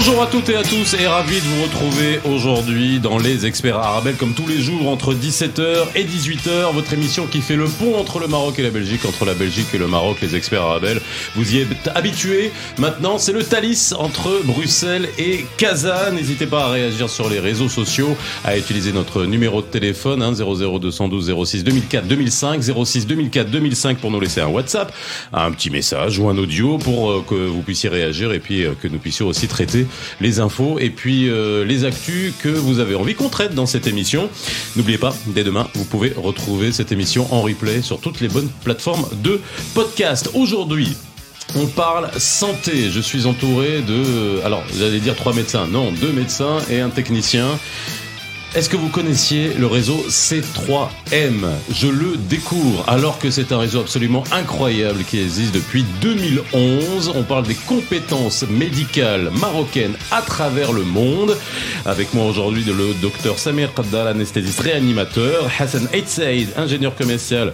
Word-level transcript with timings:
Bonjour 0.00 0.22
à 0.22 0.28
toutes 0.28 0.48
et 0.48 0.54
à 0.54 0.62
tous 0.62 0.94
et 0.94 1.08
ravi 1.08 1.34
de 1.34 1.40
vous 1.40 1.64
retrouver 1.64 2.20
aujourd'hui 2.24 3.00
dans 3.00 3.18
les 3.18 3.46
experts 3.46 3.78
arabes 3.78 4.16
comme 4.16 4.32
tous 4.32 4.46
les 4.46 4.60
jours 4.60 4.88
entre 4.88 5.12
17h 5.12 5.86
et 5.96 6.04
18h 6.04 6.72
votre 6.72 6.92
émission 6.92 7.26
qui 7.26 7.40
fait 7.40 7.56
le 7.56 7.64
pont 7.64 7.96
entre 7.96 8.20
le 8.20 8.28
Maroc 8.28 8.60
et 8.60 8.62
la 8.62 8.70
Belgique 8.70 9.04
entre 9.06 9.24
la 9.24 9.34
Belgique 9.34 9.66
et 9.74 9.78
le 9.78 9.88
Maroc 9.88 10.18
les 10.22 10.36
experts 10.36 10.62
arabes 10.62 11.00
vous 11.34 11.52
y 11.52 11.58
êtes 11.58 11.90
habitués. 11.96 12.52
Maintenant 12.78 13.18
c'est 13.18 13.32
le 13.32 13.42
Thalys 13.42 13.92
entre 13.98 14.40
Bruxelles 14.44 15.08
et 15.18 15.44
Casa 15.56 16.12
n'hésitez 16.12 16.46
pas 16.46 16.66
à 16.66 16.68
réagir 16.68 17.10
sur 17.10 17.28
les 17.28 17.40
réseaux 17.40 17.68
sociaux 17.68 18.16
à 18.44 18.56
utiliser 18.56 18.92
notre 18.92 19.24
numéro 19.24 19.62
de 19.62 19.66
téléphone 19.66 20.22
hein, 20.22 20.32
00212 20.32 21.34
06 21.44 21.64
2004 21.64 22.06
2005 22.06 22.62
06 22.84 23.06
2004 23.08 23.50
2005 23.50 23.98
pour 23.98 24.12
nous 24.12 24.20
laisser 24.20 24.42
un 24.42 24.46
WhatsApp 24.46 24.94
un 25.32 25.50
petit 25.50 25.70
message 25.70 26.20
ou 26.20 26.28
un 26.28 26.38
audio 26.38 26.78
pour 26.78 27.10
euh, 27.10 27.24
que 27.28 27.34
vous 27.34 27.62
puissiez 27.62 27.88
réagir 27.88 28.32
et 28.32 28.38
puis 28.38 28.62
euh, 28.62 28.74
que 28.80 28.86
nous 28.86 28.98
puissions 28.98 29.26
aussi 29.26 29.48
traiter 29.48 29.87
les 30.20 30.40
infos 30.40 30.78
et 30.78 30.90
puis 30.90 31.28
euh, 31.28 31.64
les 31.64 31.84
actus 31.84 32.32
que 32.38 32.48
vous 32.48 32.78
avez 32.78 32.94
envie 32.94 33.14
qu'on 33.14 33.28
traite 33.28 33.54
dans 33.54 33.66
cette 33.66 33.86
émission. 33.86 34.28
N'oubliez 34.76 34.98
pas, 34.98 35.14
dès 35.26 35.44
demain, 35.44 35.68
vous 35.74 35.84
pouvez 35.84 36.12
retrouver 36.16 36.72
cette 36.72 36.92
émission 36.92 37.32
en 37.32 37.42
replay 37.42 37.82
sur 37.82 38.00
toutes 38.00 38.20
les 38.20 38.28
bonnes 38.28 38.50
plateformes 38.64 39.06
de 39.22 39.40
podcast. 39.74 40.30
Aujourd'hui, 40.34 40.96
on 41.56 41.66
parle 41.66 42.10
santé. 42.18 42.90
Je 42.90 43.00
suis 43.00 43.26
entouré 43.26 43.80
de, 43.80 44.40
alors 44.44 44.62
j'allais 44.78 45.00
dire 45.00 45.16
trois 45.16 45.32
médecins, 45.32 45.66
non, 45.66 45.92
deux 45.92 46.12
médecins 46.12 46.58
et 46.70 46.80
un 46.80 46.90
technicien. 46.90 47.58
Est-ce 48.54 48.70
que 48.70 48.78
vous 48.78 48.88
connaissiez 48.88 49.52
le 49.52 49.66
réseau 49.66 50.06
C3M 50.08 51.46
Je 51.70 51.86
le 51.86 52.16
découvre 52.16 52.82
alors 52.88 53.18
que 53.18 53.30
c'est 53.30 53.52
un 53.52 53.58
réseau 53.58 53.80
absolument 53.80 54.24
incroyable 54.32 55.04
qui 55.04 55.20
existe 55.20 55.54
depuis 55.54 55.84
2011. 56.00 57.12
On 57.14 57.24
parle 57.24 57.46
des 57.46 57.54
compétences 57.54 58.44
médicales 58.48 59.30
marocaines 59.38 59.96
à 60.10 60.22
travers 60.22 60.72
le 60.72 60.82
monde. 60.82 61.36
Avec 61.84 62.14
moi 62.14 62.24
aujourd'hui 62.24 62.64
le 62.64 62.94
docteur 63.02 63.38
Samir 63.38 63.74
Qaddal, 63.74 64.08
anesthésiste 64.08 64.60
réanimateur, 64.60 65.50
Hassan 65.58 65.86
Eitsaïd, 65.92 66.48
ingénieur 66.56 66.94
commercial 66.94 67.52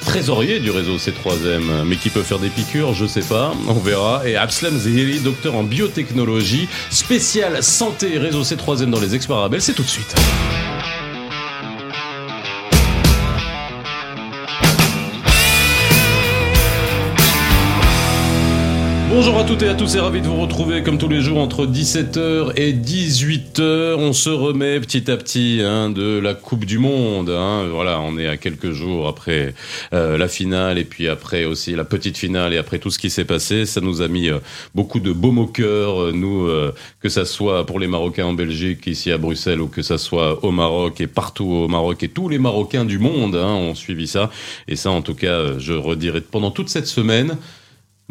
trésorier 0.00 0.60
du 0.60 0.70
réseau 0.70 0.96
C3M, 0.96 1.84
mais 1.84 1.96
qui 1.96 2.10
peut 2.10 2.22
faire 2.22 2.38
des 2.38 2.48
piqûres, 2.48 2.94
je 2.94 3.06
sais 3.06 3.22
pas, 3.22 3.52
on 3.68 3.74
verra. 3.74 4.26
Et 4.26 4.36
Abslam 4.36 4.76
Zehiri, 4.76 5.20
docteur 5.20 5.54
en 5.54 5.62
biotechnologie, 5.62 6.68
spécial 6.90 7.62
santé 7.62 8.18
réseau 8.18 8.42
C3M 8.42 8.90
dans 8.90 9.00
les 9.00 9.14
Exparabels, 9.14 9.62
c'est 9.62 9.74
tout 9.74 9.82
de 9.82 9.88
suite. 9.88 10.14
Bonjour 19.22 19.36
à 19.36 19.44
toutes 19.44 19.60
et 19.60 19.68
à 19.68 19.74
tous, 19.74 19.96
et 19.96 20.00
ravi 20.00 20.22
de 20.22 20.26
vous 20.26 20.40
retrouver 20.40 20.82
comme 20.82 20.96
tous 20.96 21.06
les 21.06 21.20
jours 21.20 21.40
entre 21.40 21.66
17h 21.66 22.52
et 22.56 22.72
18h. 22.72 23.96
On 23.96 24.14
se 24.14 24.30
remet 24.30 24.80
petit 24.80 25.10
à 25.10 25.18
petit 25.18 25.60
hein, 25.62 25.90
de 25.90 26.18
la 26.18 26.32
Coupe 26.32 26.64
du 26.64 26.78
Monde. 26.78 27.28
Hein. 27.28 27.66
Voilà, 27.70 28.00
on 28.00 28.16
est 28.16 28.26
à 28.26 28.38
quelques 28.38 28.70
jours 28.70 29.08
après 29.08 29.54
euh, 29.92 30.16
la 30.16 30.26
finale 30.26 30.78
et 30.78 30.86
puis 30.86 31.06
après 31.06 31.44
aussi 31.44 31.76
la 31.76 31.84
petite 31.84 32.16
finale 32.16 32.54
et 32.54 32.56
après 32.56 32.78
tout 32.78 32.90
ce 32.90 32.98
qui 32.98 33.10
s'est 33.10 33.26
passé. 33.26 33.66
Ça 33.66 33.82
nous 33.82 34.00
a 34.00 34.08
mis 34.08 34.30
euh, 34.30 34.38
beaucoup 34.74 35.00
de 35.00 35.12
baume 35.12 35.38
au 35.38 35.46
cœur, 35.46 36.02
euh, 36.02 36.12
nous, 36.12 36.48
que 37.02 37.10
ça 37.10 37.26
soit 37.26 37.66
pour 37.66 37.78
les 37.78 37.88
Marocains 37.88 38.24
en 38.24 38.32
Belgique, 38.32 38.86
ici 38.86 39.12
à 39.12 39.18
Bruxelles, 39.18 39.60
ou 39.60 39.68
que 39.68 39.82
ça 39.82 39.98
soit 39.98 40.42
au 40.46 40.50
Maroc 40.50 40.98
et 41.02 41.06
partout 41.06 41.44
au 41.44 41.68
Maroc 41.68 42.02
et 42.02 42.08
tous 42.08 42.30
les 42.30 42.38
Marocains 42.38 42.86
du 42.86 42.98
monde 42.98 43.36
hein, 43.36 43.52
ont 43.52 43.74
suivi 43.74 44.06
ça. 44.06 44.30
Et 44.66 44.76
ça, 44.76 44.90
en 44.90 45.02
tout 45.02 45.14
cas, 45.14 45.58
je 45.58 45.74
redirai 45.74 46.22
pendant 46.22 46.50
toute 46.50 46.70
cette 46.70 46.86
semaine. 46.86 47.36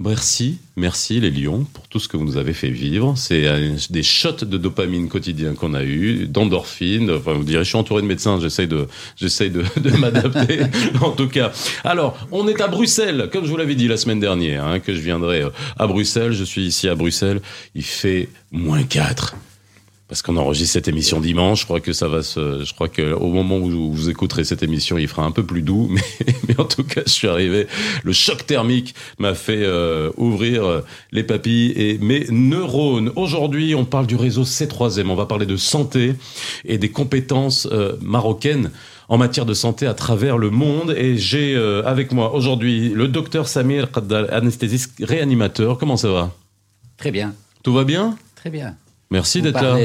Merci, 0.01 0.59
merci 0.77 1.19
les 1.19 1.29
lions 1.29 1.65
pour 1.73 1.89
tout 1.89 1.99
ce 1.99 2.07
que 2.07 2.15
vous 2.15 2.23
nous 2.23 2.37
avez 2.37 2.53
fait 2.53 2.69
vivre. 2.69 3.15
C'est 3.17 3.45
des 3.89 4.01
shots 4.01 4.45
de 4.45 4.57
dopamine 4.57 5.09
quotidien 5.09 5.55
qu'on 5.55 5.73
a 5.73 5.83
eu, 5.83 6.25
d'endorphine. 6.25 7.11
Enfin, 7.11 7.33
vous 7.33 7.43
direz, 7.43 7.65
je 7.65 7.69
suis 7.69 7.77
entouré 7.77 8.01
de 8.01 8.07
médecins, 8.07 8.39
j'essaye 8.39 8.69
de, 8.69 8.87
j'essaye 9.17 9.49
de, 9.49 9.65
de 9.75 9.89
m'adapter. 9.97 10.61
en 11.01 11.11
tout 11.11 11.27
cas, 11.27 11.51
alors, 11.83 12.17
on 12.31 12.47
est 12.47 12.61
à 12.61 12.69
Bruxelles, 12.69 13.29
comme 13.33 13.43
je 13.43 13.49
vous 13.49 13.57
l'avais 13.57 13.75
dit 13.75 13.89
la 13.89 13.97
semaine 13.97 14.21
dernière, 14.21 14.65
hein, 14.65 14.79
que 14.79 14.95
je 14.95 15.01
viendrai 15.01 15.41
euh, 15.41 15.49
à 15.77 15.85
Bruxelles. 15.85 16.31
Je 16.31 16.45
suis 16.45 16.65
ici 16.65 16.87
à 16.87 16.95
Bruxelles. 16.95 17.41
Il 17.75 17.83
fait 17.83 18.29
moins 18.53 18.83
4 18.83 19.35
parce 20.09 20.23
qu'on 20.23 20.37
enregistre 20.37 20.73
cette 20.73 20.87
émission 20.87 21.21
dimanche. 21.21 21.61
Je 21.61 21.65
crois 21.65 21.79
que 21.79 21.93
ça 21.93 22.07
va 22.07 22.23
se. 22.23 22.65
Je 22.65 22.73
crois 22.73 22.89
que 22.89 23.13
au 23.13 23.29
moment 23.29 23.57
où 23.57 23.93
vous 23.93 24.09
écouterez 24.09 24.43
cette 24.43 24.63
émission, 24.63 24.97
il 24.97 25.07
fera 25.07 25.23
un 25.23 25.31
peu 25.31 25.43
plus 25.43 25.61
doux. 25.61 25.87
Mais, 25.89 26.01
mais 26.47 26.59
en 26.59 26.65
tout 26.65 26.83
cas, 26.83 27.01
je 27.05 27.11
suis 27.11 27.27
arrivé. 27.27 27.67
Le 28.03 28.11
choc 28.11 28.45
thermique 28.45 28.95
m'a 29.19 29.35
fait 29.35 29.63
euh, 29.63 30.11
ouvrir 30.17 30.65
euh, 30.65 30.81
les 31.11 31.23
papilles 31.23 31.71
et 31.75 31.99
mes 31.99 32.25
neurones. 32.29 33.11
Aujourd'hui, 33.15 33.75
on 33.75 33.85
parle 33.85 34.07
du 34.07 34.15
réseau 34.15 34.43
C3M. 34.43 35.07
On 35.09 35.15
va 35.15 35.27
parler 35.27 35.45
de 35.45 35.57
santé 35.57 36.15
et 36.65 36.77
des 36.79 36.89
compétences 36.89 37.67
euh, 37.71 37.95
marocaines 38.01 38.71
en 39.09 39.17
matière 39.17 39.45
de 39.45 39.53
santé 39.53 39.85
à 39.85 39.93
travers 39.93 40.37
le 40.37 40.49
monde. 40.49 40.95
Et 40.97 41.17
j'ai 41.17 41.55
euh, 41.55 41.83
avec 41.85 42.11
moi 42.11 42.33
aujourd'hui 42.33 42.89
le 42.89 43.07
docteur 43.07 43.47
Samir 43.47 43.91
Qaddal, 43.91 44.27
anesthésiste 44.31 44.93
réanimateur. 45.01 45.77
Comment 45.77 45.97
ça 45.97 46.11
va? 46.11 46.33
Très 46.97 47.11
bien. 47.11 47.35
Tout 47.61 47.73
va 47.73 47.83
bien? 47.83 48.17
Très 48.35 48.49
bien. 48.49 48.75
Merci 49.11 49.41
d'être 49.41 49.61
là. 49.61 49.77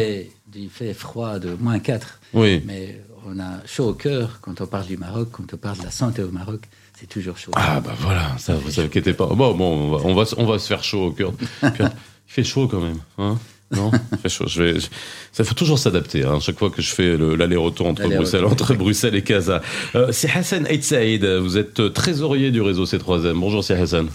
du 0.47 0.69
fait 0.69 0.93
froid 0.95 1.39
de 1.39 1.57
moins 1.59 1.79
4, 1.79 2.21
Oui. 2.35 2.62
mais 2.67 3.01
on 3.27 3.39
a 3.41 3.65
chaud 3.67 3.89
au 3.89 3.95
cœur 3.95 4.39
quand 4.43 4.61
on 4.61 4.67
parle 4.67 4.87
du 4.87 4.97
Maroc, 4.97 5.29
quand 5.33 5.53
on 5.53 5.57
parle 5.57 5.79
de 5.79 5.85
la 5.85 5.91
santé 5.91 6.23
au 6.23 6.31
Maroc, 6.31 6.61
c'est 6.99 7.09
toujours 7.09 7.37
chaud. 7.39 7.51
Ah 7.57 7.81
bah 7.81 7.95
voilà, 8.01 8.37
ça 8.39 8.55
vous 8.55 8.79
inquiétez 8.81 9.15
pas. 9.15 9.27
Bon, 9.27 9.55
bon 9.55 9.65
on, 9.73 9.91
va, 9.97 10.05
on, 10.05 10.15
va, 10.15 10.25
on 10.37 10.45
va 10.47 10.59
se 10.59 10.67
faire 10.69 10.85
chaud 10.85 11.07
au 11.07 11.11
cœur. 11.11 11.33
Puis, 11.61 11.71
il 11.81 11.91
fait 12.27 12.45
chaud 12.45 12.69
quand 12.69 12.81
même, 12.81 12.99
hein 13.19 13.39
non, 13.75 13.91
il 14.12 14.19
fait 14.19 14.29
chaud. 14.29 14.45
Je 14.47 14.62
vais, 14.62 14.79
je- 14.79 14.87
ça 15.33 15.43
faut 15.43 15.55
toujours 15.55 15.79
s'adapter. 15.79 16.23
Hein, 16.23 16.39
chaque 16.39 16.59
fois 16.59 16.71
que 16.71 16.81
je 16.83 16.95
fais 16.95 17.17
le- 17.17 17.35
l'aller-retour 17.35 17.87
entre. 17.89 18.06
Bruxelles, 18.06 18.45
entre 18.45 18.75
Bruxelles 18.75 19.17
et 19.17 19.23
Casa. 19.23 19.62
Euh, 19.97 20.12
c'est 20.12 20.31
Hassan 20.31 20.67
Eid 20.71 20.85
Saïd. 20.85 21.25
Vous 21.25 21.56
êtes 21.56 21.81
euh, 21.81 21.89
trésorier 21.89 22.53
du 22.53 22.61
réseau 22.61 22.85
C3M. 22.85 23.33
Bonjour, 23.33 23.65
c'est 23.65 23.75
Hassan. 23.75 24.09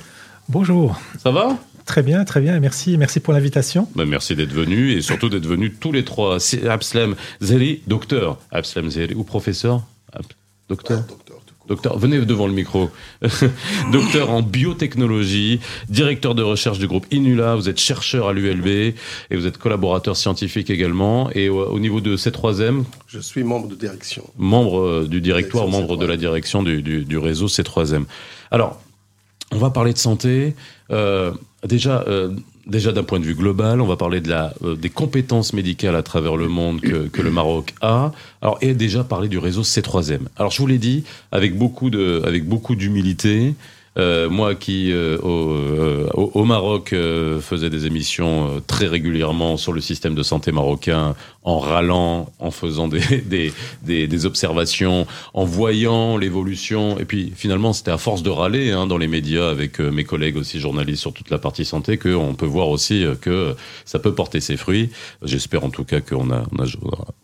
Bonjour. 0.48 0.98
Ça 1.22 1.32
va? 1.32 1.58
Très 1.90 2.04
bien, 2.04 2.24
très 2.24 2.40
bien. 2.40 2.60
Merci, 2.60 3.00
merci 3.00 3.20
pour 3.20 3.34
l'invitation. 3.34 3.88
Ben, 3.96 4.06
merci 4.06 4.36
d'être 4.36 4.54
venu 4.54 4.92
et 4.92 5.02
surtout 5.02 5.28
d'être 5.28 5.48
venus 5.48 5.72
tous 5.80 5.92
les 5.92 6.06
trois. 6.06 6.40
C'est 6.40 6.68
Abslam 6.68 7.16
Zeri, 7.42 7.82
docteur. 7.88 8.38
Abslam 8.52 8.92
Zeri 8.92 9.16
ou 9.16 9.24
professeur? 9.24 9.82
Ab- 10.14 10.22
Docteur? 10.70 11.04
Docteur, 11.68 11.98
venez 11.98 12.20
devant 12.20 12.46
le 12.46 12.54
micro. 12.54 12.92
Docteur 13.92 14.30
en 14.30 14.44
biotechnologie, 14.44 15.60
directeur 15.90 16.36
de 16.36 16.44
recherche 16.44 16.78
du 16.78 16.86
groupe 16.88 17.08
Inula, 17.12 17.56
vous 17.56 17.70
êtes 17.70 17.80
chercheur 17.80 18.28
à 18.28 18.34
l'ULB 18.34 18.68
et 18.68 18.94
vous 19.32 19.48
êtes 19.48 19.58
collaborateur 19.58 20.16
scientifique 20.16 20.70
également. 20.70 21.32
Et 21.34 21.50
au, 21.50 21.66
au 21.66 21.80
niveau 21.80 22.02
de 22.02 22.16
C3M, 22.18 22.84
Je 23.08 23.20
suis 23.20 23.44
membre 23.44 23.68
de 23.68 23.76
direction. 23.76 24.24
membre 24.38 24.80
euh, 24.80 25.08
du 25.08 25.22
directoire, 25.22 25.66
Direction 25.66 25.82
membre 25.88 25.98
de 25.98 26.06
C3M. 26.06 26.10
la 26.10 26.18
direction 26.18 26.62
du, 26.64 26.82
du- 26.84 27.04
du 27.06 27.18
réseau 27.18 27.48
C3M. 27.48 28.04
Alors, 28.52 28.80
on 29.52 29.58
va 29.58 29.70
parler 29.70 29.94
de 29.94 29.98
santé. 29.98 30.56
Euh, 30.92 31.32
déjà, 31.68 32.04
euh, 32.08 32.30
déjà 32.68 32.92
d'un 32.92 33.04
point 33.04 33.20
de 33.20 33.26
vue 33.26 33.36
global, 33.36 33.82
on 33.82 33.88
va 33.88 33.96
parler 33.98 34.22
de 34.22 34.30
la, 34.30 34.54
euh, 34.64 34.76
des 34.76 34.90
compétences 34.90 35.54
médicales 35.54 35.96
à 35.96 36.04
travers 36.04 36.36
le 36.36 36.48
monde 36.48 36.82
que, 36.82 37.22
le 37.22 37.32
Maroc 37.32 37.74
a. 37.82 38.12
Alors, 38.42 38.58
et 38.62 38.74
déjà 38.74 39.04
parler 39.04 39.28
du 39.28 39.38
réseau 39.38 39.64
C3M. 39.64 40.20
Alors, 40.38 40.52
je 40.52 40.60
vous 40.60 40.68
l'ai 40.68 40.78
dit 40.78 41.04
avec 41.32 41.58
beaucoup 41.58 41.90
de, 41.90 42.22
avec 42.26 42.48
beaucoup 42.48 42.76
d'humilité. 42.76 43.54
Moi 44.30 44.56
qui 44.56 44.94
au, 44.94 45.58
au- 46.14 46.46
Maroc 46.46 46.96
faisais 47.42 47.70
des 47.70 47.86
émissions 47.86 48.62
très 48.66 48.88
régulièrement 48.88 49.58
sur 49.58 49.74
le 49.74 49.82
système 49.82 50.16
de 50.16 50.24
santé 50.24 50.54
marocain 50.54 51.16
en 51.44 51.60
râlant, 51.60 52.32
en 52.40 52.52
faisant 52.52 52.88
des, 52.88 53.22
des, 53.26 53.54
des, 53.84 54.08
des 54.08 54.26
observations, 54.26 55.08
en 55.34 55.46
voyant 55.46 56.18
l'évolution. 56.18 57.00
Et 57.00 57.06
puis 57.06 57.32
finalement, 57.36 57.74
c'était 57.74 57.92
à 57.92 57.98
force 57.98 58.24
de 58.24 58.30
râler 58.30 58.72
hein, 58.72 58.88
dans 58.88 58.98
les 58.98 59.08
médias 59.08 59.50
avec 59.50 59.80
euh, 59.80 59.90
mes 59.92 60.04
collègues 60.04 60.38
aussi 60.38 60.60
journalistes 60.60 61.02
sur 61.02 61.14
toute 61.14 61.30
la 61.30 61.38
partie 61.38 61.66
santé 61.66 61.98
qu'on 61.98 62.36
peut 62.36 62.46
voir 62.46 62.70
aussi 62.70 63.06
euh, 63.06 63.16
que 63.16 63.56
ça 63.86 64.00
peut 64.00 64.14
porter 64.14 64.42
ses 64.42 64.58
fruits. 64.58 64.90
J'espère 65.24 65.64
en 65.64 65.70
tout 65.70 65.86
cas 65.86 66.02
qu'on 66.02 66.32
a, 66.32 66.44
on 66.52 66.64
a, 66.64 66.68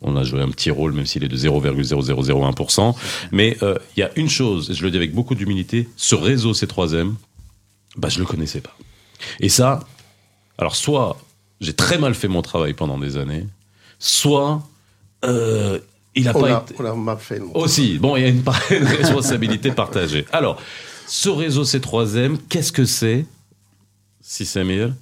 on 0.02 0.16
a 0.16 0.24
joué 0.24 0.42
un 0.42 0.50
petit 0.50 0.72
rôle, 0.72 0.94
même 0.94 1.06
s'il 1.06 1.24
est 1.24 1.30
de 1.30 1.38
0,0001%. 1.38 2.96
Mais 3.32 3.58
euh, 3.64 3.76
il 3.96 4.00
y 4.00 4.04
a 4.04 4.12
une 4.16 4.30
chose, 4.30 4.72
et 4.72 4.74
je 4.74 4.84
le 4.84 4.92
dis 4.92 4.98
avec 4.98 5.14
beaucoup 5.14 5.36
d'humilité, 5.36 5.90
ce 5.98 6.16
réseau 6.16 6.54
C3M, 6.54 7.14
bah, 7.98 8.10
je 8.10 8.20
le 8.20 8.26
connaissais 8.26 8.62
pas. 8.62 8.76
Et 9.40 9.50
ça, 9.50 9.82
alors 10.58 10.76
soit 10.76 11.18
j'ai 11.62 11.74
très 11.74 11.98
mal 11.98 12.14
fait 12.14 12.28
mon 12.28 12.42
travail 12.42 12.74
pendant 12.74 12.98
des 12.98 13.18
années, 13.18 13.46
soit 14.00 14.62
euh, 15.24 15.80
il 16.16 16.28
a 16.28 16.36
On 16.36 16.42
pas 16.42 16.58
a, 16.58 16.62
été... 16.62 16.76
on 16.80 16.86
a 16.86 16.94
mal 16.94 17.18
fait. 17.18 17.40
le 17.40 17.46
monde. 17.46 17.58
Aussi, 17.58 17.98
bon, 17.98 18.16
il 18.16 18.22
y 18.22 18.26
a 18.26 18.30
une, 18.30 18.44
responsabilité 18.86 19.72
partagée. 19.72 20.26
Alors, 20.32 20.62
ce 21.08 21.30
réseau 21.30 21.64
C3M, 21.64 22.38
qu'est-ce 22.50 22.72
que 22.72 22.86
c'est 22.86 23.26
Si 24.22 24.46
Samir, 24.46 24.94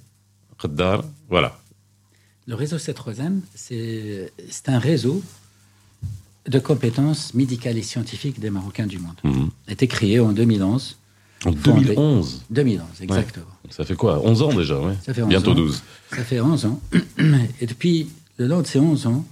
Qaddar, 0.60 1.04
voilà. 1.28 1.58
Le 2.46 2.54
réseau 2.56 2.76
C3M, 2.76 3.40
c'est 3.54 4.32
c'est 4.50 4.68
un 4.68 4.78
réseau 4.78 5.22
de 6.46 6.58
compétences 6.58 7.32
médicales 7.32 7.78
et 7.78 7.82
scientifiques 7.82 8.38
des 8.38 8.50
Marocains 8.50 8.86
du 8.86 8.98
monde. 8.98 9.16
Mhm. 9.22 9.50
A 9.68 9.72
été 9.72 9.86
créé 9.86 10.20
en 10.20 10.32
2011. 10.32 10.98
En 11.46 11.52
2011 11.52 12.42
2011, 12.50 12.86
exactement. 13.02 13.46
Ça 13.70 13.84
fait 13.84 13.94
quoi 13.94 14.20
11 14.24 14.42
ans 14.42 14.52
déjà, 14.52 14.78
ouais. 14.78 14.94
Ça 15.04 15.12
fait 15.12 15.22
11 15.22 15.28
Bientôt 15.28 15.50
ans. 15.52 15.54
12. 15.54 15.82
Ça 16.10 16.24
fait 16.24 16.40
11 16.40 16.66
ans. 16.66 16.80
Et 17.60 17.66
depuis 17.66 18.08
le 18.36 18.46
long 18.46 18.60
de 18.62 18.66
ces 18.66 18.78
11 18.78 19.06
ans, 19.06 19.24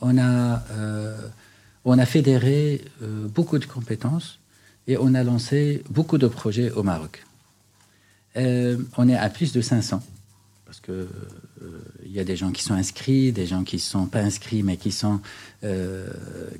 on 0.00 0.16
a, 0.18 0.62
euh, 0.72 1.16
on 1.84 1.98
a 1.98 2.06
fédéré 2.06 2.82
euh, 3.02 3.26
beaucoup 3.28 3.58
de 3.58 3.66
compétences 3.66 4.38
et 4.86 4.96
on 4.98 5.14
a 5.14 5.22
lancé 5.22 5.82
beaucoup 5.90 6.18
de 6.18 6.26
projets 6.28 6.70
au 6.70 6.82
Maroc. 6.82 7.24
Euh, 8.36 8.76
on 8.96 9.08
est 9.08 9.16
à 9.16 9.28
plus 9.30 9.52
de 9.52 9.60
500 9.60 10.02
parce 10.66 10.80
que 10.80 11.08
il 12.04 12.12
y 12.12 12.18
a 12.20 12.24
des 12.24 12.36
gens 12.36 12.50
qui 12.50 12.62
sont 12.62 12.74
inscrits, 12.74 13.32
des 13.32 13.46
gens 13.46 13.62
qui 13.64 13.76
ne 13.76 13.80
sont 13.80 14.06
pas 14.06 14.20
inscrits 14.20 14.62
mais 14.62 14.76
qui 14.76 14.90
sont 14.92 15.20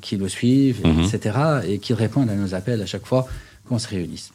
qui 0.00 0.16
nous 0.16 0.28
suivent, 0.28 0.81
Mhm. 0.87 1.00
etc. 1.04 1.38
et 1.66 1.78
qui 1.81 1.93
répondent 1.93 2.31
à 2.31 2.34
nos 2.34 2.54
appels 2.54 2.81
à 2.82 2.87
chaque 2.87 3.04
fois 3.06 3.26
qu'on 3.69 3.78
se 3.78 3.88
réunisse. 3.88 4.31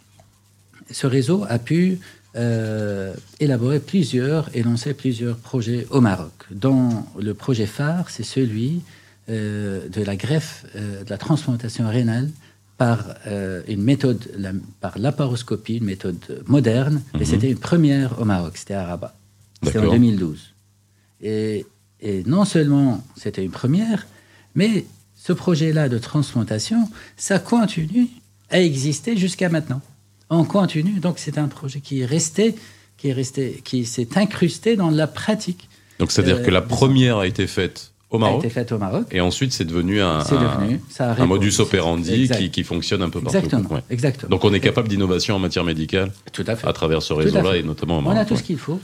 Ce 0.91 1.07
réseau 1.07 1.45
a 1.49 1.57
pu 1.57 1.99
euh, 2.35 3.13
élaborer 3.39 3.79
plusieurs 3.79 4.49
et 4.55 4.63
lancer 4.63 4.93
plusieurs 4.93 5.37
projets 5.37 5.85
au 5.89 6.01
Maroc. 6.01 6.31
Dont 6.51 7.03
le 7.19 7.33
projet 7.33 7.65
phare, 7.65 8.09
c'est 8.09 8.23
celui 8.23 8.81
euh, 9.29 9.87
de 9.89 10.01
la 10.03 10.15
greffe, 10.15 10.65
euh, 10.75 11.03
de 11.03 11.09
la 11.09 11.17
transplantation 11.17 11.87
rénale 11.89 12.29
par 12.77 13.03
euh, 13.27 13.61
une 13.67 13.83
méthode, 13.83 14.31
la- 14.37 14.53
par 14.79 14.97
laparoscopie, 14.97 15.75
une 15.77 15.85
méthode 15.85 16.41
moderne. 16.47 17.01
Et 17.19 17.25
c'était 17.25 17.51
une 17.51 17.59
première 17.59 18.19
au 18.19 18.25
Maroc, 18.25 18.57
c'était 18.57 18.73
à 18.73 18.85
Rabat. 18.85 19.15
C'était 19.63 19.77
en 19.77 19.81
D'accord. 19.81 19.95
2012. 19.95 20.53
Et, 21.21 21.65
et 21.99 22.23
non 22.25 22.45
seulement 22.45 23.03
c'était 23.15 23.43
une 23.45 23.51
première, 23.51 24.07
mais 24.55 24.85
ce 25.15 25.33
projet-là 25.33 25.87
de 25.89 25.99
transplantation, 25.99 26.89
ça 27.17 27.37
continue 27.37 28.07
à 28.49 28.59
exister 28.59 29.15
jusqu'à 29.15 29.49
maintenant. 29.49 29.81
On 30.33 30.43
continue, 30.45 30.99
donc 30.99 31.19
c'est 31.19 31.37
un 31.37 31.47
projet 31.49 31.81
qui 31.81 32.01
est 32.01 32.05
resté, 32.05 32.55
qui 32.97 33.09
est 33.09 33.13
resté, 33.13 33.61
qui 33.65 33.85
s'est 33.85 34.17
incrusté 34.17 34.75
dans 34.77 34.89
la 34.89 35.05
pratique. 35.05 35.69
Donc 35.99 36.11
c'est-à-dire 36.11 36.37
Euh, 36.37 36.43
que 36.45 36.49
la 36.51 36.61
première 36.61 37.17
a 37.17 37.27
été 37.27 37.45
faite 37.47 37.91
au 38.09 38.15
A 38.15 38.19
Maroc 38.19 38.39
été 38.39 38.49
faite 38.49 38.71
au 38.71 38.77
Maroc. 38.77 39.05
et 39.11 39.19
ensuite 39.21 39.51
c'est 39.53 39.65
devenu 39.65 40.01
un, 40.01 40.19
devenu, 40.19 40.79
ça 40.89 41.11
a 41.11 41.25
modus 41.25 41.59
operandi 41.59 42.29
qui, 42.29 42.49
qui 42.49 42.63
fonctionne 42.63 43.01
un 43.01 43.09
peu 43.09 43.19
partout. 43.21 43.37
Exactement, 43.37 43.75
Ouais. 43.75 43.83
exactement. 43.89 44.29
Donc 44.29 44.43
on 44.45 44.53
est 44.53 44.59
capable 44.61 44.87
d'innovation 44.87 45.35
en 45.35 45.39
matière 45.39 45.63
médicale 45.65 46.11
Tout 46.33 46.43
à 46.47 46.55
fait. 46.55 46.67
à 46.67 46.73
travers 46.73 47.01
ce 47.01 47.13
réseau-là 47.13 47.57
et 47.57 47.63
notamment 47.63 47.95
au 47.97 47.99
On 47.99 48.01
Maroc. 48.03 48.17
a 48.19 48.25
tout 48.25 48.33
ouais. 48.33 48.39
ce 48.39 48.43
qu'il 48.43 48.57
faut. 48.57 48.79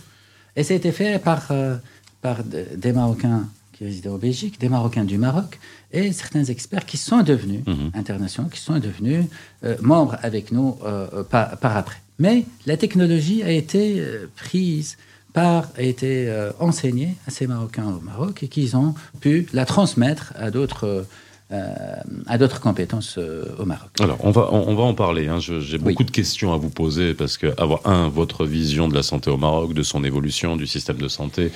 Et 0.55 0.63
ça 0.63 0.73
a 0.73 0.77
été 0.77 0.91
fait 0.91 1.21
par, 1.23 1.47
euh, 1.51 1.75
par 2.21 2.43
de- 2.43 2.65
des 2.75 2.91
Marocains 2.93 3.47
qui 3.77 3.83
résidaient 3.85 4.09
en 4.09 4.17
Belgique, 4.17 4.59
des 4.59 4.69
Marocains 4.69 5.03
du 5.05 5.17
Maroc 5.17 5.59
et 5.93 6.11
certains 6.11 6.43
experts 6.45 6.85
qui 6.85 6.97
sont 6.97 7.21
devenus 7.21 7.61
Mhm. 7.67 7.91
internationaux, 7.93 8.49
qui 8.49 8.59
sont 8.59 8.79
devenus 8.79 9.25
euh, 9.63 9.75
membres 9.81 10.17
avec 10.23 10.51
nous 10.51 10.77
euh, 10.85 11.23
par, 11.23 11.57
par 11.57 11.77
après. 11.77 11.97
Mais 12.19 12.45
la 12.65 12.77
technologie 12.77 13.43
a 13.43 13.51
été 13.51 13.99
euh, 13.99 14.27
prise 14.35 14.97
par, 15.33 15.69
a 15.77 15.83
été 15.83 16.11
enseignée 16.59 17.15
à 17.27 17.29
ces 17.31 17.45
Marocains 17.45 17.85
au 17.97 18.01
Maroc 18.01 18.41
et 18.41 18.47
qu'ils 18.47 18.75
ont 18.75 18.95
pu 19.21 19.47
la 19.53 19.65
transmettre 19.65 20.33
à 20.35 20.49
d'autres 20.49 21.05
euh, 21.51 21.95
à 22.25 22.37
d'autres 22.37 22.59
compétences 22.59 23.15
euh, 23.17 23.45
au 23.57 23.63
Maroc. 23.65 23.89
Alors, 24.01 24.17
on 24.25 24.31
va, 24.31 24.49
on, 24.51 24.67
on 24.67 24.75
va 24.75 24.83
en 24.83 24.93
parler. 24.93 25.27
hein. 25.29 25.39
J'ai 25.39 25.77
Oui. 25.77 25.79
beaucoup 25.79 26.03
de 26.03 26.11
questions 26.11 26.51
à 26.53 26.57
vous 26.57 26.69
poser 26.69 27.13
parce 27.13 27.37
que, 27.37 27.47
avoir, 27.57 27.87
un, 27.87 28.09
votre 28.09 28.45
vision 28.45 28.89
de 28.89 28.93
la 28.93 29.01
santé 29.03 29.29
au 29.29 29.37
Maroc, 29.37 29.73
de 29.73 29.81
son 29.83 30.03
évolution, 30.03 30.57
du 30.57 30.67
système 30.67 30.97
de 30.97 31.07
santé, 31.07 31.51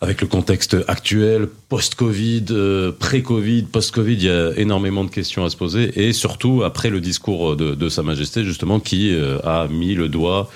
avec 0.00 0.20
le 0.20 0.26
contexte 0.26 0.76
actuel, 0.88 1.48
post-Covid, 1.68 2.44
euh, 2.50 2.92
pré-Covid, 2.92 3.62
post-Covid, 3.62 4.12
il 4.14 4.24
y 4.24 4.28
a 4.30 4.52
énormément 4.58 5.04
de 5.04 5.10
questions 5.10 5.44
à 5.44 5.50
se 5.50 5.56
poser. 5.56 5.90
Et 6.06 6.12
surtout, 6.12 6.62
après 6.64 6.90
le 6.90 7.00
discours 7.00 7.56
de, 7.56 7.74
de 7.74 7.88
Sa 7.88 8.02
Majesté, 8.02 8.44
justement, 8.44 8.78
qui 8.78 9.14
euh, 9.14 9.38
a 9.42 9.68
mis 9.68 9.94
le 9.94 10.08
doigt, 10.08 10.50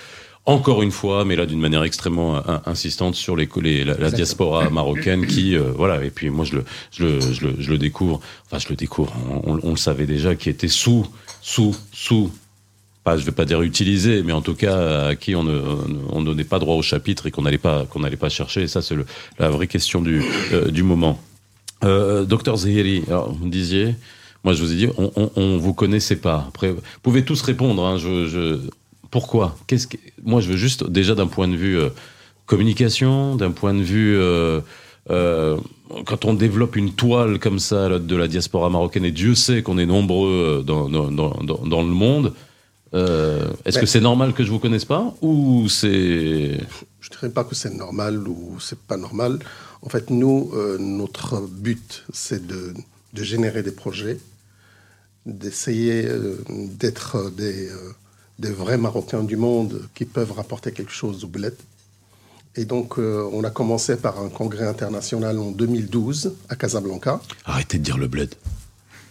encore 0.47 0.83
une 0.83 0.91
fois, 0.91 1.25
mais 1.25 1.37
là 1.37 1.47
d'une 1.47 1.61
manière 1.61 1.85
extrêmement 1.85 2.37
euh, 2.37 2.41
insistante, 2.67 3.15
sur 3.15 3.35
les, 3.37 3.49
les- 3.63 3.85
la, 3.85 3.95
la 3.97 4.11
diaspora 4.11 4.69
marocaine 4.71 5.27
qui, 5.27 5.57
euh, 5.57 5.73
voilà, 5.75 6.03
et 6.05 6.11
puis 6.11 6.29
moi 6.31 6.45
je 6.45 6.57
le, 6.57 6.65
je, 6.91 7.05
le, 7.05 7.21
je, 7.21 7.47
le, 7.47 7.55
je 7.59 7.71
le 7.71 7.79
découvre, 7.79 8.21
enfin 8.47 8.59
je 8.59 8.69
le 8.69 8.77
découvre, 8.77 9.13
on, 9.45 9.59
on 9.63 9.71
le 9.71 9.77
savait 9.77 10.07
déjà, 10.07 10.35
qui 10.35 10.49
était 10.51 10.69
sous, 10.69 11.07
sous, 11.41 11.75
sous 11.93 12.31
pas, 13.05 13.17
je 13.17 13.25
vais 13.25 13.33
pas 13.33 13.45
dire 13.47 13.63
utilisé, 13.63 14.23
mais 14.23 14.33
en 14.33 14.43
tout 14.43 14.55
cas 14.55 15.09
à 15.09 15.15
qui 15.17 15.35
on 15.35 15.43
ne 15.43 15.59
on 16.11 16.23
donnait 16.23 16.45
pas 16.45 16.59
droit 16.59 16.77
au 16.77 16.83
chapitre 16.83 17.27
et 17.27 17.31
qu'on 17.31 17.43
n'allait 17.43 17.59
pas 17.59 17.87
qu'on 17.87 18.01
n'allait 18.01 18.17
pas 18.17 18.29
chercher. 18.29 18.63
Et 18.63 18.69
ça, 18.69 18.83
c'est 18.83 18.95
la 19.39 19.49
vraie 19.51 19.67
question 19.69 20.03
du 20.03 20.23
euh, 20.53 20.71
du 20.71 20.83
moment. 20.83 21.19
Euh, 21.83 22.25
Docteur 22.25 22.57
Zahiri, 22.57 23.05
alors 23.09 23.33
vous 23.33 23.47
me 23.47 23.51
disiez, 23.51 23.95
moi 24.45 24.53
je 24.53 24.63
vous 24.63 24.73
ai 24.73 24.77
dit, 24.77 24.89
on, 24.99 25.31
on, 25.35 25.57
vous 25.57 25.73
connaissait 25.73 26.17
pas. 26.17 26.45
Après, 26.49 26.73
vous 26.73 26.81
pouvez 27.03 27.25
tous 27.25 27.41
répondre. 27.41 27.83
Hein, 27.87 27.97
pourquoi? 29.11 29.57
Qu'est-ce 29.67 29.87
que 29.87 29.97
moi 30.23 30.41
je 30.43 30.49
veux 30.51 30.57
juste 30.59 30.85
déjà 30.89 31.15
d'un 31.15 31.27
point 31.27 31.49
de 31.49 31.57
vue 31.57 31.79
euh, 31.79 31.89
communication, 32.47 33.35
d'un 33.37 33.51
point 33.51 33.73
de 33.75 33.83
vue 33.83 34.19
quand 35.09 36.25
on 36.25 36.35
développe 36.35 36.77
une 36.77 36.93
toile 36.93 37.39
comme 37.39 37.59
ça 37.59 37.99
de 37.99 38.17
la 38.17 38.29
diaspora 38.29 38.69
marocaine, 38.71 39.05
et 39.05 39.11
Dieu 39.11 39.35
sait 39.35 39.63
qu'on 39.63 39.79
est 39.79 39.87
nombreux 39.87 40.63
dans, 40.65 40.89
dans- 40.89 41.11
dans 41.11 41.83
le 41.83 41.89
monde, 41.89 42.33
euh, 42.93 43.53
est-ce 43.65 43.79
que 43.79 43.87
c'est 43.87 44.01
normal 44.01 44.33
que 44.33 44.45
je 44.45 44.51
vous 44.51 44.59
connaisse 44.59 44.85
pas 44.85 45.15
ou 45.23 45.69
c'est 45.69 46.61
Je 47.01 47.11
dirais 47.11 47.31
pas 47.31 47.45
que 47.45 47.55
c'est 47.55 47.73
normal 47.73 48.27
ou 48.27 48.59
c'est 48.61 48.79
pas 48.79 48.97
normal. 48.97 49.39
En 49.83 49.89
fait, 49.89 50.11
nous, 50.11 50.51
euh, 50.55 50.77
notre 50.79 51.41
but, 51.41 52.05
c'est 52.13 52.47
de, 52.47 52.75
de 53.13 53.23
générer 53.23 53.63
des 53.63 53.71
projets, 53.71 54.19
d'essayer 55.25 56.07
euh, 56.07 56.37
d'être 56.51 57.31
des, 57.31 57.71
des 58.39 58.51
vrais 58.51 58.79
Marocains 58.79 59.23
du 59.23 59.37
monde 59.37 59.83
qui 59.95 60.05
peuvent 60.05 60.33
rapporter 60.33 60.73
quelque 60.73 60.93
chose 60.93 61.25
au 61.25 61.29
bled. 61.29 61.55
Et 62.57 62.65
donc, 62.65 62.99
on 62.99 63.45
a 63.45 63.51
commencé 63.51 63.97
par 63.97 64.19
un 64.21 64.29
congrès 64.29 64.67
international 64.67 65.39
en 65.39 65.53
2012 65.53 66.35
à 66.49 66.57
Casablanca. 66.57 67.21
Arrêtez 67.45 67.79
de 67.79 67.85
dire 67.85 67.97
le 67.97 68.09
bled. 68.09 68.35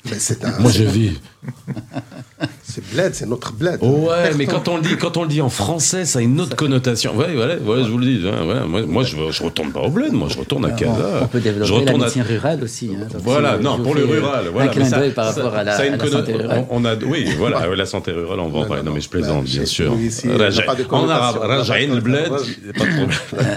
Mais 0.06 0.18
c'est 0.18 0.46
un, 0.46 0.58
Moi 0.60 0.72
je 0.72 0.84
vis. 0.84 1.20
c'est 2.64 2.84
bled, 2.94 3.14
c'est 3.14 3.26
notre 3.26 3.52
bled. 3.54 3.80
Ouais, 3.84 4.32
mais 4.38 4.46
quand 4.46 4.68
on 4.70 4.78
le 4.78 4.82
dit, 4.82 4.96
quand 4.98 5.18
on 5.18 5.24
le 5.24 5.28
dit 5.28 5.42
en 5.42 5.50
français, 5.50 6.06
ça 6.06 6.20
a 6.20 6.22
une 6.22 6.40
autre 6.40 6.56
connotation. 6.56 7.16
Ouais, 7.18 7.34
voilà, 7.36 7.56
ouais, 7.58 7.84
je 7.84 7.90
vous 7.90 7.98
le 7.98 8.06
dis. 8.06 8.26
ouais, 8.26 8.32
ouais, 8.32 8.66
moi, 8.66 8.82
moi, 8.88 9.04
je, 9.04 9.16
je 9.32 9.44
retourne 9.44 9.72
pas 9.72 9.82
au 9.82 9.90
bled, 9.90 10.14
moi, 10.14 10.30
je 10.32 10.38
retourne 10.40 10.66
à 10.66 10.72
Casa. 10.72 11.22
on, 11.24 11.28
peut 11.28 11.40
je 11.40 11.44
développer 11.44 11.70
la 11.72 11.76
retourne 11.80 12.02
à- 12.02 12.06
médecine 12.06 12.22
rurale 12.22 12.64
aussi. 12.64 12.92
hein. 12.96 13.08
Voilà, 13.24 13.58
si 13.58 13.64
non, 13.64 13.78
je 13.78 13.82
pour 13.84 13.96
le 13.96 14.06
rural. 14.06 14.46
Voilà, 14.54 14.70
un 14.70 14.74
clin 14.74 14.90
d'œil 14.90 15.12
par 15.12 15.34
ça- 15.34 15.44
rapport 15.44 15.60
à 15.60 15.64
la, 15.66 15.76
ça 15.76 15.84
a 15.84 15.86
une 15.88 15.94
à 15.96 15.98
la 15.98 16.08
santé 16.12 16.34
rurale. 16.34 16.66
On, 16.70 16.82
on 16.82 16.86
a, 16.86 16.96
oui, 16.96 17.26
voilà, 17.38 17.68
la 17.76 17.86
santé 17.86 18.12
rurale, 18.12 18.40
on 18.40 18.48
va 18.50 18.58
en 18.60 18.62
Non, 18.62 18.68
parler. 18.68 18.84
Non, 18.84 18.94
mais 18.94 19.02
je 19.02 19.10
plaisante, 19.10 19.44
Bah, 19.44 19.50
bien 19.52 19.66
sûr. 19.66 19.94
en 20.92 21.10
arabe. 21.10 21.38
Rajaïn 21.42 21.94
le 21.96 22.02
bled, 22.02 22.30
pas 22.30 22.86
de 22.86 22.96
problème. 22.96 23.10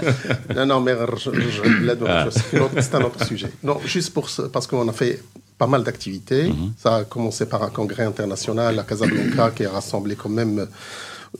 Non, 0.55 0.65
non, 0.65 0.81
mais 0.81 0.93
je- 1.17 1.31
je- 1.31 1.69
je- 1.69 1.85
là, 1.85 1.95
donc, 1.95 2.07
Ah. 2.11 2.27
c'est 2.31 2.57
un 2.95 3.01
autre- 3.01 3.15
c'est 3.19 3.27
sujet. 3.27 3.47
Non, 3.63 3.77
juste 3.85 4.13
parce 4.51 4.67
qu'on 4.67 4.87
a 4.87 4.93
fait 4.93 5.21
pas 5.63 5.71
mal 5.75 5.83
d'activités. 5.89 6.43
Mhm. 6.49 6.73
Ça 6.83 6.89
a 6.99 7.03
commencé 7.13 7.43
par 7.53 7.61
un 7.67 7.71
congrès 7.79 8.05
international 8.13 8.73
à 8.81 8.83
Casablanca 8.91 9.45
qui 9.55 9.63
a 9.69 9.71
rassemblé 9.79 10.13
quand 10.21 10.33
même 10.41 10.57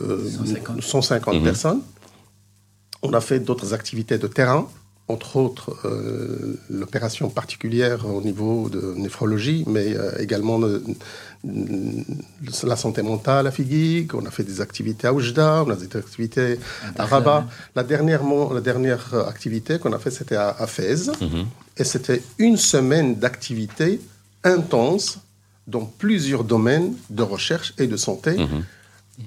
euh, 0.01 0.29
150. 0.29 0.81
150 0.81 1.35
Mhm. 1.35 1.43
personnes. 1.49 1.81
On 3.07 3.11
a 3.19 3.21
fait 3.29 3.39
d'autres 3.47 3.69
activités 3.79 4.17
de 4.25 4.27
terrain, 4.39 4.63
entre 5.15 5.29
autres 5.45 5.69
euh, 5.85 6.57
l'opération 6.81 7.25
particulière 7.41 7.99
au 8.19 8.21
niveau 8.29 8.53
de 8.75 8.81
néphrologie, 9.05 9.61
mais 9.75 9.87
euh, 9.93 10.25
également 10.25 10.57
le- 10.65 10.81
la 12.73 12.77
santé 12.83 13.01
mentale 13.11 13.45
à 13.47 13.51
Figuig. 13.51 14.05
On 14.15 14.25
a 14.25 14.31
fait 14.37 14.43
des 14.51 14.59
activités 14.67 15.05
à 15.07 15.13
Oujda, 15.13 15.49
on 15.65 15.69
a 15.75 15.75
des 15.75 15.91
activités 16.03 16.51
à 16.97 17.05
Rabat. 17.05 17.41
La 17.75 17.83
dernière, 17.83 18.21
la 18.57 18.61
dernière 18.61 19.05
euh, 19.13 19.25
activité 19.33 19.71
qu'on 19.79 19.93
a 19.97 19.99
fait, 20.03 20.11
c'était 20.19 20.37
à, 20.37 20.49
à 20.57 20.67
Fès. 20.75 21.01
Mhm. 21.21 21.45
Et 21.81 21.83
c'était 21.83 22.21
une 22.47 22.57
semaine 22.73 23.09
d'activité 23.23 23.99
intense 24.43 25.19
dans 25.67 25.85
plusieurs 25.85 26.43
domaines 26.43 26.93
de 27.09 27.23
recherche 27.23 27.73
et 27.77 27.87
de 27.87 27.95
santé 27.97 28.31
Mhm. 28.37 28.63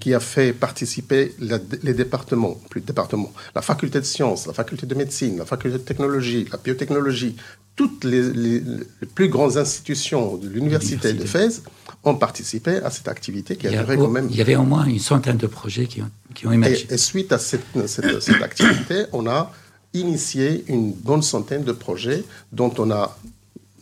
qui 0.00 0.12
a 0.14 0.20
fait 0.20 0.52
participer 0.52 1.34
la- 1.38 1.58
les 1.82 1.94
départements, 1.94 2.54
plus 2.68 2.80
départements, 2.80 3.32
la 3.54 3.62
faculté 3.62 4.00
de 4.00 4.04
sciences, 4.04 4.46
la 4.46 4.52
faculté 4.52 4.84
de 4.86 4.94
médecine, 4.94 5.38
la 5.38 5.46
faculté 5.46 5.78
de 5.78 5.82
technologie, 5.84 6.46
la 6.50 6.58
biotechnologie, 6.58 7.36
toutes 7.76 8.04
les, 8.04 8.22
les- 8.32 8.60
les 8.60 9.06
plus 9.14 9.28
grandes 9.28 9.56
institutions 9.56 10.36
de 10.36 10.48
l'université 10.48 11.12
de 11.12 11.24
Fès 11.24 11.62
ont 12.04 12.14
participé 12.16 12.76
à 12.76 12.90
cette 12.90 13.08
activité 13.08 13.56
qui 13.56 13.66
a 13.66 13.70
Il 13.70 13.74
y, 13.74 13.78
a- 13.78 13.82
duré 13.84 13.96
quand 13.96 14.08
même 14.08 14.28
il 14.30 14.36
y 14.36 14.40
avait 14.40 14.56
au 14.56 14.62
moins 14.64 14.84
une 14.84 14.98
centaine 14.98 15.36
de 15.36 15.46
projets 15.46 15.86
qui 15.86 16.02
ont, 16.02 16.10
qui 16.34 16.46
ont 16.46 16.52
émergé. 16.52 16.86
et, 16.90 16.94
et 16.94 16.98
suite 16.98 17.32
à 17.32 17.38
cette, 17.38 17.64
cette- 17.86 18.20
cette 18.20 18.42
activité, 18.42 19.04
on 19.12 19.26
a 19.26 19.52
initié 19.94 20.64
une 20.68 20.92
bonne 20.92 21.22
centaine 21.22 21.64
de 21.64 21.72
projets 21.72 22.24
dont 22.52 22.72
on 22.78 22.90
a 22.90 23.16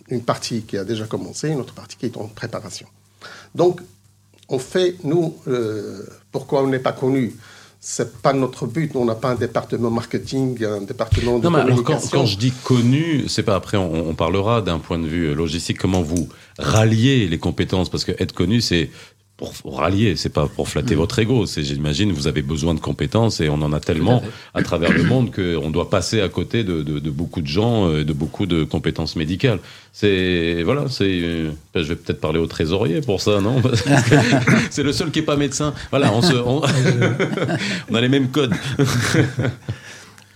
une 0.09 0.23
partie 0.23 0.63
qui 0.63 0.77
a 0.77 0.85
déjà 0.85 1.07
commencé, 1.07 1.49
une 1.49 1.61
autre 1.61 1.75
partie 1.75 1.97
qui 1.97 2.07
est 2.07 2.17
en 2.17 2.27
préparation. 2.27 2.87
Donc, 3.55 3.81
on 4.49 4.59
fait, 4.59 4.97
nous, 5.05 5.37
euh, 5.49 6.03
pourquoi 6.31 6.63
on 6.63 6.69
n'est 6.69 6.79
pas 6.79 6.93
connu? 6.93 7.35
C'est 7.81 8.17
pas 8.23 8.33
notre 8.33 8.67
but. 8.67 8.97
On 8.97 9.05
n'a 9.05 9.15
pas 9.15 9.31
un 9.31 9.35
département 9.35 9.91
marketing, 9.91 10.63
un 10.65 10.83
département 10.83 11.39
de 11.39 11.45
non, 11.45 11.51
mais 11.51 11.61
alors 11.61 11.77
communication. 11.77 12.09
quand, 12.11 12.19
quand 12.21 12.27
je 12.27 12.39
dis 12.39 12.53
connu, 12.65 13.29
c'est 13.29 13.43
pas 13.43 13.57
après, 13.57 13.77
on, 13.77 14.09
on 14.09 14.15
parlera 14.15 14.63
d'un 14.63 14.79
point 14.79 14.99
de 14.99 15.07
vue 15.07 15.35
logistique, 15.35 15.79
comment 15.79 16.03
vous 16.03 16.29
ralliez 16.59 17.27
les 17.27 17.39
compétences, 17.39 17.91
parce 17.91 18.05
que 18.05 18.13
être 18.13 18.33
connu, 18.33 18.61
c'est 18.61 18.91
pour 19.37 19.79
rallier, 19.79 20.15
c'est 20.17 20.29
pas 20.33 20.47
pour 20.47 20.69
flatter 20.69 20.95
votre 20.95 21.19
ego. 21.19 21.45
C'est, 21.47 21.65
j'imagine, 21.65 22.13
vous 22.13 22.29
avez 22.29 22.41
besoin 22.43 22.73
de 22.75 22.81
compétences 22.81 23.41
et 23.41 23.49
on 23.49 23.55
en 23.63 23.73
a 23.73 23.81
tellement 23.81 24.23
à 24.55 24.63
travers 24.63 24.93
le 24.93 25.03
monde 25.03 25.33
qu'on 25.35 25.71
doit 25.71 25.91
passer 25.91 26.21
à 26.21 26.29
côté 26.29 26.63
de, 26.63 26.83
de, 26.83 27.01
de 27.01 27.11
beaucoup 27.11 27.41
de 27.43 27.47
gens, 27.49 27.89
euh, 27.91 28.05
de 28.05 28.13
beaucoup 28.13 28.47
de 28.47 28.63
compétences 28.63 29.17
médicales. 29.17 29.59
C'est 29.93 30.63
voilà, 30.65 30.85
c'est. 30.89 31.05
euh, 31.05 31.51
Je 31.75 31.81
vais 31.83 31.97
peut-être 31.97 32.21
parler 32.21 32.39
au 32.39 32.47
trésorier 32.47 33.01
pour 33.01 33.21
ça, 33.21 33.41
non? 33.41 33.61
C'est 34.71 34.83
le 34.85 34.93
seul 34.93 35.11
qui 35.11 35.19
est 35.19 35.23
pas 35.23 35.37
médecin. 35.37 35.75
Voilà, 35.91 36.13
on, 36.13 36.23
se, 36.23 36.35
on, 36.35 36.63
on 37.91 37.95
a 37.95 38.01
les 38.01 38.09
mêmes 38.09 38.29
codes. 38.29 38.55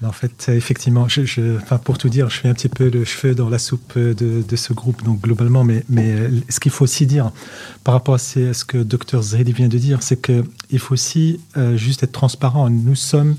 En 0.05 0.12
fait, 0.12 0.49
effectivement, 0.50 1.09
pour 1.83 1.99
tout 1.99 2.09
dire, 2.09 2.31
je 2.31 2.38
fais 2.38 2.49
un 2.49 2.55
petit 2.55 2.69
peu 2.69 2.88
le 2.88 3.05
cheveu 3.05 3.35
dans 3.35 3.49
la 3.49 3.59
soupe 3.59 3.99
de, 3.99 4.57
ce 4.57 4.73
groupe, 4.73 5.02
donc 5.02 5.21
globalement, 5.21 5.64
mais, 5.64 5.83
euh, 5.90 6.31
ce 6.49 6.61
qu'il 6.61 6.71
faut 6.71 6.85
aussi 6.85 7.05
dire 7.05 7.33
par 7.83 7.95
rapport 7.95 8.14
à 8.14 8.19
ce, 8.19 8.64
que 8.64 8.78
Dr 8.78 9.21
Zredi 9.21 9.52
vient 9.52 9.67
de 9.67 9.78
dire, 9.78 10.02
c'est 10.05 10.23
qu'il 10.23 10.78
faut 10.78 10.95
aussi 10.95 11.40
euh, 11.57 11.76
juste 11.76 12.05
être 12.05 12.12
transparent. 12.12 12.71
Nous 12.71 12.95
sommes 12.95 13.37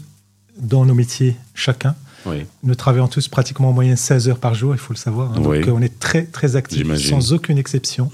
dans 0.57 0.85
nos 0.85 0.93
métiers 0.93 1.37
chacun. 1.53 1.95
Oui. 2.25 2.45
Nous 2.63 2.75
travaillons 2.75 3.07
tous 3.07 3.27
pratiquement 3.27 3.69
en 3.69 3.73
moyenne 3.73 3.95
16 3.95 4.27
heures 4.29 4.39
par 4.39 4.53
jour, 4.53 4.73
il 4.75 4.77
faut 4.77 4.93
le 4.93 4.97
savoir. 4.97 5.31
hein. 5.31 5.41
Oui. 5.43 5.59
Donc 5.59 5.67
euh, 5.69 5.71
on 5.75 5.81
est 5.81 5.99
très 5.99 6.23
très 6.23 6.55
actifs, 6.55 6.85
sans 7.09 7.33
aucune 7.33 7.57
exception. 7.57 8.11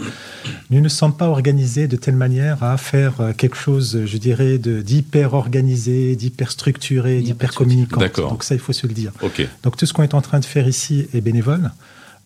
Nous 0.69 0.79
ne 0.81 0.89
sommes 0.89 1.15
pas 1.15 1.27
organisés 1.27 1.87
de 1.87 1.95
telle 1.95 2.15
manière 2.15 2.61
à 2.63 2.77
faire 2.77 3.19
euh, 3.19 3.33
quelque 3.33 3.57
chose, 3.57 4.01
je 4.05 4.17
dirais, 4.17 4.57
de- 4.57 4.81
d'hyper 4.81 5.33
organisé, 5.33 6.15
d'hyper 6.15 6.51
structuré, 6.51 7.21
d'hyper 7.21 7.53
communicant. 7.53 7.99
D'accord. 7.99 8.29
Donc 8.31 8.43
ça, 8.43 8.53
il 8.55 8.59
faut 8.61 8.73
se 8.73 8.85
le 8.87 8.93
dire. 8.93 9.11
Donc 9.63 9.77
tout 9.77 9.85
ce 9.85 9.93
qu'on 9.93 10.03
est 10.03 10.13
en 10.13 10.21
train 10.21 10.39
de 10.39 10.45
faire 10.45 10.67
ici 10.67 11.07
est 11.13 11.21
bénévole. 11.21 11.71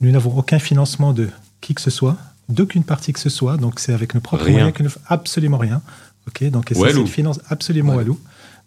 Nous 0.02 0.12
n'avons 0.12 0.38
aucun 0.38 0.60
financement 0.60 1.14
de 1.14 1.30
qui 1.62 1.74
que 1.76 1.82
ce 1.82 1.90
soit, 1.90 2.18
d'aucune 2.48 2.84
partie 2.84 3.14
que 3.14 3.20
ce 3.20 3.30
soit. 3.30 3.58
Donc 3.58 3.80
c'est 3.80 3.94
avec 3.94 4.16
nos 4.16 4.22
propres 4.22 4.44
Rien. 4.46 4.54
moyens 4.54 4.74
que 4.74 4.84
nous 4.84 4.92
absolument 5.08 5.58
rien. 5.58 5.82
Ok. 6.28 6.44
Donc 6.50 6.72
et 6.72 6.74
ça, 6.76 6.82
c'est 6.82 6.88
Walou. 6.88 7.02
le 7.02 7.08
finance 7.08 7.40
absolument 7.50 7.96
Walou. 7.96 8.12
Walou. 8.14 8.20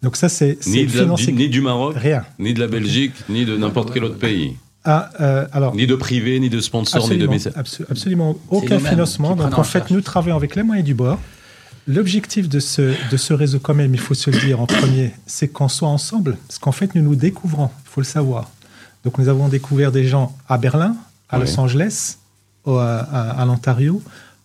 Donc 0.03 0.17
ça 0.17 0.29
c'est 0.29 0.59
Ni, 0.67 0.87
ni 1.33 1.49
du 1.49 1.61
Maroc, 1.61 1.95
rien. 1.97 2.25
ni 2.39 2.55
de 2.55 2.61
la 2.61 2.67
Belgique, 2.67 3.13
ni 3.29 3.45
de 3.45 3.57
n'importe 3.57 3.93
quel 3.93 4.05
autre 4.05 4.19
pays. 4.19 4.57
Ah, 4.85 5.11
euh, 5.21 5.47
alors 5.53 5.77
Ni 5.77 5.87
de 5.87 5.95
privé, 5.95 6.41
ni 6.41 6.51
de 6.51 6.61
sponsor, 6.61 7.09
ni 7.09 7.17
de 7.17 7.27
message. 7.29 7.53
abso- 7.55 7.85
absolument 7.89 8.37
aucun 8.51 8.81
financement. 8.81 9.37
Donc 9.37 9.57
en 9.57 9.61
en 9.61 9.65
fait, 9.65 9.91
nous 9.91 10.01
travaillons 10.01 10.35
avec 10.37 10.57
les 10.57 10.65
moyens 10.65 10.85
du 10.85 10.95
bord. 10.95 11.21
L'objectif 11.87 12.49
de 12.49 12.61
ce, 12.61 12.93
de 13.11 13.17
ce 13.17 13.33
réseau, 13.33 13.59
quand 13.61 13.75
même, 13.75 13.93
il 13.95 14.01
faut 14.01 14.15
se 14.15 14.31
le 14.31 14.39
dire 14.39 14.61
en 14.61 14.67
premier, 14.67 15.13
c'est 15.27 15.49
qu'on 15.49 15.69
soit 15.69 15.89
ensemble, 15.89 16.37
parce 16.47 16.59
qu'en 16.59 16.71
fait, 16.73 16.95
nous 16.95 17.03
nous 17.03 17.17
découvrons, 17.17 17.71
il 17.85 17.89
faut 17.91 18.01
le 18.01 18.05
savoir. 18.07 18.51
Donc 19.05 19.19
nous 19.19 19.29
avons 19.29 19.49
découvert 19.49 19.91
des 19.93 20.05
gens 20.07 20.37
à 20.49 20.59
Berlin, 20.59 20.97
à 21.29 21.39
Oui. 21.39 21.45
Los 21.47 21.59
Angeles, 21.61 22.19
au- 22.65 22.77
à, 22.77 22.99
à- 22.99 23.41
à 23.43 23.45
l'Ontario, 23.45 24.01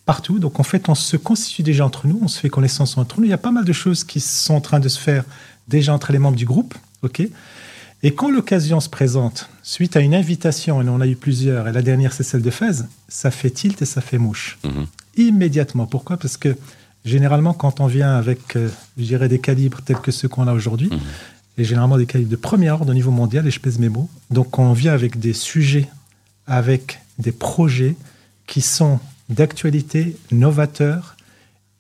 partout. 0.05 0.39
Donc 0.39 0.59
en 0.59 0.63
fait, 0.63 0.89
on 0.89 0.95
se 0.95 1.15
constitue 1.17 1.61
déjà 1.63 1.85
entre 1.85 2.07
nous, 2.07 2.19
on 2.23 2.27
se 2.27 2.39
fait 2.39 2.49
connaissance 2.49 2.97
entre 2.97 3.19
nous. 3.19 3.25
Il 3.25 3.29
y 3.29 3.33
a 3.33 3.37
pas 3.39 3.51
mal 3.51 3.65
de 3.65 3.73
choses 3.73 4.03
qui 4.03 4.19
sont 4.19 4.55
en 4.55 4.61
train 4.61 4.79
de 4.79 4.89
se 4.89 4.99
faire 4.99 5.23
déjà 5.67 5.93
entre 5.93 6.11
les 6.11 6.19
membres 6.19 6.37
du 6.37 6.45
groupe. 6.45 6.73
ok 7.03 7.27
et 8.03 8.13
quand 8.13 8.29
l'occasion 8.29 8.79
se 8.79 8.89
présente, 8.89 9.49
suite 9.63 9.95
à 9.97 10.01
une 10.01 10.13
invitation, 10.13 10.79
et 10.83 10.87
on 10.87 10.93
en 10.93 11.01
a 11.01 11.07
eu 11.07 11.15
plusieurs, 11.15 11.67
et 11.67 11.71
la 11.71 11.81
dernière 11.81 12.13
c'est 12.13 12.21
celle 12.21 12.43
de 12.43 12.51
Fès, 12.51 12.85
ça 13.07 13.31
fait 13.31 13.49
tilt 13.49 13.81
et 13.81 13.85
ça 13.85 14.01
fait 14.01 14.19
mouche. 14.19 14.59
Mhm. 14.63 14.85
Immédiatement. 15.17 15.87
Pourquoi? 15.87 16.15
Parce 16.17 16.37
que 16.37 16.55
généralement, 17.05 17.53
quand 17.55 17.79
on 17.79 17.87
vient 17.87 18.15
avec, 18.15 18.55
euh, 18.55 18.69
je 18.99 19.03
dirais, 19.03 19.27
des 19.29 19.39
calibres 19.39 19.81
tels 19.81 19.97
que 19.97 20.11
ceux 20.11 20.27
qu'on 20.27 20.47
a 20.47 20.53
aujourd'hui, 20.53 20.89
Mhm. 20.91 20.99
et 21.57 21.63
généralement 21.63 21.97
des 21.97 22.05
calibres 22.05 22.29
de 22.29 22.35
premier 22.35 22.69
ordre 22.69 22.91
au 22.91 22.93
niveau 22.93 23.09
mondial, 23.09 23.47
et 23.47 23.51
je 23.51 23.59
pèse 23.59 23.79
mes 23.79 23.89
mots, 23.89 24.09
donc 24.29 24.59
on 24.59 24.73
vient 24.73 24.93
avec 24.93 25.19
des 25.19 25.33
sujets, 25.33 25.89
avec 26.45 26.99
des 27.17 27.31
projets 27.31 27.95
qui 28.45 28.61
sont 28.61 28.99
d'actualité, 29.29 30.15
novateurs, 30.31 31.15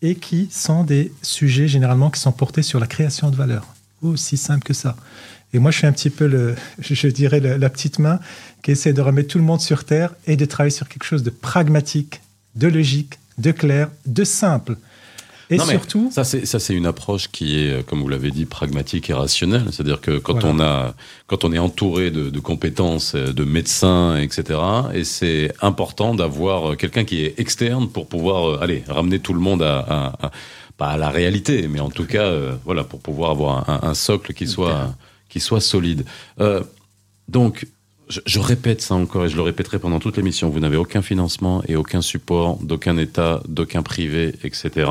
et 0.01 0.15
qui 0.15 0.49
sont 0.51 0.83
des 0.83 1.11
sujets 1.21 1.67
généralement 1.67 2.09
qui 2.09 2.19
sont 2.19 2.31
portés 2.31 2.63
sur 2.63 2.79
la 2.79 2.87
création 2.87 3.29
de 3.29 3.35
valeur. 3.35 3.67
Aussi 4.01 4.37
simple 4.37 4.63
que 4.63 4.73
ça. 4.73 4.95
Et 5.53 5.59
moi, 5.59 5.71
je 5.71 5.77
suis 5.79 5.87
un 5.87 5.93
petit 5.93 6.09
peu, 6.09 6.27
le, 6.27 6.55
je 6.79 7.07
dirais, 7.07 7.39
la, 7.39 7.57
la 7.57 7.69
petite 7.69 7.99
main 7.99 8.19
qui 8.63 8.71
essaie 8.71 8.93
de 8.93 9.01
remettre 9.01 9.29
tout 9.29 9.37
le 9.37 9.43
monde 9.45 9.61
sur 9.61 9.85
Terre 9.85 10.13
et 10.27 10.35
de 10.35 10.45
travailler 10.45 10.71
sur 10.75 10.87
quelque 10.89 11.05
chose 11.05 11.23
de 11.23 11.29
pragmatique, 11.29 12.21
de 12.55 12.67
logique, 12.67 13.17
de 13.37 13.51
clair, 13.51 13.89
de 14.05 14.23
simple. 14.23 14.75
Et 15.49 15.55
Non, 15.55 15.63
surtout, 15.65 16.11
ça 16.13 16.25
c'est 16.25 16.45
ça 16.45 16.59
c'est 16.59 16.73
une 16.73 16.85
approche 16.85 17.29
qui 17.31 17.57
est, 17.59 17.71
euh, 17.71 17.81
comme 17.81 18.01
vous 18.01 18.09
l'avez 18.09 18.31
dit, 18.31 18.43
pragmatique 18.45 19.09
et 19.09 19.13
rationnelle. 19.13 19.63
C'est-à-dire 19.71 20.01
que 20.01 20.17
quand 20.17 20.41
Voilà. 20.41 20.49
on 20.49 20.59
a, 20.59 20.95
quand 21.27 21.45
on 21.45 21.53
est 21.53 21.57
entouré 21.57 22.11
de, 22.11 22.29
de 22.29 22.39
compétences, 22.41 23.15
euh, 23.15 23.31
de 23.31 23.45
médecins, 23.45 24.17
etc. 24.17 24.59
Et 24.93 25.05
c'est 25.05 25.53
important 25.61 26.13
d'avoir 26.15 26.73
euh, 26.73 26.75
quelqu'un 26.75 27.05
qui 27.05 27.21
est 27.23 27.39
externe 27.39 27.87
pour 27.87 28.07
pouvoir, 28.09 28.61
aller 28.61 28.83
ramener 28.89 29.19
tout 29.19 29.33
le 29.33 29.39
monde 29.39 29.63
à, 29.63 29.77
à- 29.79 30.25
à- 30.27 30.31
pas 30.77 30.89
à 30.89 30.97
la 30.97 31.09
réalité, 31.09 31.67
mais 31.67 31.79
en 31.79 31.89
tout 31.89 32.05
cas, 32.05 32.23
euh, 32.25 32.55
voilà, 32.65 32.83
pour 32.83 32.99
pouvoir 32.99 33.31
avoir 33.31 33.69
un, 33.69 33.79
un 33.89 33.93
socle 33.93 34.33
qui 34.33 34.47
soit, 34.47 34.93
qui 35.29 35.39
soit 35.39 35.61
solide. 35.61 36.05
Euh, 36.39 36.61
donc. 37.27 37.65
Je, 38.09 38.21
je 38.25 38.39
répète 38.39 38.81
ça 38.81 38.95
encore 38.95 39.25
et 39.25 39.29
je 39.29 39.35
le 39.35 39.41
répéterai 39.41 39.79
pendant 39.79 39.99
toute 39.99 40.15
l'émission. 40.15 40.49
Vous 40.49 40.61
n'avez 40.61 40.77
aucun 40.77 41.01
financement 41.01 41.61
et 41.67 41.75
aucun 41.75 41.99
support 42.01 42.57
d'aucun 42.63 42.97
État, 42.97 43.41
d'aucun 43.49 43.81
privé, 43.83 44.33
etc. 44.45 44.89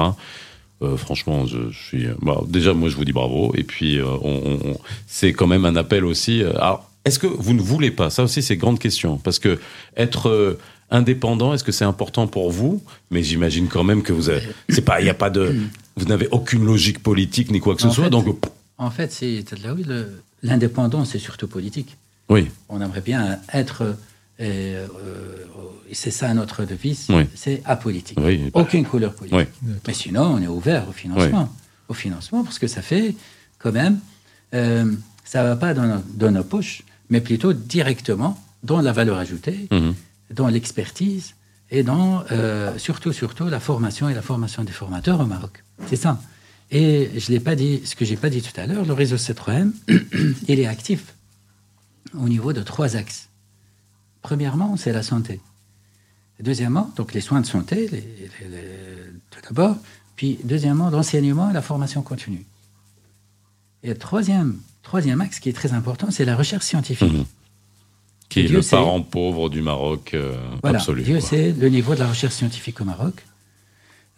Euh, 0.82 0.98
franchement, 0.98 1.46
je, 1.46 1.70
je 1.70 1.82
suis. 1.82 2.06
bah, 2.20 2.42
déjà, 2.46 2.74
moi, 2.74 2.90
je 2.90 2.96
vous 2.96 3.06
dis 3.06 3.14
bravo. 3.14 3.54
Et 3.56 3.62
puis, 3.62 3.98
euh, 3.98 4.04
on, 4.20 4.58
on- 4.62 4.78
c'est 5.06 5.32
quand 5.32 5.46
même 5.46 5.64
un 5.64 5.76
appel 5.76 6.04
aussi. 6.04 6.42
euh, 6.42 6.52
Alors, 6.56 6.90
est-ce 7.06 7.18
que 7.18 7.26
vous 7.26 7.54
ne 7.54 7.62
voulez 7.62 7.90
pas? 7.90 8.10
Ça 8.10 8.22
aussi, 8.22 8.42
c'est 8.42 8.58
grande 8.58 8.78
question. 8.78 9.16
Parce 9.16 9.38
que 9.38 9.58
être 9.96 10.28
euh, 10.28 10.58
indépendant, 10.90 11.52
est-ce 11.54 11.64
que 11.64 11.72
c'est 11.72 11.84
important 11.84 12.26
pour 12.26 12.50
vous? 12.50 12.82
Mais 13.10 13.22
j'imagine 13.22 13.68
quand 13.68 13.84
même 13.84 14.02
que 14.02 14.12
vous 14.12 14.28
avez. 14.30 14.42
C'est 14.68 14.82
pas. 14.82 15.00
Il 15.00 15.04
n'y 15.04 15.10
a 15.10 15.14
pas 15.14 15.30
de. 15.30 15.54
Vous 15.96 16.06
n'avez 16.06 16.28
aucune 16.30 16.64
logique 16.64 17.02
politique 17.02 17.50
ni 17.50 17.60
quoi 17.60 17.74
que 17.74 17.82
ce 17.82 17.86
En 17.88 17.92
soit. 17.92 18.04
fait- 18.04 18.10
donc, 18.10 18.26
En 18.78 18.90
fait, 18.90 19.10
c'est 19.12 19.42
oui, 19.74 19.84
l'indépendance, 20.42 21.10
c'est 21.10 21.18
surtout 21.18 21.48
politique. 21.48 21.96
oui. 22.28 22.48
On 22.68 22.80
aimerait 22.80 23.00
bien 23.00 23.38
être, 23.52 23.82
euh, 23.82 23.94
euh, 24.40 24.86
et 25.90 25.94
c'est 25.94 26.10
ça 26.10 26.32
notre 26.34 26.64
devise, 26.64 27.06
Oui. 27.08 27.24
c'est 27.34 27.62
apolitique. 27.64 28.18
Oui. 28.20 28.50
Aucune 28.52 28.84
couleur 28.84 29.14
politique. 29.14 29.38
Oui. 29.64 29.72
Mais 29.86 29.94
sinon, 29.94 30.24
on 30.36 30.42
est 30.42 30.46
ouvert 30.48 30.88
au 30.88 30.92
financement. 30.92 31.48
Au 31.88 31.94
financement, 31.94 32.42
parce 32.44 32.58
que 32.58 32.66
ça 32.66 32.82
fait 32.82 33.14
quand 33.58 33.72
même, 33.72 33.98
euh, 34.54 34.92
ça 35.24 35.42
ne 35.42 35.48
va 35.48 35.56
pas 35.56 35.72
dans 35.72 35.86
nos, 35.86 36.02
dans 36.14 36.30
nos 36.32 36.42
poches, 36.44 36.82
mais 37.10 37.20
plutôt 37.20 37.52
directement 37.52 38.38
dans 38.64 38.80
la 38.82 38.92
valeur 38.92 39.16
ajoutée, 39.18 39.68
Mhm. 39.70 39.94
Dans 40.30 40.48
l'expertise 40.48 41.34
et 41.70 41.82
dans 41.82 42.24
euh, 42.30 42.78
surtout, 42.78 43.12
surtout 43.12 43.46
la 43.46 43.60
formation 43.60 44.08
et 44.08 44.14
la 44.14 44.22
formation 44.22 44.64
des 44.64 44.72
formateurs 44.72 45.20
au 45.20 45.26
Maroc. 45.26 45.64
C'est 45.88 45.96
ça. 45.96 46.20
Et 46.70 47.10
je 47.16 47.30
l'ai 47.30 47.40
pas 47.40 47.54
dit, 47.54 47.82
ce 47.84 47.94
que 47.94 48.04
j'ai 48.04 48.16
pas 48.16 48.30
dit 48.30 48.42
tout 48.42 48.58
à 48.60 48.66
l'heure, 48.66 48.84
le 48.84 48.92
réseau 48.92 49.16
C3M, 49.16 49.72
il 50.48 50.60
est 50.60 50.66
actif 50.66 51.14
au 52.14 52.28
niveau 52.28 52.52
de 52.52 52.62
trois 52.62 52.96
axes. 52.96 53.28
Premièrement, 54.22 54.76
c'est 54.76 54.92
la 54.92 55.02
santé. 55.02 55.40
Deuxièmement, 56.40 56.92
donc 56.96 57.14
les 57.14 57.20
soins 57.20 57.40
de 57.40 57.46
santé, 57.46 57.88
tout 59.30 59.40
d'abord. 59.42 59.76
Puis 60.16 60.38
deuxièmement, 60.44 60.90
l'enseignement 60.90 61.50
et 61.50 61.52
la 61.52 61.62
formation 61.62 62.02
continue. 62.02 62.44
Et 63.82 63.94
troisième, 63.94 64.58
troisième 64.82 65.20
axe 65.20 65.38
qui 65.40 65.48
est 65.48 65.52
très 65.52 65.72
important, 65.72 66.10
c'est 66.10 66.24
la 66.24 66.36
recherche 66.36 66.64
scientifique. 66.64 67.26
Qui 68.28 68.40
est 68.40 68.44
Dieu 68.44 68.56
le 68.56 68.62
sait. 68.62 68.76
parent 68.76 69.00
pauvre 69.02 69.48
du 69.48 69.62
Maroc 69.62 70.10
euh, 70.14 70.36
Voilà, 70.62 70.78
absolu. 70.78 71.02
Dieu 71.02 71.18
quoi. 71.18 71.28
sait 71.28 71.52
le 71.58 71.68
niveau 71.68 71.94
de 71.94 72.00
la 72.00 72.08
recherche 72.08 72.34
scientifique 72.34 72.80
au 72.80 72.84
Maroc. 72.84 73.24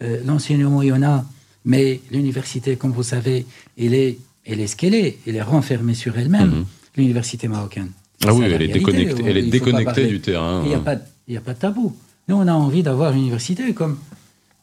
Euh, 0.03 0.21
L'enseignement, 0.25 0.81
il 0.81 0.87
y 0.89 0.91
en 0.93 1.03
a, 1.03 1.25
mais 1.65 2.01
l'université, 2.11 2.75
comme 2.75 2.91
vous 2.91 3.03
savez, 3.03 3.45
elle 3.77 3.93
est, 3.93 4.17
elle 4.45 4.59
est 4.61 4.67
ce 4.67 4.75
qu'elle 4.75 4.95
est. 4.95 5.17
Elle 5.27 5.35
est 5.35 5.41
renfermée 5.41 5.93
sur 5.93 6.17
elle-même, 6.17 6.49
Mhm. 6.49 6.65
l'université 6.97 7.47
marocaine. 7.47 7.91
Ah 8.25 8.33
oui, 8.33 8.45
elle 8.45 8.61
est 8.61 8.67
déconnectée, 8.67 9.23
elle 9.25 9.37
est 9.37 9.43
déconnectée 9.43 10.07
du 10.07 10.19
terrain. 10.19 10.61
Il 10.63 10.69
n'y 10.69 10.75
a, 10.75 10.79
pas 10.79 10.95
de- 10.95 11.03
il 11.27 11.33
y 11.33 11.37
a 11.37 11.41
pas 11.41 11.53
de 11.53 11.59
tabou. 11.59 11.95
Nous, 12.27 12.35
on 12.35 12.47
a 12.47 12.53
envie 12.53 12.83
d'avoir 12.83 13.13
une 13.13 13.19
université 13.19 13.73
comme, 13.73 13.97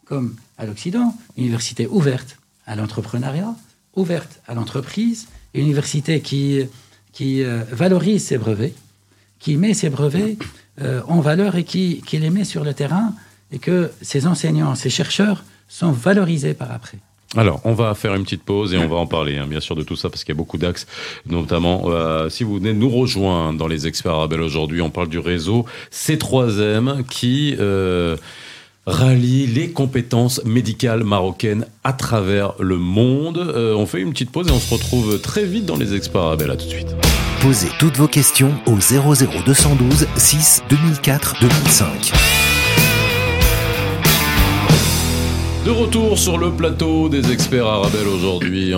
comme 0.05 0.37
à 0.59 0.67
l'Occident, 0.67 1.15
une 1.37 1.45
université 1.45 1.87
ouverte 1.87 2.39
à 2.67 2.77
l'entrepreneuriat, 2.77 3.55
ouverte 3.95 4.41
à 4.47 4.55
l'entreprise, 4.55 5.29
une 5.55 5.63
université 5.63 6.21
qui, 6.21 6.61
qui 7.13 7.43
euh, 7.43 7.63
valorise 7.73 8.25
ses 8.25 8.39
brevets, 8.39 8.75
qui 9.39 9.57
met 9.57 9.75
ses 9.75 9.91
brevets 9.91 10.37
euh, 10.81 11.01
en 11.09 11.21
valeur 11.21 11.57
et 11.57 11.65
qui, 11.65 12.03
les 12.13 12.31
met 12.31 12.45
sur 12.45 12.65
le 12.65 12.75
terrain 12.75 13.15
et 13.53 13.59
que 13.59 13.91
ses 14.03 14.27
enseignants, 14.27 14.75
ses 14.75 14.91
chercheurs 14.91 15.45
sont 15.69 15.93
valorisés 15.93 16.55
par 16.55 16.73
après. 16.73 16.99
Alors, 17.37 17.61
on 17.65 17.73
va 17.73 17.95
faire 17.95 18.15
une 18.15 18.23
petite 18.23 18.45
pause 18.45 18.73
et 18.73 18.79
on 18.79 18.87
va 18.87 18.97
en 18.97 19.07
parler, 19.07 19.37
hein, 19.37 19.47
bien 19.49 19.61
sûr, 19.61 19.75
de 19.75 19.83
tout 19.83 19.97
ça, 19.97 20.09
parce 20.09 20.23
qu'il 20.23 20.35
y 20.35 20.37
a 20.37 20.39
beaucoup 20.39 20.59
d'axes. 20.59 20.87
Notamment, 21.27 21.85
euh, 21.87 22.29
si 22.29 22.45
vous 22.45 22.57
venez 22.57 22.73
nous 22.73 22.89
rejoindre 22.89 23.59
dans 23.59 23.67
les 23.67 23.87
experts 23.87 24.13
Arabelle 24.13 24.43
aujourd'hui, 24.43 24.81
on 24.81 24.91
parle 24.91 25.09
du 25.09 25.19
réseau 25.19 25.65
C3M 25.93 27.05
qui... 27.05 27.57
euh, 27.59 28.17
rallie 28.89 29.49
les 29.49 29.73
compétences 29.73 30.41
médicales 30.45 31.03
marocaines 31.03 31.67
à 31.83 31.93
travers 31.93 32.55
le 32.61 32.77
monde. 32.77 33.39
On 33.39 33.85
fait 33.85 34.01
une 34.01 34.13
petite 34.13 34.31
pause 34.31 34.47
et 34.47 34.53
on 34.53 34.61
se 34.61 34.73
retrouve 34.73 35.21
très 35.21 35.45
vite 35.45 35.67
dans 35.67 35.77
les 35.77 35.95
experts 35.95 36.21
Arabelle. 36.21 36.53
À 36.53 36.57
tout 36.57 36.67
de 36.67 36.71
suite. 36.71 36.95
Posez 37.41 37.69
toutes 37.79 37.97
vos 37.97 38.09
questions 38.09 38.55
au 38.67 38.77
00212 38.77 40.07
6 40.17 40.63
2004 40.69 41.37
2005. 41.41 42.46
De 45.67 45.73
retour 45.73 46.17
sur 46.17 46.39
le 46.39 46.53
plateau 46.53 47.09
des 47.09 47.33
experts 47.33 47.67
Arabelle 47.67 48.07
aujourd'hui. 48.07 48.73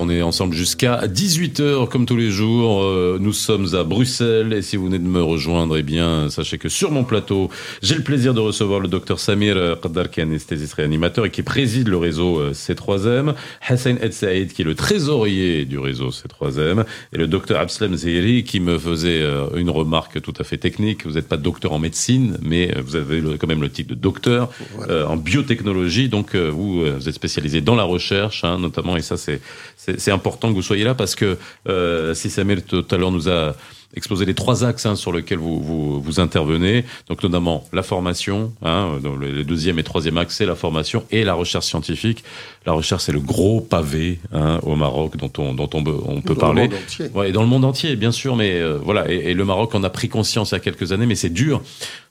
On 0.00 0.10
est 0.10 0.22
ensemble 0.22 0.56
jusqu'à 0.56 1.06
18h 1.06 1.88
comme 1.88 2.04
tous 2.04 2.16
les 2.16 2.32
jours. 2.32 2.82
Euh, 2.82 3.16
nous 3.20 3.32
sommes 3.32 3.76
à 3.76 3.84
Bruxelles 3.84 4.52
et 4.52 4.60
si 4.60 4.76
vous 4.76 4.86
venez 4.86 4.98
de 4.98 5.06
me 5.06 5.22
rejoindre, 5.22 5.76
eh 5.76 5.84
bien, 5.84 6.30
sachez 6.30 6.58
que 6.58 6.68
sur 6.68 6.90
mon 6.90 7.04
plateau, 7.04 7.48
j'ai 7.80 7.94
le 7.94 8.02
plaisir 8.02 8.34
de 8.34 8.40
recevoir 8.40 8.80
le 8.80 8.88
docteur 8.88 9.20
Samir 9.20 9.78
Qaddar 9.80 10.10
qui 10.10 10.18
est 10.18 10.24
anesthésiste 10.24 10.74
réanimateur 10.74 11.26
et 11.26 11.30
qui 11.30 11.44
préside 11.44 11.86
le 11.86 11.96
réseau 11.96 12.40
euh, 12.40 12.50
C3M, 12.50 13.34
Hassan 13.64 13.98
El 14.00 14.12
Saïd 14.12 14.52
qui 14.52 14.62
est 14.62 14.64
le 14.64 14.74
trésorier 14.74 15.64
du 15.64 15.78
réseau 15.78 16.10
C3M 16.10 16.84
et 17.12 17.18
le 17.18 17.28
docteur 17.28 17.60
Abslem 17.60 17.94
Zehri 17.94 18.42
qui 18.42 18.58
me 18.58 18.80
faisait 18.80 19.22
euh, 19.22 19.46
une 19.54 19.70
remarque 19.70 20.20
tout 20.20 20.34
à 20.40 20.42
fait 20.42 20.58
technique. 20.58 21.06
Vous 21.06 21.12
n'êtes 21.12 21.28
pas 21.28 21.36
docteur 21.36 21.72
en 21.72 21.78
médecine, 21.78 22.36
mais 22.42 22.74
vous 22.84 22.96
avez 22.96 23.22
quand 23.38 23.46
même 23.46 23.62
le 23.62 23.70
titre 23.70 23.90
de 23.90 23.94
docteur 23.94 24.50
euh, 24.88 25.06
en 25.06 25.16
biotechnologie. 25.16 26.08
Donc 26.08 26.31
vous, 26.38 26.82
euh, 26.82 26.96
vous 26.98 27.08
êtes 27.08 27.14
spécialisé 27.14 27.60
dans 27.60 27.74
la 27.74 27.84
recherche, 27.84 28.44
hein, 28.44 28.58
notamment, 28.58 28.96
et 28.96 29.02
ça 29.02 29.16
c'est 29.16 30.10
important 30.10 30.48
que 30.48 30.54
vous 30.54 30.62
soyez 30.62 30.84
là 30.84 30.94
parce 30.94 31.14
que 31.14 31.38
euh, 31.68 32.14
si 32.14 32.30
Samuel 32.30 32.62
tout 32.62 32.84
à 32.90 32.96
l'heure 32.96 33.10
nous 33.10 33.28
a 33.28 33.54
exposé 33.94 34.24
les 34.24 34.34
trois 34.34 34.64
axes 34.64 34.86
hein, 34.86 34.96
sur 34.96 35.12
lesquels 35.12 35.38
vous, 35.38 35.60
vous, 35.60 36.00
vous 36.00 36.20
intervenez, 36.20 36.84
donc 37.08 37.22
notamment 37.22 37.64
la 37.72 37.82
formation, 37.82 38.52
hein, 38.62 38.98
le 39.02 39.44
deuxième 39.44 39.78
et 39.78 39.82
troisième 39.82 40.16
axe 40.18 40.36
c'est 40.36 40.46
la 40.46 40.54
formation 40.54 41.04
et 41.10 41.24
la 41.24 41.34
recherche 41.34 41.66
scientifique. 41.66 42.24
La 42.64 42.72
recherche 42.72 43.02
c'est 43.04 43.12
le 43.12 43.20
gros 43.20 43.60
pavé 43.60 44.18
hein, 44.32 44.60
au 44.62 44.76
Maroc 44.76 45.16
dont 45.16 45.32
on, 45.38 45.52
dont 45.54 45.68
on, 45.74 45.82
peut- 45.82 45.96
on 46.06 46.20
peut 46.20 46.34
Dans 46.34 46.40
parler. 46.40 46.62
le 46.68 46.68
monde 46.70 46.78
entier. 46.84 47.06
Ouais, 47.14 47.28
et 47.30 47.32
dans 47.32 47.42
le 47.42 47.48
monde 47.48 47.64
entier, 47.64 47.96
bien 47.96 48.12
sûr, 48.12 48.36
mais 48.36 48.52
euh, 48.60 48.78
voilà. 48.82 49.10
Et, 49.10 49.30
et 49.30 49.34
le 49.34 49.44
Maroc 49.44 49.74
en 49.74 49.82
a 49.82 49.90
pris 49.90 50.08
conscience 50.08 50.50
il 50.50 50.54
y 50.54 50.56
a 50.56 50.60
quelques 50.60 50.92
années, 50.92 51.06
mais 51.06 51.16
c'est 51.16 51.28
dur 51.30 51.60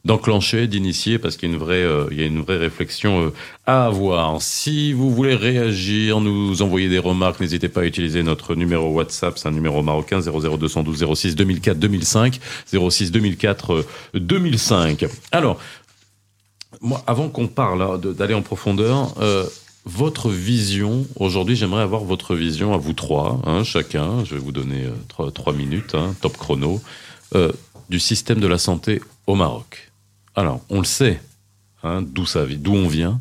d'enclencher, 0.03 0.67
d'initier, 0.67 1.19
parce 1.19 1.37
qu'il 1.37 1.47
y 1.47 1.51
a 1.51 1.55
une 1.55 1.61
vraie, 1.61 1.75
euh, 1.75 2.05
il 2.11 2.19
y 2.19 2.23
a 2.23 2.25
une 2.25 2.41
vraie 2.41 2.57
réflexion 2.57 3.21
euh, 3.27 3.33
à 3.67 3.85
avoir. 3.85 4.41
Si 4.41 4.93
vous 4.93 5.11
voulez 5.13 5.35
réagir, 5.35 6.19
nous 6.21 6.61
envoyer 6.63 6.89
des 6.89 6.97
remarques, 6.99 7.39
n'hésitez 7.39 7.69
pas 7.69 7.81
à 7.81 7.85
utiliser 7.85 8.23
notre 8.23 8.55
numéro 8.55 8.89
WhatsApp, 8.91 9.37
c'est 9.37 9.47
un 9.47 9.51
numéro 9.51 9.81
marocain 9.83 10.19
00212 10.19 11.05
06 11.15 11.35
2004 11.35 11.77
2005 11.79 12.39
06 12.89 13.11
2004 13.11 13.73
euh, 13.73 13.85
2005. 14.15 15.05
Alors, 15.31 15.59
moi, 16.81 17.03
avant 17.05 17.29
qu'on 17.29 17.47
parle 17.47 18.01
d'aller 18.15 18.33
en 18.33 18.41
profondeur, 18.41 19.13
euh, 19.21 19.45
votre 19.85 20.29
vision, 20.29 21.07
aujourd'hui, 21.15 21.55
j'aimerais 21.55 21.83
avoir 21.83 22.03
votre 22.03 22.35
vision 22.35 22.73
à 22.73 22.77
vous 22.77 22.93
trois, 22.93 23.41
hein, 23.45 23.63
chacun, 23.63 24.23
je 24.25 24.35
vais 24.35 24.41
vous 24.41 24.51
donner 24.51 24.85
euh, 24.85 24.93
trois, 25.07 25.31
trois 25.31 25.53
minutes, 25.53 25.95
hein, 25.95 26.15
top 26.21 26.37
chrono, 26.37 26.81
euh, 27.35 27.51
du 27.89 27.99
système 27.99 28.39
de 28.39 28.47
la 28.47 28.57
santé 28.57 29.01
au 29.27 29.35
Maroc. 29.35 29.91
Alors, 30.35 30.61
on 30.69 30.79
le 30.79 30.85
sait, 30.85 31.21
hein, 31.83 32.01
d'où 32.01 32.25
ça 32.25 32.45
d'où 32.45 32.73
on 32.73 32.87
vient, 32.87 33.19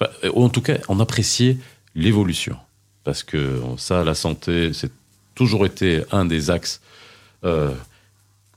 Enfin, 0.00 0.10
euh, 0.24 0.32
en 0.34 0.48
tout 0.48 0.62
cas, 0.62 0.78
on 0.88 1.00
appréciait 1.00 1.58
l'évolution. 1.94 2.56
Parce 3.04 3.22
que 3.22 3.60
ça, 3.76 4.04
la 4.04 4.14
santé, 4.14 4.72
c'est 4.72 4.92
toujours 5.34 5.66
été 5.66 6.02
un 6.10 6.24
des 6.24 6.50
axes 6.50 6.80
euh, 7.44 7.74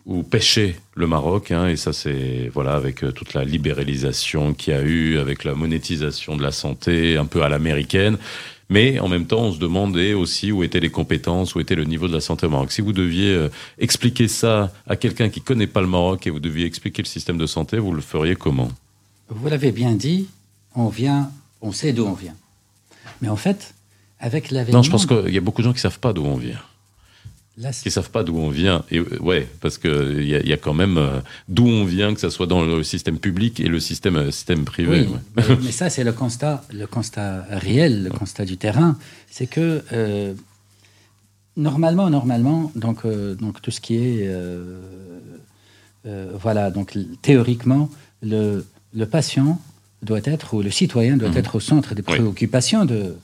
où 0.05 0.23
pêchait 0.23 0.75
le 0.95 1.07
Maroc, 1.07 1.51
hein, 1.51 1.67
et 1.67 1.77
ça 1.77 1.93
c'est 1.93 2.49
voilà 2.53 2.73
avec 2.73 3.03
euh, 3.03 3.11
toute 3.11 3.33
la 3.33 3.45
libéralisation 3.45 4.53
qu'il 4.53 4.73
y 4.73 4.77
a 4.77 4.81
eu, 4.81 5.17
avec 5.17 5.43
la 5.43 5.55
monétisation 5.55 6.35
de 6.35 6.43
la 6.43 6.51
santé 6.51 7.17
un 7.17 7.25
peu 7.25 7.41
à 7.41 7.49
l'américaine, 7.49 8.17
mais 8.69 8.99
en 8.99 9.07
même 9.07 9.25
temps 9.25 9.43
on 9.43 9.53
se 9.53 9.59
demandait 9.59 10.13
aussi 10.13 10.51
où 10.51 10.61
étaient 10.61 10.81
les 10.81 10.89
compétences, 10.89 11.55
où 11.55 11.61
était 11.61 11.75
le 11.75 11.85
niveau 11.85 12.07
de 12.09 12.13
la 12.13 12.19
santé 12.19 12.45
au 12.47 12.49
Maroc. 12.49 12.71
Si 12.73 12.81
vous 12.81 12.91
deviez 12.91 13.33
euh, 13.33 13.49
expliquer 13.79 14.27
ça 14.27 14.73
à 14.87 14.97
quelqu'un 14.97 15.29
qui 15.29 15.39
connaît 15.41 15.67
pas 15.67 15.81
le 15.81 15.87
Maroc 15.87 16.27
et 16.27 16.29
vous 16.31 16.41
deviez 16.41 16.65
expliquer 16.65 17.01
le 17.01 17.07
système 17.07 17.37
de 17.37 17.45
santé, 17.45 17.79
vous 17.79 17.93
le 17.93 18.01
feriez 18.01 18.35
comment? 18.35 18.69
Vous 19.29 19.47
l'avez 19.47 19.71
bien 19.71 19.93
dit, 19.93 20.27
on 20.75 20.89
vient, 20.89 21.31
on 21.61 21.71
sait 21.71 21.93
d'où 21.93 22.05
on 22.05 22.13
vient. 22.13 22.35
Mais 23.21 23.29
en 23.29 23.37
fait, 23.37 23.73
avec 24.19 24.51
l'avènement... 24.51 24.79
Non, 24.79 24.83
je 24.83 24.91
pense 24.91 25.05
qu'il 25.05 25.33
y 25.33 25.37
a 25.37 25.41
beaucoup 25.41 25.61
de 25.61 25.67
gens 25.67 25.73
qui 25.73 25.79
savent 25.79 25.99
pas 25.99 26.11
d'où 26.11 26.25
on 26.25 26.35
vient. 26.35 26.59
Qui 27.83 27.91
savent 27.91 28.09
pas 28.09 28.23
d'où 28.23 28.35
on 28.37 28.49
vient. 28.49 28.83
Et 28.89 28.97
euh, 28.97 29.05
ouais, 29.21 29.47
parce 29.61 29.77
que 29.77 30.15
il 30.19 30.25
y, 30.25 30.49
y 30.49 30.53
a 30.53 30.57
quand 30.57 30.73
même 30.73 30.97
euh, 30.97 31.19
d'où 31.47 31.67
on 31.67 31.85
vient, 31.85 32.13
que 32.15 32.19
ça 32.19 32.31
soit 32.31 32.47
dans 32.47 32.63
le 32.65 32.83
système 32.83 33.19
public 33.19 33.59
et 33.59 33.67
le 33.67 33.79
système 33.79 34.15
euh, 34.15 34.31
système 34.31 34.65
privé. 34.65 35.05
Oui, 35.07 35.15
ouais. 35.37 35.57
mais, 35.63 35.71
ça, 35.71 35.91
c'est 35.91 36.03
le 36.03 36.13
constat, 36.13 36.63
le 36.73 36.87
constat 36.87 37.45
réel, 37.51 38.03
le 38.05 38.09
constat 38.09 38.45
du 38.45 38.57
terrain. 38.57 38.97
C'est 39.29 39.45
que 39.45 39.83
euh, 39.93 40.33
normalement, 41.55 42.09
normalement, 42.09 42.71
donc, 42.75 43.05
euh, 43.05 43.35
donc 43.35 43.61
tout 43.61 43.71
ce 43.71 43.81
qui 43.81 43.95
est, 43.95 44.27
euh, 44.27 44.79
euh, 46.07 46.31
voilà, 46.41 46.71
donc 46.71 46.97
théoriquement, 47.21 47.89
le, 48.23 48.65
le 48.95 49.05
patient 49.05 49.61
doit 50.01 50.21
être, 50.23 50.53
ou 50.55 50.61
le 50.63 50.71
citoyen 50.71 51.17
doit 51.17 51.29
Mhm. 51.29 51.37
être 51.37 51.55
au 51.55 51.59
centre 51.59 51.93
des 51.95 52.01
Oui. 52.07 52.15
préoccupations 52.15 52.85
de, 52.85 53.15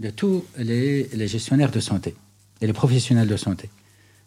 de 0.00 0.10
tous 0.10 0.44
les, 0.58 1.08
les 1.14 1.28
gestionnaires 1.28 1.70
de 1.70 1.80
santé 1.80 2.14
et 2.60 2.66
les 2.66 2.72
professionnels 2.72 3.28
de 3.28 3.36
santé, 3.36 3.70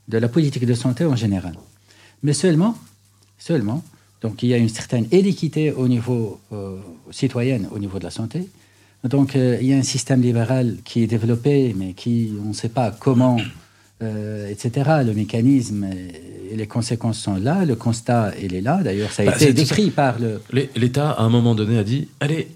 de 0.08 0.17
la 0.17 0.28
politique 0.28 0.65
de 0.65 0.74
santé 0.74 1.06
en 1.06 1.15
général. 1.15 1.54
Mais 2.24 2.34
seulement, 2.34 2.78
seulement, 3.38 3.84
donc 4.22 4.44
il 4.44 4.50
y 4.50 4.54
a 4.54 4.58
une 4.58 4.70
certaine 4.70 5.08
inéquité 5.12 5.72
au 5.72 5.88
niveau 5.88 6.39
euh, 6.54 6.78
citoyen, 7.10 7.62
au 7.72 7.80
niveau 7.80 7.98
de 8.00 8.04
la 8.04 8.12
santé. 8.12 8.48
Donc 9.04 9.36
euh, 9.36 9.58
il 9.60 9.67
y 9.67 9.74
a 9.74 9.78
un 9.78 9.84
système 9.84 10.22
libéral 10.22 10.78
qui 10.86 11.02
est 11.02 11.08
développé, 11.08 11.76
mais 11.76 11.94
qui, 11.94 12.32
on 12.46 12.50
ne 12.50 12.54
sait 12.54 12.70
pas 12.70 12.91
comment, 12.91 13.38
euh, 14.04 14.48
etc. 14.48 15.02
Le 15.06 15.13
mécanisme 15.13 15.86
et, 15.86 16.56
les 16.56 16.67
conséquences 16.67 17.17
sont 17.17 17.36
là, 17.36 17.63
le 17.63 17.78
constat, 17.78 18.34
il 18.41 18.54
est 18.54 18.60
là. 18.62 18.82
D'ailleurs, 18.84 19.13
ça 19.13 19.24
a 19.24 19.28
Bah, 19.28 19.36
été 19.38 19.54
décrit 19.54 19.89
par 19.89 20.20
le... 20.20 20.41
L'État, 20.76 21.12
à 21.12 21.24
un 21.24 21.30
moment 21.30 21.56
donné, 21.56 21.78
a 21.78 21.84
dit 21.86 22.10
allez, 22.20 22.50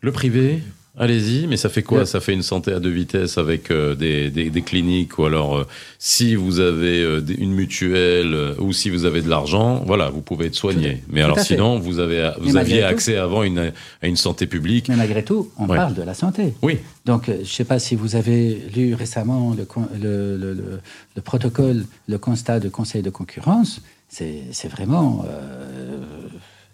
le 0.00 0.12
privé, 0.12 0.62
allez-y, 0.98 1.46
mais 1.46 1.56
ça 1.56 1.68
fait 1.68 1.82
quoi 1.82 2.04
Ça 2.06 2.20
fait 2.20 2.32
une 2.32 2.42
santé 2.42 2.72
à 2.72 2.80
deux 2.80 2.90
vitesses 2.90 3.38
avec 3.38 3.70
euh, 3.70 3.94
des, 3.94 4.30
des- 4.30 4.50
des 4.50 4.62
cliniques, 4.62 5.18
ou 5.18 5.24
alors 5.24 5.56
euh, 5.58 5.66
si 5.98 6.34
vous 6.34 6.60
avez 6.60 7.00
euh, 7.02 7.20
une 7.38 7.52
mutuelle 7.52 8.36
ou 8.58 8.72
si 8.72 8.90
vous 8.90 9.04
avez 9.04 9.22
de 9.22 9.28
l'argent, 9.28 9.82
voilà, 9.86 10.10
vous 10.10 10.20
pouvez 10.20 10.46
être 10.46 10.54
soigné. 10.54 11.02
Mais 11.08 11.20
tout 11.20 11.24
alors 11.26 11.40
sinon, 11.40 11.78
vous, 11.78 11.98
avez, 11.98 12.30
vous 12.40 12.56
aviez 12.56 12.80
tout- 12.80 12.86
accès 12.86 13.16
avant 13.16 13.42
une, 13.42 13.72
à 14.02 14.06
une 14.06 14.16
santé 14.16 14.46
publique. 14.46 14.88
Mais 14.88 14.96
malgré 14.96 15.22
tout, 15.24 15.50
on 15.58 15.66
Ouais. 15.68 15.76
parle 15.76 15.94
de 15.94 16.02
la 16.02 16.14
santé. 16.14 16.54
Oui, 16.62 16.78
Donc, 17.06 17.26
je 17.26 17.32
ne 17.40 17.44
sais 17.44 17.64
pas 17.64 17.78
si 17.78 17.94
vous 17.96 18.16
avez 18.16 18.58
lu 18.76 18.94
récemment 18.94 19.54
le, 19.56 19.66
le, 19.98 20.36
le- 20.36 20.52
le- 20.54 20.80
le 21.16 21.22
protocole, 21.22 21.84
le 22.08 22.18
constat 22.18 22.60
de 22.60 22.68
conseil 22.68 23.02
de 23.02 23.10
concurrence. 23.10 23.80
C'est 24.10 24.44
c'est 24.52 24.68
vraiment. 24.68 25.26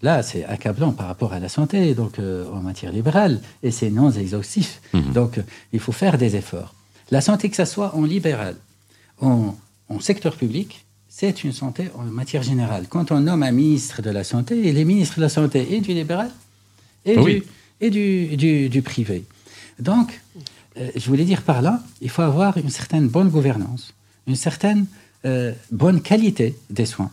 Là, 0.05 0.23
c'est 0.23 0.43
accablant 0.55 0.91
par 0.99 1.07
rapport 1.07 1.33
à 1.33 1.39
la 1.45 1.49
santé, 1.57 1.77
donc 2.01 2.13
euh, 2.19 2.45
en 2.57 2.61
matière 2.69 2.91
libérale, 2.99 3.35
et 3.63 3.71
c'est 3.77 3.89
non 4.01 4.09
exhaustif. 4.23 4.69
Mhm. 4.93 5.11
Donc, 5.19 5.31
euh, 5.37 5.43
il 5.73 5.79
faut 5.85 5.91
faire 6.03 6.17
des 6.17 6.31
efforts. 6.41 6.71
La 7.11 7.21
santé, 7.21 7.49
que 7.51 7.57
ce 7.57 7.65
soit 7.65 7.91
en 7.99 8.03
libéral, 8.15 8.55
en, 9.21 9.55
en 9.89 9.99
secteur 9.99 10.35
public, 10.43 10.69
c'est 11.09 11.43
une 11.43 11.53
santé 11.53 11.83
en 11.99 12.03
matière 12.21 12.43
générale. 12.51 12.85
Quand 12.93 13.11
on 13.11 13.19
nomme 13.21 13.43
un 13.43 13.51
ministre 13.63 14.01
de 14.01 14.09
la 14.11 14.23
Santé, 14.23 14.53
il 14.69 14.77
est 14.77 14.85
ministre 14.95 15.15
de 15.17 15.21
la 15.27 15.29
Santé 15.39 15.59
et 15.73 15.79
du 15.81 15.93
libéral 15.93 16.29
et, 17.05 17.17
Oui. 17.17 17.33
du, 17.39 17.43
et 17.85 17.89
du, 17.89 18.37
du- 18.43 18.69
du 18.75 18.81
privé. 18.81 19.23
Donc, 19.79 20.09
euh, 20.77 20.89
je 20.95 21.05
voulais 21.09 21.23
dire 21.31 21.41
par 21.41 21.61
là, 21.61 21.81
il 22.01 22.09
faut 22.09 22.21
avoir 22.33 22.57
une 22.57 22.69
certaine 22.81 23.07
bonne 23.07 23.29
gouvernance, 23.29 23.93
une 24.27 24.35
certaine 24.49 24.85
bonne 25.71 26.01
qualité 26.03 26.47
des 26.69 26.85
soins, 26.85 27.09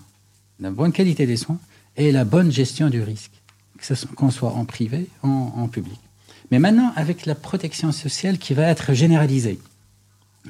la 0.61 0.71
bonne 0.71 0.93
qualité 0.93 1.25
des 1.27 1.39
soins 1.39 1.59
et 1.97 2.13
la 2.13 2.25
bonne 2.25 2.51
gestion 2.51 2.89
du 2.89 3.03
risque, 3.03 3.33
soit- 3.81 4.09
qu'on 4.15 4.31
soit 4.31 4.53
en 4.53 4.65
privé, 4.65 5.09
en, 5.23 5.53
en 5.57 5.69
public. 5.69 5.99
Mais 6.51 6.59
maintenant, 6.59 6.93
avec 6.97 7.27
la 7.27 7.35
protection 7.35 7.93
sociale 7.93 8.39
qui 8.39 8.55
va 8.55 8.65
être 8.69 8.93
généralisée, 8.95 9.59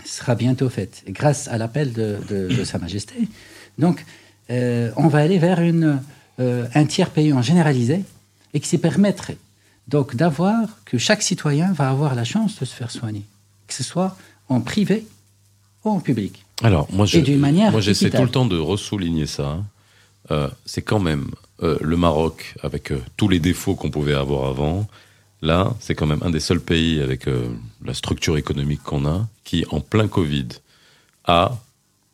sera 0.04 0.34
bientôt 0.34 0.68
faite, 0.70 1.04
grâce 1.08 1.48
à 1.48 1.58
l'appel 1.58 1.92
de, 1.92 2.18
de- 2.28 2.48
de 2.54 2.64
Sa 2.64 2.78
Majesté. 2.78 3.14
Donc, 3.78 4.04
euh, 4.50 4.90
on 4.96 5.08
va 5.08 5.18
aller 5.18 5.38
vers 5.38 5.60
une, 5.60 6.00
euh, 6.40 6.66
un 6.74 6.86
tiers 6.86 7.10
payant 7.10 7.42
généralisé 7.42 8.02
et 8.54 8.60
qui 8.60 8.78
permettrait 8.78 9.36
donc 9.88 10.16
d'avoir 10.16 10.82
que 10.84 10.96
chaque 10.96 11.22
citoyen 11.22 11.72
va 11.72 11.90
avoir 11.90 12.14
la 12.14 12.24
chance 12.24 12.58
de 12.58 12.64
se 12.64 12.74
faire 12.74 12.90
soigner, 12.90 13.22
que 13.66 13.74
ce 13.74 13.82
soit 13.82 14.16
en 14.48 14.60
privé 14.60 15.06
ou 15.84 15.90
en 15.90 16.00
public. 16.00 16.44
Alors, 16.62 16.88
moi, 16.92 17.04
je, 17.06 17.18
Et 17.18 17.22
d'une 17.22 17.38
manière 17.40 17.70
moi, 17.72 17.80
j'essaie 17.80 18.10
tout 18.10 18.22
le 18.22 18.30
temps 18.30 18.46
de 18.46 18.56
ressouligner 18.58 19.26
ça. 19.26 19.46
hein. 19.48 19.64
Euh, 20.30 20.48
c'est 20.64 20.82
quand 20.82 21.00
même 21.00 21.30
euh, 21.62 21.78
le 21.80 21.96
Maroc, 21.96 22.54
avec 22.62 22.92
euh, 22.92 23.00
tous 23.16 23.28
les 23.28 23.40
défauts 23.40 23.74
qu'on 23.74 23.90
pouvait 23.90 24.14
avoir 24.14 24.48
avant. 24.48 24.88
Là, 25.40 25.74
c'est 25.80 25.94
quand 25.94 26.06
même 26.06 26.22
un 26.22 26.30
des 26.30 26.40
seuls 26.40 26.60
pays 26.60 27.00
avec 27.00 27.26
la 27.84 27.94
structure 27.94 28.36
économique 28.36 28.84
qu'on 28.84 29.06
a, 29.06 29.26
qui, 29.42 29.64
en 29.70 29.80
plein 29.80 30.06
Covid, 30.06 30.46
a 31.24 31.58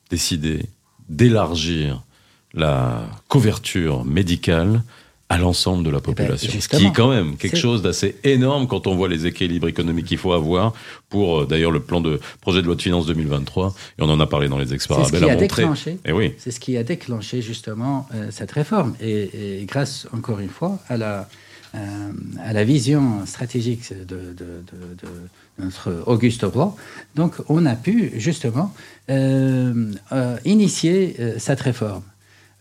décidé 0.09 0.65
d'élargir 1.11 2.03
la 2.55 3.07
couverture 3.29 4.07
médicale 4.07 4.83
à 5.31 5.37
l'ensemble 5.39 5.85
de 5.85 5.91
la 5.91 5.99
Eh 5.99 6.01
ben, 6.01 6.15
population. 6.15 6.53
Ce 6.61 6.69
qui 6.69 6.87
est 6.87 6.93
quand 6.93 7.11
même 7.11 7.37
quelque 7.37 7.57
chose 7.59 7.83
d'assez 7.83 8.17
énorme 8.25 8.67
quand 8.67 8.87
on 8.87 8.95
voit 8.97 9.09
les 9.09 9.27
équilibres 9.27 9.69
économiques 9.69 10.07
qu'il 10.07 10.17
faut 10.19 10.33
avoir 10.33 10.73
pour, 11.11 11.41
euh, 11.41 11.47
d'ailleurs, 11.47 11.71
le 11.71 11.81
plan 11.81 12.01
de 12.01 12.19
projet 12.41 12.63
de 12.63 12.67
loi 12.67 12.77
de 12.77 12.83
finances 12.83 13.05
2023. 13.07 13.75
Et 13.99 14.03
on 14.03 14.09
en 14.09 14.21
a 14.21 14.27
parlé 14.27 14.49
dans 14.49 14.57
les 14.59 14.73
experts 14.73 14.99
C'est 15.05 15.17
ce 15.17 15.19
qui 15.19 15.25
a 15.25 15.33
montré. 15.35 15.47
déclenché. 15.47 15.99
Et 16.07 16.13
oui. 16.13 16.33
C'est 16.39 16.51
ce 16.51 16.59
qui 16.61 16.77
a 16.79 16.83
déclenché 16.83 17.43
justement 17.43 18.07
euh, 18.15 18.29
cette 18.31 18.53
réforme. 18.53 18.95
Et, 19.03 19.61
et 19.61 19.65
grâce, 19.67 20.07
encore 20.15 20.39
une 20.41 20.49
fois, 20.49 20.79
à 20.89 20.97
la, 20.97 21.29
euh, 21.75 21.79
à 22.43 22.55
la 22.55 22.65
vision 22.65 23.27
stratégique 23.27 23.93
de, 23.93 24.05
de- 24.05 24.33
de- 24.33 24.95
de 25.03 25.09
notre 25.65 26.05
Auguste 26.07 26.43
Roy, 26.45 26.75
donc 27.17 27.35
on 27.49 27.67
a 27.67 27.75
pu 27.75 28.13
justement 28.17 28.73
euh, 29.11 29.93
euh, 30.13 30.37
initier 30.47 31.17
euh, 31.21 31.35
cette 31.39 31.61
réforme. 31.61 32.03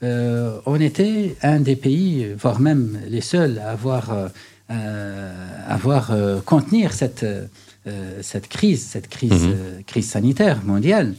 Euh, 0.03 0.60
on 0.65 0.79
était 0.79 1.36
un 1.41 1.60
des 1.60 1.75
pays, 1.75 2.27
voire 2.38 2.60
même 2.60 2.99
les 3.10 3.21
seuls 3.21 3.57
à 3.60 3.71
avoir, 3.71 4.29
euh, 4.69 5.33
avoir 5.67 6.12
euh, 6.12 6.39
contenir 6.41 6.93
cette, 6.93 7.23
euh, 7.23 8.19
cette 8.21 8.47
crise, 8.47 8.83
cette 8.86 9.07
crise, 9.07 9.31
Mhm. 9.47 9.83
crise 9.86 10.10
sanitaire 10.10 10.63
mondiale. 10.63 11.15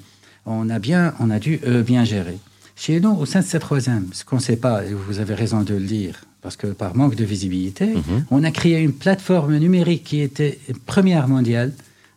On 0.47 0.71
a 0.71 0.79
bien, 0.79 1.15
on 1.21 1.31
a 1.31 1.39
dû 1.39 1.59
bien 1.85 2.05
gérer. 2.05 2.39
Chez 2.77 3.01
nous, 3.01 3.11
au 3.11 3.27
sein 3.27 3.41
de 3.41 3.45
cette 3.45 3.63
troisième, 3.63 4.07
ce 4.13 4.25
qu'on 4.25 4.37
ne 4.37 4.41
sait 4.41 4.57
pas, 4.57 4.85
et 4.85 4.95
vous 4.95 5.19
avez 5.19 5.35
raison 5.35 5.63
de 5.63 5.75
le 5.75 5.85
dire, 5.85 6.25
parce 6.43 6.57
que 6.57 6.69
par 6.69 6.95
manque 6.97 7.17
de 7.17 7.25
visibilité, 7.25 7.87
Mhm. 7.87 8.27
on 8.31 8.45
a 8.45 8.51
créé 8.53 8.79
une 8.81 8.93
plateforme 8.93 9.57
numérique 9.59 10.05
qui 10.05 10.21
était 10.21 10.59
première 10.87 11.27
mondiale, 11.27 11.73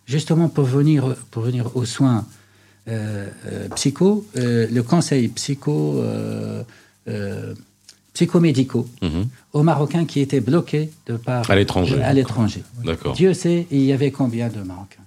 justement 0.06 0.48
pour 0.50 0.66
venir, 0.66 1.16
pour 1.32 1.42
venir 1.44 1.76
aux 1.76 1.86
soins 1.86 2.26
psycho, 3.76 4.26
euh, 4.38 4.68
le 4.72 4.84
conseil 4.84 5.28
psycho, 5.30 6.00
euh, 6.00 6.64
euh, 7.08 7.54
psychomédicaux 8.14 8.88
Mhm. 9.02 9.28
aux 9.54 9.64
Marocains 9.64 10.06
qui 10.06 10.20
étaient 10.20 10.42
bloqués 10.42 10.92
de 11.08 11.16
par 11.16 11.50
À 11.50 11.56
l'étranger. 11.56 12.02
À 12.02 12.14
l'étranger. 12.14 12.64
D'accord. 12.84 13.14
Dieu 13.14 13.34
sait, 13.34 13.68
il 13.72 13.82
y 13.84 13.94
avait 13.94 14.12
combien 14.12 14.50
de 14.50 14.62
Marocains. 14.62 14.98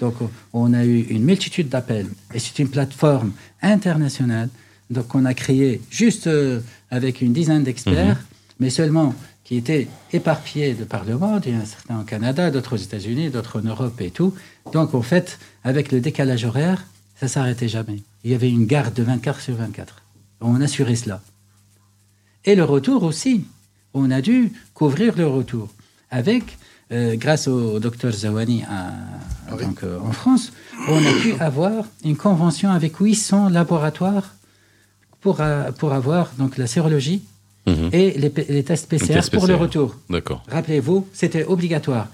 Donc, 0.00 0.14
on 0.52 0.72
a 0.74 0.84
eu 0.84 1.00
une 1.02 1.24
multitude 1.24 1.68
d'appels. 1.68 2.08
Et 2.34 2.38
c'est 2.38 2.58
une 2.58 2.68
plateforme 2.68 3.32
internationale. 3.62 4.48
Donc, 4.90 5.14
on 5.14 5.24
a 5.24 5.34
créé 5.34 5.80
juste 5.90 6.26
euh, 6.26 6.60
avec 6.90 7.20
une 7.22 7.32
dizaine 7.32 7.64
d'experts, 7.64 8.16
Mhm. 8.16 8.24
mais 8.60 8.70
seulement 8.70 9.14
qui 9.44 9.56
étaient 9.56 9.86
éparpillés 10.12 10.74
de 10.74 10.84
par 10.84 11.04
le 11.04 11.16
monde. 11.18 11.42
Il 11.46 11.54
y 11.54 11.56
en 11.56 11.60
a 11.60 11.64
certains 11.66 12.00
au 12.00 12.04
Canada, 12.04 12.50
d'autres 12.50 12.74
aux 12.74 12.78
États-Unis, 12.88 13.30
d'autres 13.30 13.60
en 13.60 13.62
Europe 13.62 14.00
et 14.00 14.10
tout. 14.10 14.34
Donc, 14.72 14.94
en 14.94 15.02
fait, 15.02 15.38
avec 15.64 15.92
le 15.92 16.00
décalage 16.00 16.44
horaire, 16.44 16.84
ça 17.18 17.28
s'arrêtait 17.28 17.68
jamais. 17.68 18.02
Il 18.24 18.30
y 18.30 18.34
avait 18.34 18.50
une 18.50 18.66
garde 18.66 18.94
de 18.94 19.02
24 19.02 19.40
sur 19.40 19.54
24. 19.56 20.02
On 20.40 20.60
assurait 20.60 20.96
cela. 20.96 21.20
Et 22.44 22.54
le 22.54 22.64
retour 22.64 23.02
aussi. 23.02 23.44
On 23.94 24.10
a 24.10 24.20
dû 24.20 24.52
couvrir 24.74 25.16
le 25.16 25.26
retour. 25.26 25.68
Avec, 26.10 26.58
euh, 26.92 27.16
grâce 27.16 27.48
au 27.48 27.80
docteur 27.80 28.12
Zawani 28.12 28.62
à- 28.64 28.92
Ah 29.48 29.54
oui. 29.56 29.64
donc, 29.64 29.82
euh, 29.82 29.98
en 30.00 30.12
France, 30.12 30.52
on 30.88 30.98
a 30.98 31.12
pu 31.22 31.32
avoir 31.40 31.84
une 32.04 32.16
convention 32.16 32.70
avec 32.70 32.96
800 32.96 33.48
laboratoires 33.48 34.34
pour, 35.22 35.40
euh, 35.40 35.72
pour 35.72 35.92
avoir 35.94 36.30
donc, 36.38 36.58
la 36.58 36.66
sérologie 36.66 37.22
Mhm. 37.66 37.88
et 37.92 38.10
les, 38.18 38.62
tests 38.62 38.88
PCR 38.88 39.14
tests 39.14 39.32
pour 39.34 39.46
le 39.46 39.54
retour. 39.56 39.96
D'accord. 40.10 40.42
Rappelez-vous, 40.48 41.08
c'était 41.12 41.44
obligatoire. 41.44 42.08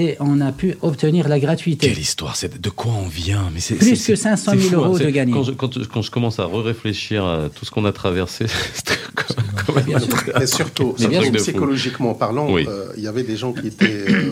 Et 0.00 0.16
on 0.20 0.40
a 0.40 0.52
pu 0.52 0.76
obtenir 0.82 1.26
la 1.28 1.40
gratuité. 1.40 1.88
Quelle 1.88 1.98
histoire, 1.98 2.36
c'est 2.36 2.60
de 2.60 2.70
quoi 2.70 2.92
on 2.92 3.08
vient 3.08 3.50
mais 3.52 3.58
c'est, 3.58 3.74
Plus 3.74 3.96
c'est- 3.96 4.12
que 4.12 4.16
500 4.18 4.52
c'est 4.52 4.58
000 4.58 4.68
fou, 4.70 4.76
euros 4.86 4.98
de 4.98 5.10
gagner. 5.10 5.32
Quand 5.32 5.42
je, 5.42 5.50
quand, 5.52 5.72
je- 5.76 5.84
quand 5.88 6.02
je 6.02 6.10
commence 6.12 6.38
à 6.38 6.46
réfléchir 6.46 7.24
à 7.24 7.48
tout 7.48 7.64
ce 7.64 7.70
qu'on 7.72 7.84
a 7.84 7.90
traversé, 7.92 8.46
Bien 9.86 9.98
sûr. 9.98 10.14
Mais 10.38 10.46
surtout, 10.46 10.94
Mais 11.00 11.08
bien 11.08 11.32
psychologiquement 11.32 12.14
parlant, 12.14 12.52
Oui. 12.52 12.64
euh, 12.68 12.92
il 12.96 13.02
y 13.02 13.06
avait 13.08 13.22
des 13.24 13.36
gens 13.36 13.52
qui 13.52 13.66
étaient 13.66 14.04
euh, 14.08 14.30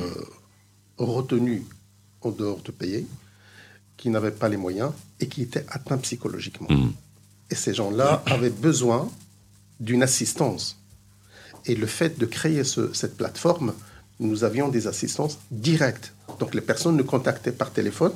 retenus 0.99 1.63
en 2.23 2.31
dehors 2.31 2.61
de 2.65 2.71
payer, 2.71 3.07
qui 3.97 4.09
n'avaient 4.11 4.31
pas 4.31 4.49
les 4.49 4.57
moyens 4.57 4.93
et 5.21 5.27
qui 5.27 5.43
étaient 5.43 5.65
atteints 5.69 5.99
psychologiquement. 5.99 6.69
Mhm. 6.71 6.93
Et 7.51 7.55
ces 7.55 7.75
gens-là 7.75 8.23
avaient 8.27 8.51
besoin 8.51 9.09
d'une 9.81 10.03
assistance. 10.03 10.79
Et 11.67 11.75
le 11.75 11.87
fait 11.87 12.19
de 12.19 12.27
créer 12.27 12.65
ce- 12.65 12.93
cette 12.93 13.17
plateforme, 13.17 13.73
nous 14.21 14.45
avions 14.45 14.69
des 14.69 14.87
assistances 14.87 15.39
directes. 15.51 16.13
Donc 16.41 16.55
les 16.55 16.61
personnes 16.61 16.97
nous 16.97 17.05
contactaient 17.05 17.53
par 17.53 17.71
téléphone, 17.73 18.13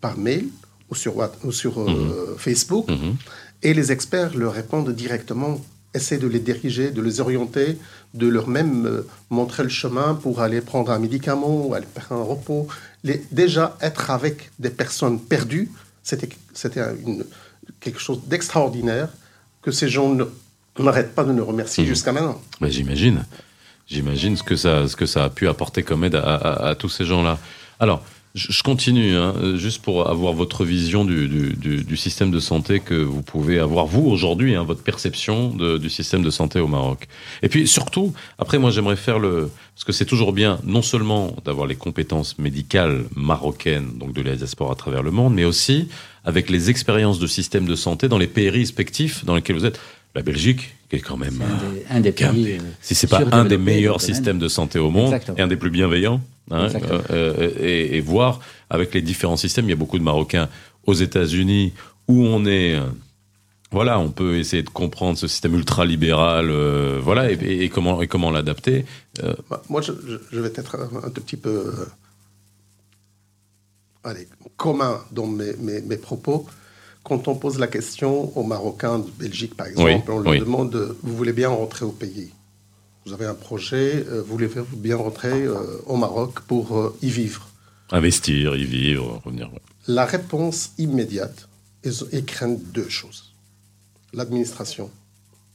par 0.00 0.16
mail 0.18 0.48
ou 0.90 0.94
sur, 0.94 1.16
What- 1.16 1.32
ou 1.44 1.52
sur 1.52 1.80
euh, 1.80 2.36
Facebook. 2.38 2.88
Mhm. 2.90 3.16
Et 3.62 3.72
les 3.74 3.92
experts 3.92 4.36
leur 4.36 4.52
répondent 4.52 4.90
directement, 4.94 5.60
essaient 5.94 6.18
de 6.18 6.26
les 6.26 6.40
diriger, 6.40 6.90
de 6.90 7.00
les 7.02 7.20
orienter, 7.20 7.78
de 8.14 8.26
leur 8.26 8.48
même 8.48 8.86
euh, 8.86 9.06
montrer 9.30 9.62
le 9.62 9.68
chemin 9.68 10.14
pour 10.14 10.40
aller 10.40 10.60
prendre 10.60 10.90
un 10.90 10.98
médicament 10.98 11.66
ou 11.66 11.74
aller 11.74 11.86
faire 11.94 12.12
un 12.12 12.22
repos. 12.22 12.66
Les- 13.04 13.22
déjà, 13.30 13.76
être 13.80 14.10
avec 14.10 14.50
des 14.58 14.70
personnes 14.70 15.18
perdues, 15.20 15.70
c'était 16.02 16.28
quelque 17.80 18.00
chose 18.00 18.20
d'extraordinaire 18.26 19.08
que 19.62 19.70
ces 19.70 19.88
gens 19.88 20.16
n'arrêtent 20.78 21.14
pas 21.14 21.24
de 21.24 21.32
nous 21.32 21.44
remercier 21.44 21.84
Mhm. 21.84 21.88
jusqu'à 21.88 22.12
maintenant. 22.12 22.40
Bah, 22.60 22.68
j'imagine. 22.68 23.24
J'imagine 23.88 24.36
ce 24.36 24.42
que 24.42 24.56
ça, 24.56 24.88
ce 24.88 24.96
que 24.96 25.06
ça 25.06 25.24
a 25.24 25.30
pu 25.30 25.48
apporter 25.48 25.82
comme 25.82 26.04
aide 26.04 26.14
à, 26.14 26.20
à- 26.34 26.68
à 26.70 26.74
tous 26.74 26.88
ces 26.88 27.04
gens-là. 27.04 27.38
Alors, 27.80 28.02
je, 28.34 28.62
continue, 28.62 29.14
hein, 29.14 29.34
juste 29.56 29.82
pour 29.82 30.08
avoir 30.08 30.32
votre 30.32 30.64
vision 30.64 31.04
du, 31.04 31.28
du- 31.28 31.52
du- 31.52 31.84
du 31.84 31.96
système 31.98 32.30
de 32.30 32.40
santé 32.40 32.80
que 32.80 32.94
vous 32.94 33.20
pouvez 33.20 33.58
avoir, 33.58 33.84
vous, 33.84 34.08
aujourd'hui, 34.08 34.54
hein, 34.54 34.62
votre 34.64 34.82
perception 34.82 35.50
de- 35.50 35.76
du 35.76 35.90
système 35.90 36.22
de 36.22 36.30
santé 36.30 36.58
au 36.58 36.66
Maroc. 36.66 37.08
Et 37.42 37.50
puis, 37.50 37.66
surtout, 37.68 38.14
après, 38.38 38.56
moi, 38.58 38.70
j'aimerais 38.70 38.96
faire 38.96 39.18
le... 39.18 39.50
Parce 39.74 39.84
que 39.84 39.92
c'est 39.92 40.06
toujours 40.06 40.32
bien, 40.32 40.58
non 40.64 40.80
seulement 40.80 41.36
d'avoir 41.44 41.66
les 41.66 41.74
compétences 41.76 42.38
médicales 42.38 43.04
marocaines, 43.14 43.98
donc 43.98 44.14
de 44.14 44.22
la 44.22 44.34
diaspora 44.34 44.72
à 44.72 44.76
travers 44.76 45.02
le 45.02 45.10
monde, 45.10 45.34
mais 45.34 45.44
aussi 45.44 45.88
avec 46.24 46.48
les 46.48 46.70
expériences 46.70 47.18
de 47.18 47.26
système 47.26 47.66
de 47.66 47.74
santé 47.74 48.08
dans 48.08 48.16
les 48.18 48.28
pays 48.28 48.48
respectifs 48.48 49.26
dans 49.26 49.34
lesquels 49.34 49.56
vous 49.56 49.66
êtes. 49.66 49.78
La 50.14 50.22
Belgique, 50.22 50.74
qui 50.92 50.96
est 50.98 51.00
quand 51.00 51.16
même... 51.16 51.32
C'est 51.38 51.44
un 51.44 51.70
des, 51.72 51.84
un 51.90 52.00
des 52.00 52.12
Qu'un 52.12 52.32
pays. 52.32 52.44
des- 52.44 52.58
euh, 52.58 52.62
si 52.82 52.94
c'est 52.94 53.06
pas 53.06 53.22
un 53.32 53.46
des 53.46 53.56
meilleurs 53.56 54.00
systèmes 54.02 54.38
de 54.38 54.48
santé 54.48 54.78
au 54.78 54.90
monde 54.90 55.06
Exactement. 55.06 55.38
et 55.38 55.40
un 55.40 55.46
des 55.48 55.56
plus 55.56 55.70
bienveillants, 55.70 56.20
hein, 56.50 56.68
euh, 56.74 57.00
euh, 57.10 57.50
et, 57.60 57.96
et 57.96 58.00
voir 58.02 58.40
avec 58.68 58.92
les 58.92 59.00
différents 59.00 59.38
systèmes, 59.38 59.64
il 59.66 59.70
y 59.70 59.72
a 59.72 59.76
beaucoup 59.76 59.98
de 59.98 60.04
Marocains 60.04 60.48
aux 60.84 60.92
États-Unis 60.92 61.72
où 62.08 62.26
on 62.26 62.44
est, 62.44 62.78
voilà, 63.70 63.98
on 63.98 64.10
peut 64.10 64.36
essayer 64.36 64.62
de 64.62 64.68
comprendre 64.68 65.16
ce 65.16 65.28
système 65.28 65.54
ultra-libéral, 65.54 66.50
euh, 66.50 67.00
voilà, 67.02 67.30
et, 67.32 67.36
et- 67.36 67.64
et 67.64 67.68
comment 67.70 68.02
et 68.02 68.06
comment 68.06 68.30
l'adapter. 68.30 68.84
Euh, 69.22 69.32
Bah, 69.48 69.62
Moi, 69.70 69.80
je, 69.80 69.92
vais 70.38 70.48
être 70.54 70.76
un, 70.76 71.06
un 71.06 71.10
tout 71.10 71.22
petit 71.22 71.38
peu 71.38 71.48
euh, 71.68 71.86
allez, 74.04 74.28
commun 74.58 75.00
dans 75.10 75.26
mes, 75.26 75.54
mes- 75.58 75.80
mes 75.80 75.96
propos. 75.96 76.46
Quand 77.04 77.26
on 77.28 77.34
pose 77.34 77.58
la 77.58 77.66
question 77.66 78.36
aux 78.38 78.44
Marocains 78.44 79.00
de 79.00 79.10
Belgique, 79.18 79.56
par 79.56 79.66
exemple, 79.66 79.88
Oui, 79.90 80.02
on 80.08 80.18
leur 80.20 80.32
oui. 80.32 80.38
demande 80.40 80.96
Vous 81.02 81.16
voulez 81.16 81.32
bien 81.32 81.48
rentrer 81.48 81.84
au 81.84 81.90
pays? 81.92 82.30
Vous 83.04 83.12
avez 83.12 83.26
un 83.26 83.34
projet, 83.34 84.04
euh, 84.08 84.22
voulez-vous 84.22 84.76
bien 84.76 84.96
rentrer 84.96 85.42
euh, 85.42 85.78
au 85.86 85.96
Maroc 85.96 86.40
pour 86.46 86.78
euh, 86.78 86.96
y 87.02 87.08
vivre? 87.10 87.48
Investir, 87.90 88.54
y 88.54 88.64
vivre, 88.64 89.20
revenir. 89.24 89.52
ouais. 89.52 89.58
La 89.88 90.04
réponse 90.04 90.70
immédiate, 90.78 91.48
ils, 91.84 91.92
ils 92.12 92.24
craignent 92.24 92.60
deux 92.72 92.88
choses 92.88 93.30
l'administration 94.14 94.90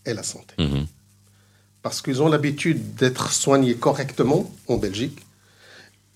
et 0.05 0.13
la 0.15 0.23
santé. 0.23 0.55
Mhm. 0.57 0.87
parce 1.83 2.01
qu'ils 2.01 2.21
ont 2.23 2.27
l'habitude 2.27 2.95
d'être 2.95 3.31
soignés 3.31 3.75
correctement 3.75 4.51
en 4.67 4.77
Belgique 4.77 5.19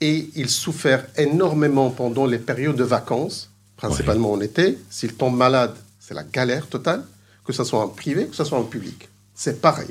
et 0.02 0.30
ils 0.36 0.50
souffrent 0.50 1.06
énormément 1.18 1.92
pendant 1.92 2.26
les 2.26 2.40
périodes 2.40 2.76
de 2.76 2.84
vacances, 2.84 3.51
principalement 3.88 4.32
en 4.32 4.42
été. 4.42 4.78
S'ils 4.90 5.14
tombent 5.16 5.38
malades, 5.38 5.76
c'est 6.00 6.14
la 6.14 6.24
galère 6.24 6.68
totale, 6.68 7.04
que 7.46 7.54
ce 7.54 7.64
soit 7.64 7.82
en 7.84 7.88
privé, 7.88 8.28
que 8.28 8.36
ce 8.36 8.44
soit 8.44 8.58
en 8.60 8.64
public. 8.64 9.10
C'est 9.34 9.62
pareil. 9.62 9.90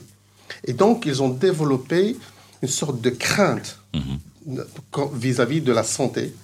Et 0.64 0.72
donc, 0.72 1.07
ils 1.07 1.22
ont 1.22 1.29
développé 1.29 2.16
une 2.62 2.68
sorte 2.68 3.00
de 3.00 3.11
crainte 3.11 3.79
quand- 4.90 5.11
vis-à-vis 5.12 5.61
de 5.61 5.72
la 5.72 5.83
santé. 5.83 6.35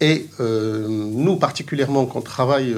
Et 0.00 0.26
euh, 0.40 0.86
nous, 0.88 1.36
particulièrement, 1.36 2.04
qu'on 2.06 2.20
travaille 2.20 2.76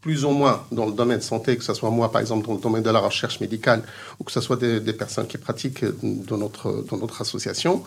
plus 0.00 0.24
ou 0.24 0.30
moins 0.30 0.64
dans 0.72 0.86
le 0.86 0.92
domaine 0.92 1.18
de 1.18 1.22
santé, 1.22 1.56
que 1.56 1.64
ce 1.64 1.74
soit 1.74 1.90
moi, 1.90 2.10
par 2.10 2.20
exemple, 2.20 2.46
dans 2.46 2.54
le 2.54 2.60
domaine 2.60 2.82
de 2.82 2.90
la 2.90 3.00
recherche 3.00 3.40
médicale, 3.40 3.82
ou 4.18 4.24
que 4.24 4.32
ce 4.32 4.40
soit 4.40 4.56
des, 4.56 4.80
des 4.80 4.92
personnes 4.92 5.26
qui 5.26 5.36
pratiquent 5.38 5.84
dans 6.02 6.38
notre, 6.38 6.84
dans 6.88 6.96
notre 6.96 7.20
association, 7.20 7.82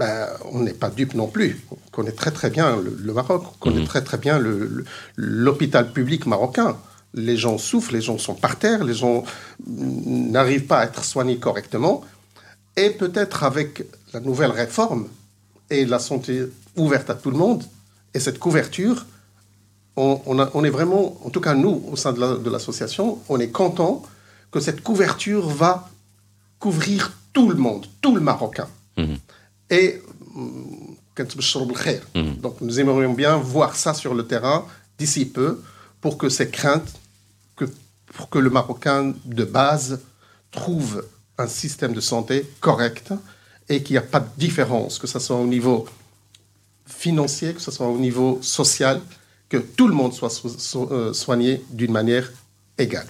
ben, 0.00 0.28
on 0.54 0.60
n'est 0.66 0.78
pas 0.84 0.90
dupe 0.98 1.14
non 1.22 1.28
plus. 1.36 1.52
On 1.70 1.76
connaît 1.96 2.16
très 2.22 2.32
très 2.38 2.50
bien 2.56 2.68
le, 2.84 2.90
le 3.08 3.12
Maroc, 3.12 3.42
on 3.54 3.58
connaît 3.64 3.84
très 3.92 4.02
très 4.08 4.18
bien 4.24 4.36
l'hôpital 5.16 5.92
public 5.92 6.26
marocain. 6.26 6.76
Les 7.14 7.36
gens 7.44 7.58
souffrent, 7.58 7.92
les 7.98 8.00
gens 8.08 8.18
sont 8.26 8.34
par 8.34 8.54
terre, 8.64 8.80
les 8.90 8.94
gens 8.94 9.24
n'arrivent 9.66 10.66
pas 10.72 10.78
à 10.80 10.84
être 10.84 11.04
soignés 11.04 11.38
correctement. 11.38 12.02
Et 12.76 12.90
peut-être 13.02 13.38
avec 13.44 13.70
la 14.14 14.20
nouvelle 14.20 14.52
réforme 14.64 15.08
et 15.70 15.84
la 15.84 15.98
santé 15.98 16.32
ouverte 16.76 17.10
à 17.10 17.14
tout 17.22 17.30
le 17.30 17.36
monde, 17.44 17.62
et 18.14 18.20
cette 18.20 18.38
couverture, 18.38 19.06
on, 19.96 20.20
on 20.26 20.38
a- 20.38 20.50
on 20.54 20.62
est 20.64 20.70
vraiment, 20.78 21.04
en 21.26 21.30
tout 21.30 21.40
cas 21.40 21.54
nous, 21.54 21.76
au 21.92 21.96
sein 21.96 22.12
de 22.12 22.20
la- 22.20 22.36
de 22.36 22.50
l'association, 22.54 23.18
on 23.28 23.38
est 23.40 23.50
content 23.62 24.02
que 24.52 24.60
cette 24.60 24.80
couverture 24.82 25.46
va 25.48 25.72
couvrir 26.58 27.12
tout 27.32 27.48
le 27.50 27.56
monde, 27.56 27.86
tout 28.02 28.14
le 28.14 28.20
Marocain. 28.20 28.68
Mhm 28.96 29.18
et 29.70 30.02
mm, 30.34 30.96
mhm. 32.14 32.36
donc 32.40 32.60
nous 32.60 32.80
aimerions 32.80 33.14
bien 33.14 33.36
voir 33.36 33.76
ça 33.76 33.94
sur 33.94 34.14
le 34.14 34.26
terrain 34.26 34.66
d'ici 34.98 35.24
peu 35.24 35.62
pour 36.00 36.18
que 36.18 36.28
ces 36.28 36.50
craintes, 36.50 36.92
que, 37.56 37.64
pour 38.14 38.28
que 38.28 38.38
le 38.38 38.50
Marocain 38.50 39.14
de 39.24 39.44
base 39.44 40.00
trouve 40.50 41.04
un 41.38 41.46
système 41.46 41.92
de 41.92 42.00
santé 42.00 42.48
correct 42.60 43.12
et 43.68 43.82
qu'il 43.82 43.94
n'y 43.94 43.98
a 43.98 44.02
pas 44.02 44.20
de 44.20 44.28
différence, 44.36 44.98
que 44.98 45.06
ce 45.06 45.18
soit 45.18 45.36
au 45.36 45.46
niveau 45.46 45.86
financier, 46.86 47.54
que 47.54 47.60
ce 47.60 47.70
soit 47.70 47.86
au 47.86 47.98
niveau 47.98 48.38
social, 48.42 49.00
que 49.48 49.58
tout 49.58 49.88
le 49.88 49.94
monde 49.94 50.12
soit 50.12 50.32
euh, 50.90 51.12
soigné 51.12 51.62
d'une 51.70 51.92
manière 51.92 52.30
égale. 52.78 53.06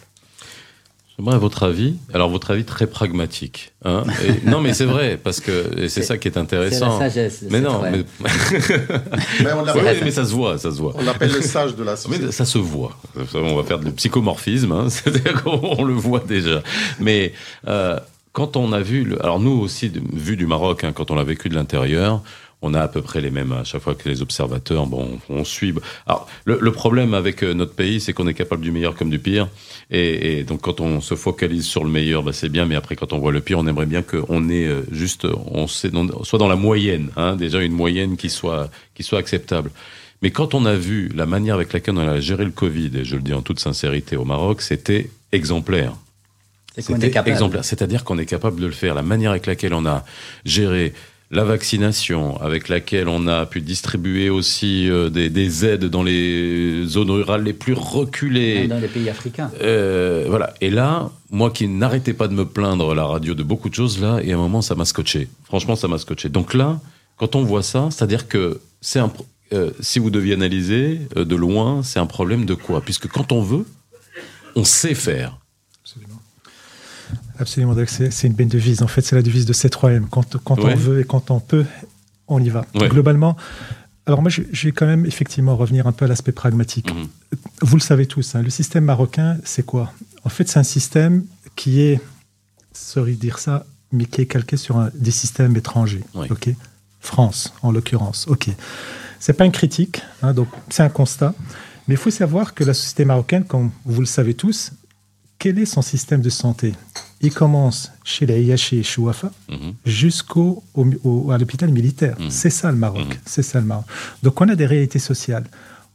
J'aimerais 1.20 1.38
votre 1.38 1.64
avis. 1.64 1.96
Alors, 2.14 2.30
votre 2.30 2.50
avis 2.50 2.64
très 2.64 2.86
pragmatique. 2.86 3.72
hein. 3.84 4.04
Et- 4.26 4.48
non, 4.48 4.60
mais 4.62 4.72
c'est 4.72 4.86
vrai, 4.86 5.18
parce 5.22 5.40
que 5.40 5.86
c'est 5.88 6.02
ça 6.02 6.16
qui 6.16 6.28
est 6.28 6.30
C'est 6.30 6.36
la 6.38 6.42
intéressant. 6.44 6.98
sagesse. 6.98 7.42
mais 7.50 7.58
c'est 7.58 7.60
non, 7.60 7.82
mais, 7.82 8.04
Mais 9.44 9.52
on 9.52 9.62
Oui, 9.74 9.82
mais 10.02 10.10
ça 10.10 10.24
se 10.24 10.32
voit, 10.32 10.56
ça 10.56 10.70
se 10.70 10.78
voit. 10.78 10.94
on 10.96 11.02
l'appelle 11.04 11.30
le 11.32 11.42
sage 11.42 11.76
de 11.76 11.82
la 11.84 11.92
Mais 11.92 11.96
société. 11.98 12.32
ça 12.32 12.46
se 12.46 12.56
voit. 12.56 12.96
On 13.34 13.54
va 13.56 13.64
faire 13.64 13.78
du 13.80 13.90
psychomorphisme, 13.92 14.72
hein. 14.72 14.88
c'est-à-dire 14.88 15.42
qu'on 15.42 15.84
le 15.84 15.92
voit 15.92 16.22
déjà. 16.26 16.62
Mais 16.98 17.34
euh, 17.68 17.98
quand 18.32 18.56
on 18.56 18.72
a 18.72 18.80
vu, 18.80 19.04
le, 19.04 19.20
alors 19.22 19.40
nous 19.40 19.60
aussi, 19.60 19.92
vu 20.14 20.36
du 20.38 20.46
Maroc, 20.46 20.84
hein, 20.84 20.92
quand 20.94 21.10
on 21.10 21.16
l'a 21.16 21.24
vécu 21.24 21.50
de 21.50 21.54
l'intérieur, 21.54 22.22
on 22.62 22.74
a 22.74 22.80
à 22.80 22.88
peu 22.88 23.00
près 23.00 23.20
les 23.20 23.30
mêmes 23.30 23.52
à 23.52 23.64
chaque 23.64 23.82
fois 23.82 23.94
que 23.94 24.08
les 24.08 24.22
observateurs. 24.22 24.86
Bon, 24.86 25.18
on 25.28 25.44
suit. 25.44 25.74
Alors, 26.06 26.28
le, 26.44 26.58
le 26.60 26.72
problème 26.72 27.14
avec 27.14 27.42
euh, 27.42 27.54
notre 27.54 27.74
pays, 27.74 28.00
c'est 28.00 28.12
qu'on 28.12 28.26
est 28.28 28.34
capable 28.34 28.62
du 28.62 28.70
meilleur 28.70 28.94
comme 28.94 29.10
du 29.10 29.18
pire. 29.18 29.48
Et, 29.90 30.38
et 30.38 30.44
donc, 30.44 30.60
quand 30.60 30.80
on 30.80 31.00
se 31.00 31.14
focalise 31.14 31.64
sur 31.64 31.84
le 31.84 31.90
meilleur, 31.90 32.22
bah, 32.22 32.32
c'est 32.32 32.48
bien. 32.48 32.66
Mais 32.66 32.76
après, 32.76 32.96
quand 32.96 33.12
on 33.12 33.18
voit 33.18 33.32
le 33.32 33.40
pire, 33.40 33.58
on 33.58 33.66
aimerait 33.66 33.86
bien 33.86 34.02
qu'on 34.02 34.48
ait 34.50 34.66
euh, 34.66 34.82
juste, 34.92 35.26
on 35.46 35.66
sait, 35.66 35.90
soit 36.22 36.38
dans 36.38 36.48
la 36.48 36.56
moyenne, 36.56 37.10
hein, 37.16 37.36
déjà 37.36 37.62
une 37.62 37.72
moyenne 37.72 38.16
qui 38.16 38.28
soit, 38.28 38.70
qui 38.94 39.02
soit 39.02 39.18
acceptable. 39.18 39.70
Mais 40.22 40.30
quand 40.30 40.52
on 40.52 40.66
a 40.66 40.74
vu 40.74 41.10
la 41.14 41.24
manière 41.24 41.54
avec 41.54 41.72
laquelle 41.72 41.94
on 41.96 42.06
a 42.06 42.20
géré 42.20 42.44
le 42.44 42.50
Covid, 42.50 42.90
et 42.94 43.04
je 43.04 43.16
le 43.16 43.22
dis 43.22 43.32
en 43.32 43.40
toute 43.40 43.58
sincérité 43.58 44.16
au 44.16 44.26
Maroc, 44.26 44.60
c'était 44.60 45.08
exemplaire. 45.32 45.94
C'était 46.78 47.10
exemplaire. 47.26 47.64
C'est-à-dire 47.64 48.04
qu'on 48.04 48.18
est 48.18 48.26
capable 48.26 48.60
de 48.60 48.66
le 48.66 48.72
faire. 48.72 48.94
La 48.94 49.02
manière 49.02 49.32
avec 49.32 49.46
laquelle 49.46 49.74
on 49.74 49.86
a 49.86 50.04
géré 50.44 50.92
la 51.32 51.44
vaccination, 51.44 52.40
avec 52.40 52.68
laquelle 52.68 53.08
on 53.08 53.28
a 53.28 53.46
pu 53.46 53.60
distribuer 53.60 54.30
aussi 54.30 54.90
euh, 54.90 55.10
des, 55.10 55.30
des 55.30 55.64
aides 55.64 55.84
dans 55.84 56.02
les 56.02 56.84
zones 56.86 57.10
rurales 57.10 57.44
les 57.44 57.52
plus 57.52 57.72
reculées. 57.72 58.60
Même 58.60 58.68
dans 58.68 58.80
les 58.80 58.88
pays 58.88 59.08
africains. 59.08 59.50
Euh, 59.62 60.26
voilà. 60.28 60.54
Et 60.60 60.70
là, 60.70 61.10
moi 61.30 61.50
qui 61.50 61.68
n'arrêtais 61.68 62.14
pas 62.14 62.26
de 62.26 62.34
me 62.34 62.44
plaindre 62.44 62.90
à 62.90 62.94
la 62.94 63.04
radio 63.04 63.34
de 63.34 63.44
beaucoup 63.44 63.68
de 63.68 63.74
choses, 63.74 64.00
là, 64.00 64.18
et 64.24 64.32
à 64.32 64.34
un 64.34 64.38
moment, 64.38 64.60
ça 64.60 64.74
m'a 64.74 64.84
scotché. 64.84 65.28
Franchement, 65.44 65.76
ça 65.76 65.86
m'a 65.86 65.98
scotché. 65.98 66.28
Donc 66.28 66.52
là, 66.52 66.80
quand 67.16 67.36
on 67.36 67.44
voit 67.44 67.62
ça, 67.62 67.88
c'est-à-dire 67.90 68.26
que 68.26 68.60
c'est 68.80 68.98
un. 68.98 69.12
euh, 69.52 69.70
si 69.80 69.98
vous 69.98 70.10
deviez 70.10 70.34
analyser 70.34 71.00
euh, 71.16 71.24
de 71.24 71.36
loin, 71.36 71.82
c'est 71.82 72.00
un 72.00 72.06
problème 72.06 72.44
de 72.44 72.54
quoi? 72.54 72.80
Puisque 72.80 73.08
quand 73.08 73.30
on 73.30 73.42
veut, 73.42 73.66
on 74.56 74.64
sait 74.64 74.94
faire. 74.94 75.38
Absolument. 77.40 77.74
C'est 77.88 78.26
une 78.26 78.34
belle 78.34 78.48
devise. 78.48 78.82
En 78.82 78.86
fait, 78.86 79.00
c'est 79.02 79.16
la 79.16 79.22
devise 79.22 79.46
de 79.46 79.52
C3M. 79.52 80.04
Quand, 80.10 80.36
quand 80.44 80.58
Ouais. 80.62 80.74
on 80.74 80.76
veut 80.76 81.00
et 81.00 81.04
quand 81.04 81.30
on 81.30 81.40
peut, 81.40 81.64
on 82.28 82.40
y 82.42 82.48
va. 82.50 82.64
Ouais. 82.74 82.88
Globalement, 82.88 83.36
alors 84.06 84.22
moi, 84.22 84.30
je, 84.30 84.42
je 84.52 84.68
vais 84.68 84.72
quand 84.72 84.86
même 84.86 85.06
effectivement 85.06 85.56
revenir 85.56 85.86
un 85.86 85.92
peu 85.92 86.04
à 86.04 86.08
l'aspect 86.08 86.32
pragmatique. 86.32 86.92
Mhm. 86.94 87.08
Vous 87.62 87.76
le 87.76 87.82
savez 87.82 88.06
tous, 88.06 88.34
hein, 88.34 88.42
le 88.42 88.50
système 88.50 88.84
marocain, 88.84 89.38
c'est 89.44 89.64
quoi? 89.64 89.92
En 90.24 90.28
fait, 90.28 90.48
c'est 90.48 90.58
un 90.58 90.64
système 90.64 91.24
qui 91.56 91.80
est, 91.80 92.00
sorry 92.72 93.14
de 93.16 93.20
dire 93.20 93.38
ça, 93.38 93.66
mais 93.92 94.04
qui 94.06 94.20
est 94.22 94.26
calqué 94.26 94.56
sur 94.56 94.78
un- 94.78 94.90
des 94.94 95.10
systèmes 95.10 95.56
étrangers. 95.56 96.04
Oui. 96.14 96.26
Ok? 96.30 96.50
France, 97.00 97.52
en 97.62 97.72
l'occurrence. 97.72 98.26
Ok. 98.28 98.48
C'est 99.18 99.32
pas 99.32 99.44
une 99.46 99.52
critique, 99.52 100.02
hein, 100.22 100.32
donc 100.34 100.48
c'est 100.68 100.82
un 100.82 100.88
constat. 100.90 101.34
Mais 101.88 101.94
il 101.94 101.98
faut 101.98 102.10
savoir 102.10 102.54
que 102.54 102.62
la 102.64 102.74
société 102.74 103.04
marocaine, 103.04 103.44
comme 103.44 103.70
vous 103.84 104.00
le 104.00 104.06
savez 104.06 104.34
tous, 104.34 104.72
quel 105.38 105.58
est 105.58 105.66
son 105.66 105.82
système 105.82 106.20
de 106.20 106.30
santé? 106.30 106.74
Il 107.22 107.32
commence 107.34 107.92
chez 108.02 108.24
les 108.26 108.56
chez 108.56 108.82
Wafa 108.98 109.30
Mhm. 109.50 109.74
jusqu'au 109.84 110.62
au- 110.74 110.86
au- 111.04 111.30
à 111.30 111.38
l'hôpital 111.38 111.70
militaire. 111.70 112.16
Mhm. 112.18 112.30
C'est 112.30 112.50
ça 112.50 112.70
le 112.70 112.76
Maroc. 112.78 113.06
Mhm. 113.08 113.14
C'est 113.26 113.42
ça 113.42 113.60
le 113.60 113.66
Maroc. 113.66 113.84
Donc 114.22 114.40
on 114.40 114.48
a 114.48 114.54
des 114.56 114.66
réalités 114.66 114.98
sociales. 114.98 115.44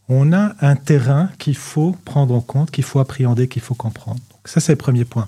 On 0.07 0.33
a 0.33 0.53
un 0.61 0.75
terrain 0.75 1.29
qu'il 1.39 1.57
faut 1.57 1.95
prendre 2.05 2.35
en 2.35 2.41
compte, 2.41 2.69
qu'il 2.69 2.83
faut 2.83 2.99
appréhender, 2.99 3.47
qu'il 3.47 3.63
faut 3.63 3.73
comprendre. 3.73 4.19
Donc 4.31 4.41
ça 4.45 4.59
c'est 4.59 4.73
le 4.73 4.77
premier 4.77 5.03
point. 5.05 5.27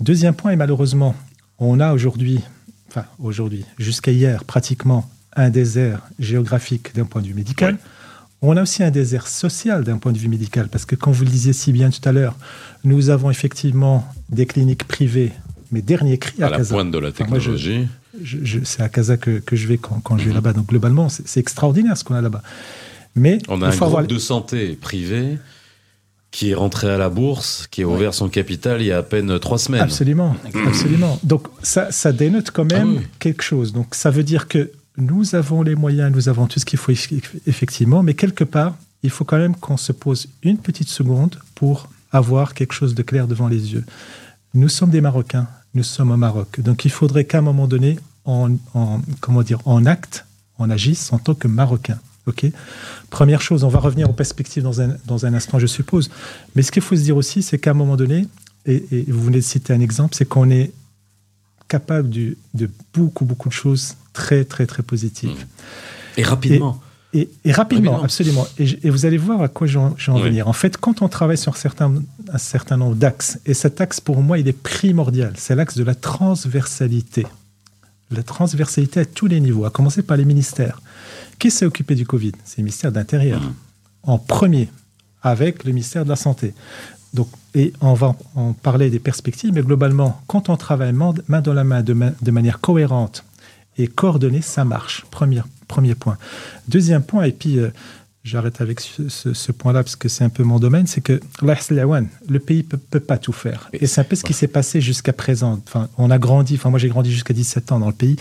Deuxième 0.00 0.34
point, 0.34 0.52
et 0.52 0.56
malheureusement, 0.56 1.14
on 1.58 1.80
a 1.80 1.92
aujourd'hui, 1.92 2.40
enfin 2.88 3.04
aujourd'hui, 3.18 3.64
jusqu'à 3.78 4.12
hier, 4.12 4.44
pratiquement 4.44 5.08
un 5.34 5.50
désert 5.50 6.00
géographique 6.18 6.94
d'un 6.94 7.04
point 7.04 7.20
de 7.20 7.26
vue 7.26 7.34
médical. 7.34 7.74
Ouais. 7.74 7.80
On 8.42 8.56
a 8.56 8.62
aussi 8.62 8.82
un 8.82 8.90
désert 8.90 9.26
social 9.26 9.82
d'un 9.84 9.98
point 9.98 10.12
de 10.12 10.18
vue 10.18 10.28
médical, 10.28 10.68
parce 10.68 10.84
que 10.84 10.94
comme 10.94 11.12
vous 11.12 11.24
le 11.24 11.30
disiez 11.30 11.52
si 11.52 11.72
bien 11.72 11.90
tout 11.90 12.06
à 12.06 12.12
l'heure, 12.12 12.36
nous 12.84 13.10
avons 13.10 13.30
effectivement 13.30 14.06
des 14.28 14.46
cliniques 14.46 14.84
privées, 14.84 15.32
mais 15.72 15.80
dernier 15.82 16.18
cri 16.18 16.42
à, 16.42 16.46
À 16.46 16.50
la 16.50 16.56
Casa. 16.58 16.74
pointe 16.74 16.90
de 16.90 16.98
la 16.98 17.08
Enfin, 17.08 17.24
moi, 17.28 17.38
je- 17.38 17.50
technologie. 17.52 17.88
je- 18.22 18.38
je- 18.44 18.58
c'est 18.64 18.82
à 18.82 18.88
Casa 18.88 19.16
que, 19.16 19.38
que 19.38 19.56
je 19.56 19.66
vais 19.66 19.78
quand, 19.78 20.00
quand 20.04 20.18
je 20.18 20.28
vais 20.28 20.34
là-bas. 20.34 20.52
Donc 20.52 20.66
globalement, 20.66 21.08
c'est 21.08 21.40
extraordinaire 21.40 21.96
ce 21.96 22.04
qu'on 22.04 22.14
a 22.14 22.20
là-bas. 22.20 22.42
Mais 23.14 23.38
On 23.48 23.62
a 23.62 23.66
un 23.66 23.70
groupe 23.70 23.82
avoir 23.82 24.06
de 24.06 24.18
santé 24.18 24.74
privé 24.78 25.38
qui 26.30 26.50
est 26.50 26.54
rentré 26.54 26.90
à 26.90 26.98
la 26.98 27.08
bourse, 27.08 27.66
qui 27.70 27.82
a 27.82 27.86
ouvert 27.88 28.12
son 28.12 28.28
capital 28.28 28.82
il 28.82 28.88
y 28.88 28.92
a 28.92 28.98
à 28.98 29.02
peine 29.02 29.38
trois 29.38 29.58
semaines. 29.58 29.80
absolument, 29.80 30.36
absolument. 30.66 31.18
Donc 31.22 31.48
ça, 31.62 31.90
ça 31.90 32.12
dénote 32.12 32.50
quand 32.50 32.70
même 32.70 32.96
Ah 32.96 33.00
oui. 33.00 33.06
quelque 33.18 33.42
chose. 33.42 33.72
Donc 33.72 33.94
ça 33.94 34.10
veut 34.10 34.22
dire 34.24 34.46
que 34.46 34.70
nous 34.96 35.34
avons 35.34 35.62
les 35.62 35.74
moyens, 35.74 36.12
nous 36.14 36.28
avons 36.28 36.46
tout 36.46 36.58
ce 36.60 36.64
qu'il 36.64 36.78
faut 36.78 36.92
eff- 36.92 37.22
effectivement, 37.46 38.02
mais 38.02 38.14
quelque 38.14 38.44
part, 38.44 38.76
il 39.02 39.10
faut 39.10 39.24
quand 39.24 39.38
même 39.38 39.54
qu'on 39.56 39.76
se 39.76 39.92
pose 39.92 40.28
une 40.42 40.58
petite 40.58 40.88
seconde 40.88 41.38
pour 41.54 41.88
avoir 42.12 42.54
quelque 42.54 42.72
chose 42.72 42.94
de 42.94 43.02
clair 43.02 43.26
devant 43.28 43.48
les 43.48 43.72
yeux. 43.74 43.84
Nous 44.54 44.68
sommes 44.68 44.90
des 44.90 45.00
Marocains, 45.00 45.48
nous 45.74 45.82
sommes 45.82 46.10
au 46.10 46.16
Maroc. 46.16 46.60
Donc 46.60 46.84
il 46.84 46.90
faudrait 46.90 47.24
qu'à 47.24 47.38
un 47.38 47.42
moment 47.42 47.66
donné, 47.68 47.98
en, 48.24 48.50
en- 48.74 49.00
comment 49.20 49.42
dire, 49.42 49.60
en 49.66 49.84
acte, 49.86 50.24
on 50.58 50.70
agisse 50.70 51.12
en 51.12 51.18
tant 51.18 51.34
que 51.34 51.46
Marocains. 51.48 51.98
Ok? 52.26 52.46
Première 53.10 53.40
chose, 53.42 53.62
on 53.62 53.68
va 53.68 53.78
revenir 53.78 54.08
aux 54.10 54.14
perspectives 54.14 54.62
dans 54.62 54.80
un, 54.80 54.96
dans 55.06 55.26
un 55.26 55.34
instant, 55.34 55.58
je 55.60 55.66
suppose. 55.66 56.10
Mais 56.56 56.62
ce 56.62 56.72
qu'il 56.72 56.82
faut 56.82 56.96
se 56.96 57.02
dire 57.02 57.16
aussi, 57.16 57.42
c'est 57.42 57.58
qu'à 57.58 57.70
un 57.70 57.74
moment 57.74 57.96
donné, 57.96 58.26
et, 58.64 59.04
vous 59.08 59.22
venez 59.22 59.36
de 59.38 59.42
citer 59.44 59.72
un 59.72 59.80
exemple, 59.80 60.16
c'est 60.16 60.24
qu'on 60.24 60.50
est 60.50 60.72
capable 61.68 62.08
de 62.10 62.70
beaucoup, 62.94 63.24
beaucoup 63.24 63.48
de 63.48 63.54
choses 63.54 63.94
très, 64.20 64.44
très, 64.44 64.66
très 64.66 64.82
positives. 64.82 65.44
Et 66.16 66.22
rapidement. 66.22 66.80
Et, 67.12 67.28
et 67.44 67.52
rapidement, 67.52 67.92
Rapidement. 67.92 68.04
absolument. 68.04 68.46
Et, 68.58 68.90
vous 68.90 69.06
allez 69.06 69.16
voir 69.18 69.40
à 69.42 69.48
quoi 69.48 69.66
j'en 69.66 69.94
je 69.96 70.06
vais 70.10 70.16
en 70.18 70.20
Oui. 70.22 70.28
venir. 70.30 70.48
En 70.48 70.52
fait, 70.52 70.76
quand 70.76 71.02
on 71.02 71.08
travaille 71.08 71.38
sur 71.38 71.56
certains, 71.56 71.92
un 72.32 72.38
certain 72.38 72.76
nombre 72.76 72.96
d'axes, 72.96 73.38
et 73.46 73.54
cet 73.54 73.80
axe, 73.80 74.00
pour 74.00 74.20
moi, 74.22 74.38
il 74.38 74.48
est 74.48 74.58
primordial, 74.72 75.32
c'est 75.36 75.54
l'axe 75.54 75.76
de 75.76 75.84
la 75.84 75.94
transversalité. 75.94 77.26
La 78.10 78.22
transversalité 78.22 79.00
à 79.00 79.04
tous 79.04 79.26
les 79.26 79.40
niveaux, 79.40 79.64
à 79.64 79.70
commencer 79.70 80.02
par 80.02 80.16
les 80.16 80.24
ministères. 80.24 80.80
Qui 81.38 81.50
s'est 81.50 81.66
occupé 81.66 81.94
du 81.94 82.06
Covid? 82.06 82.32
C'est 82.44 82.58
le 82.58 82.64
ministère 82.64 82.90
de 82.92 82.96
l'Intérieur, 82.98 83.40
Mhm. 83.40 83.52
en 84.04 84.18
premier, 84.18 84.68
avec 85.22 85.64
le 85.64 85.72
ministère 85.72 86.04
de 86.04 86.10
la 86.10 86.16
Santé. 86.16 86.54
Donc, 87.14 87.28
et 87.54 87.72
on 87.80 87.94
va 87.94 88.14
en 88.34 88.52
parler 88.52 88.90
des 88.90 88.98
perspectives, 88.98 89.52
mais 89.54 89.62
globalement, 89.62 90.20
quand 90.26 90.48
on 90.50 90.56
travaille 90.56 90.92
main 90.92 91.14
main 91.28 91.40
dans 91.40 91.54
la 91.54 91.64
main, 91.64 91.82
de, 91.82 91.94
ma- 91.94 92.12
de 92.20 92.30
manière 92.30 92.58
cohérente 92.60 93.24
et 93.78 93.86
coordonnée, 93.88 94.42
ça 94.42 94.64
marche. 94.64 95.04
Premier, 95.10 95.42
premier 95.68 95.94
point. 95.94 96.16
Deuxième 96.68 97.02
point, 97.02 97.24
et 97.24 97.32
puis 97.32 97.58
euh, 97.58 97.70
j'arrête 98.24 98.60
avec 98.60 98.80
ce, 98.80 99.08
ce- 99.08 99.32
ce 99.34 99.52
point-là 99.52 99.82
parce 99.82 99.96
que 99.96 100.08
c'est 100.08 100.24
un 100.24 100.28
peu 100.30 100.42
mon 100.42 100.58
domaine, 100.58 100.86
c'est 100.86 101.00
que 101.00 101.20
le 101.42 102.38
pays 102.38 102.58
ne 102.58 102.62
peut, 102.62 102.76
peut 102.78 103.00
pas 103.00 103.18
tout 103.18 103.32
faire. 103.32 103.68
Et 103.72 103.86
c'est 103.86 104.00
un 104.00 104.04
peu 104.04 104.16
ce 104.16 104.24
qui 104.24 104.32
s'est 104.32 104.48
passé 104.48 104.80
jusqu'à 104.80 105.12
présent. 105.12 105.60
Enfin, 105.66 105.88
on 105.98 106.10
a 106.10 106.18
grandi, 106.18 106.54
enfin 106.56 106.70
moi 106.70 106.78
j'ai 106.78 106.88
grandi 106.88 107.12
jusqu'à 107.12 107.34
17 107.34 107.72
ans 107.72 107.78
dans 107.78 107.88
le 107.88 107.92
pays. 107.92 108.16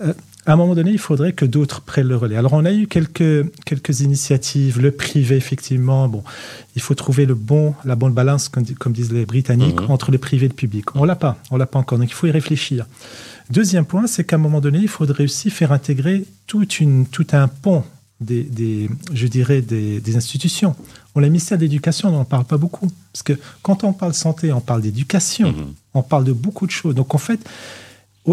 Euh, 0.00 0.12
à 0.48 0.52
un 0.52 0.56
moment 0.56 0.76
donné, 0.76 0.92
il 0.92 0.98
faudrait 0.98 1.32
que 1.32 1.44
d'autres 1.44 1.80
prennent 1.80 2.06
le 2.06 2.16
relais. 2.16 2.36
Alors, 2.36 2.52
on 2.52 2.64
a 2.64 2.72
eu 2.72 2.86
quelques, 2.86 3.50
quelques 3.64 3.98
initiatives, 4.02 4.80
le 4.80 4.92
privé, 4.92 5.34
effectivement. 5.34 6.06
Bon, 6.08 6.22
il 6.76 6.82
faut 6.82 6.94
trouver 6.94 7.26
le 7.26 7.34
bon, 7.34 7.74
la 7.84 7.96
bonne 7.96 8.12
balance, 8.12 8.48
comme, 8.48 8.64
comme 8.64 8.92
disent 8.92 9.10
les 9.12 9.26
Britanniques, 9.26 9.80
Mhm. 9.80 9.90
entre 9.90 10.12
le 10.12 10.18
privé 10.18 10.46
et 10.46 10.48
le 10.48 10.54
public. 10.54 10.94
On 10.94 11.02
l'a 11.02 11.16
pas, 11.16 11.36
on 11.50 11.56
l'a 11.56 11.66
pas 11.66 11.80
encore. 11.80 11.98
Donc, 11.98 12.08
il 12.10 12.14
faut 12.14 12.28
y 12.28 12.30
réfléchir. 12.30 12.86
Deuxième 13.50 13.84
point, 13.84 14.06
c'est 14.06 14.24
qu'à 14.24 14.36
un 14.36 14.38
moment 14.40 14.60
donné, 14.60 14.78
il 14.80 14.88
faudrait 14.88 15.24
aussi 15.24 15.50
faire 15.50 15.72
intégrer 15.72 16.24
toute 16.46 16.80
une, 16.80 17.06
tout 17.06 17.26
un 17.32 17.48
pont 17.48 17.84
des, 18.20 18.42
des 18.42 18.88
je 19.12 19.26
dirais, 19.26 19.60
des, 19.62 20.00
des 20.00 20.16
institutions. 20.16 20.74
On 21.14 21.20
a 21.20 21.22
le 21.22 21.28
ministère 21.28 21.56
de 21.58 21.62
l'Éducation, 21.62 22.08
on 22.08 22.12
n'en 22.12 22.24
parle 22.24 22.44
pas 22.44 22.56
beaucoup. 22.56 22.88
Parce 23.12 23.22
que 23.22 23.34
quand 23.62 23.84
on 23.84 23.92
parle 23.92 24.14
santé, 24.14 24.52
on 24.52 24.60
parle 24.60 24.82
d'éducation, 24.82 25.52
Mhm. 25.52 25.74
on 25.94 26.02
parle 26.02 26.24
de 26.24 26.32
beaucoup 26.32 26.66
de 26.66 26.72
choses. 26.72 26.94
Donc, 26.94 27.14
en 27.14 27.18
fait, 27.18 27.40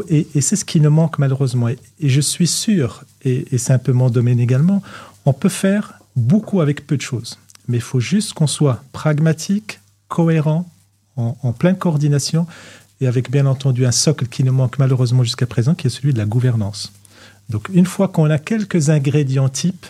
Et, 0.09 0.25
et 0.33 0.41
c'est 0.41 0.55
ce 0.55 0.65
qui 0.65 0.79
nous 0.81 0.89
manque 0.89 1.19
malheureusement. 1.19 1.69
Et, 1.69 1.77
et 1.99 2.09
je 2.09 2.19
suis 2.19 2.47
sûr, 2.47 3.03
et, 3.23 3.45
et 3.53 3.59
c'est 3.59 3.73
un 3.73 3.77
peu 3.77 3.91
mon 3.93 4.09
domaine 4.09 4.39
également, 4.39 4.81
on 5.27 5.33
peut 5.33 5.49
faire 5.49 5.99
beaucoup 6.15 6.61
avec 6.61 6.87
peu 6.87 6.97
de 6.97 7.01
choses. 7.03 7.37
Mais 7.67 7.77
il 7.77 7.83
faut 7.83 7.99
juste 7.99 8.33
qu'on 8.33 8.47
soit 8.47 8.83
pragmatique, 8.91 9.79
cohérent, 10.07 10.67
en, 11.15 11.37
en 11.43 11.53
pleine 11.53 11.77
coordination, 11.77 12.47
et 13.01 13.07
avec 13.07 13.29
bien 13.29 13.45
entendu 13.45 13.85
un 13.85 13.91
socle 13.91 14.27
qui 14.27 14.43
nous 14.43 14.53
manque 14.53 14.79
malheureusement 14.79 15.23
jusqu'à 15.23 15.45
présent, 15.45 15.75
qui 15.75 15.87
est 15.87 15.89
celui 15.89 16.13
de 16.13 16.17
la 16.17 16.25
gouvernance. 16.25 16.93
Donc 17.49 17.69
une 17.73 17.85
fois 17.85 18.07
qu'on 18.07 18.29
a 18.29 18.37
quelques 18.37 18.89
ingrédients 18.89 19.49
types, 19.49 19.85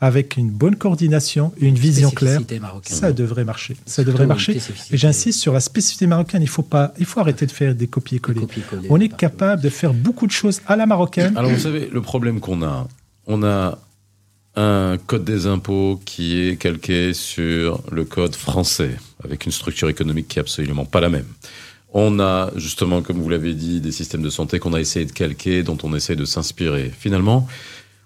avec 0.00 0.36
une 0.36 0.50
bonne 0.50 0.76
coordination 0.76 1.52
et 1.60 1.66
une 1.66 1.74
vision 1.74 2.10
claire, 2.10 2.40
marocaine. 2.60 2.96
ça 2.96 3.12
devrait 3.12 3.44
marcher. 3.44 3.76
Ça 3.84 4.04
devrait 4.04 4.26
marcher. 4.26 4.60
Et 4.92 4.96
j'insiste 4.96 5.40
sur 5.40 5.52
la 5.52 5.60
spécificité 5.60 6.06
marocaine. 6.06 6.42
Il 6.42 6.48
faut 6.48 6.62
pas, 6.62 6.94
il 6.98 7.04
faut 7.04 7.18
arrêter 7.20 7.46
de 7.46 7.50
faire 7.50 7.74
des 7.74 7.88
copier-coller. 7.88 8.42
On 8.90 9.00
est 9.00 9.08
capable 9.08 9.60
de 9.60 9.68
faire 9.68 9.92
beaucoup 9.92 10.26
de 10.26 10.32
choses 10.32 10.60
à 10.66 10.76
la 10.76 10.86
marocaine. 10.86 11.36
Alors 11.36 11.50
vous 11.50 11.58
savez, 11.58 11.88
le 11.92 12.00
problème 12.00 12.38
qu'on 12.38 12.62
a, 12.62 12.86
on 13.26 13.42
a 13.42 13.78
un 14.54 14.98
code 14.98 15.24
des 15.24 15.46
impôts 15.46 16.00
qui 16.04 16.40
est 16.40 16.56
calqué 16.56 17.12
sur 17.12 17.82
le 17.90 18.04
code 18.04 18.34
français, 18.34 18.96
avec 19.24 19.46
une 19.46 19.52
structure 19.52 19.88
économique 19.88 20.28
qui 20.28 20.38
est 20.38 20.42
absolument 20.42 20.84
pas 20.84 21.00
la 21.00 21.08
même. 21.08 21.26
On 21.92 22.20
a 22.20 22.50
justement, 22.56 23.02
comme 23.02 23.18
vous 23.18 23.28
l'avez 23.28 23.54
dit, 23.54 23.80
des 23.80 23.92
systèmes 23.92 24.22
de 24.22 24.30
santé 24.30 24.58
qu'on 24.58 24.74
a 24.74 24.80
essayé 24.80 25.06
de 25.06 25.12
calquer, 25.12 25.62
dont 25.62 25.78
on 25.82 25.94
essaie 25.94 26.16
de 26.16 26.26
s'inspirer. 26.26 26.92
Finalement, 26.98 27.48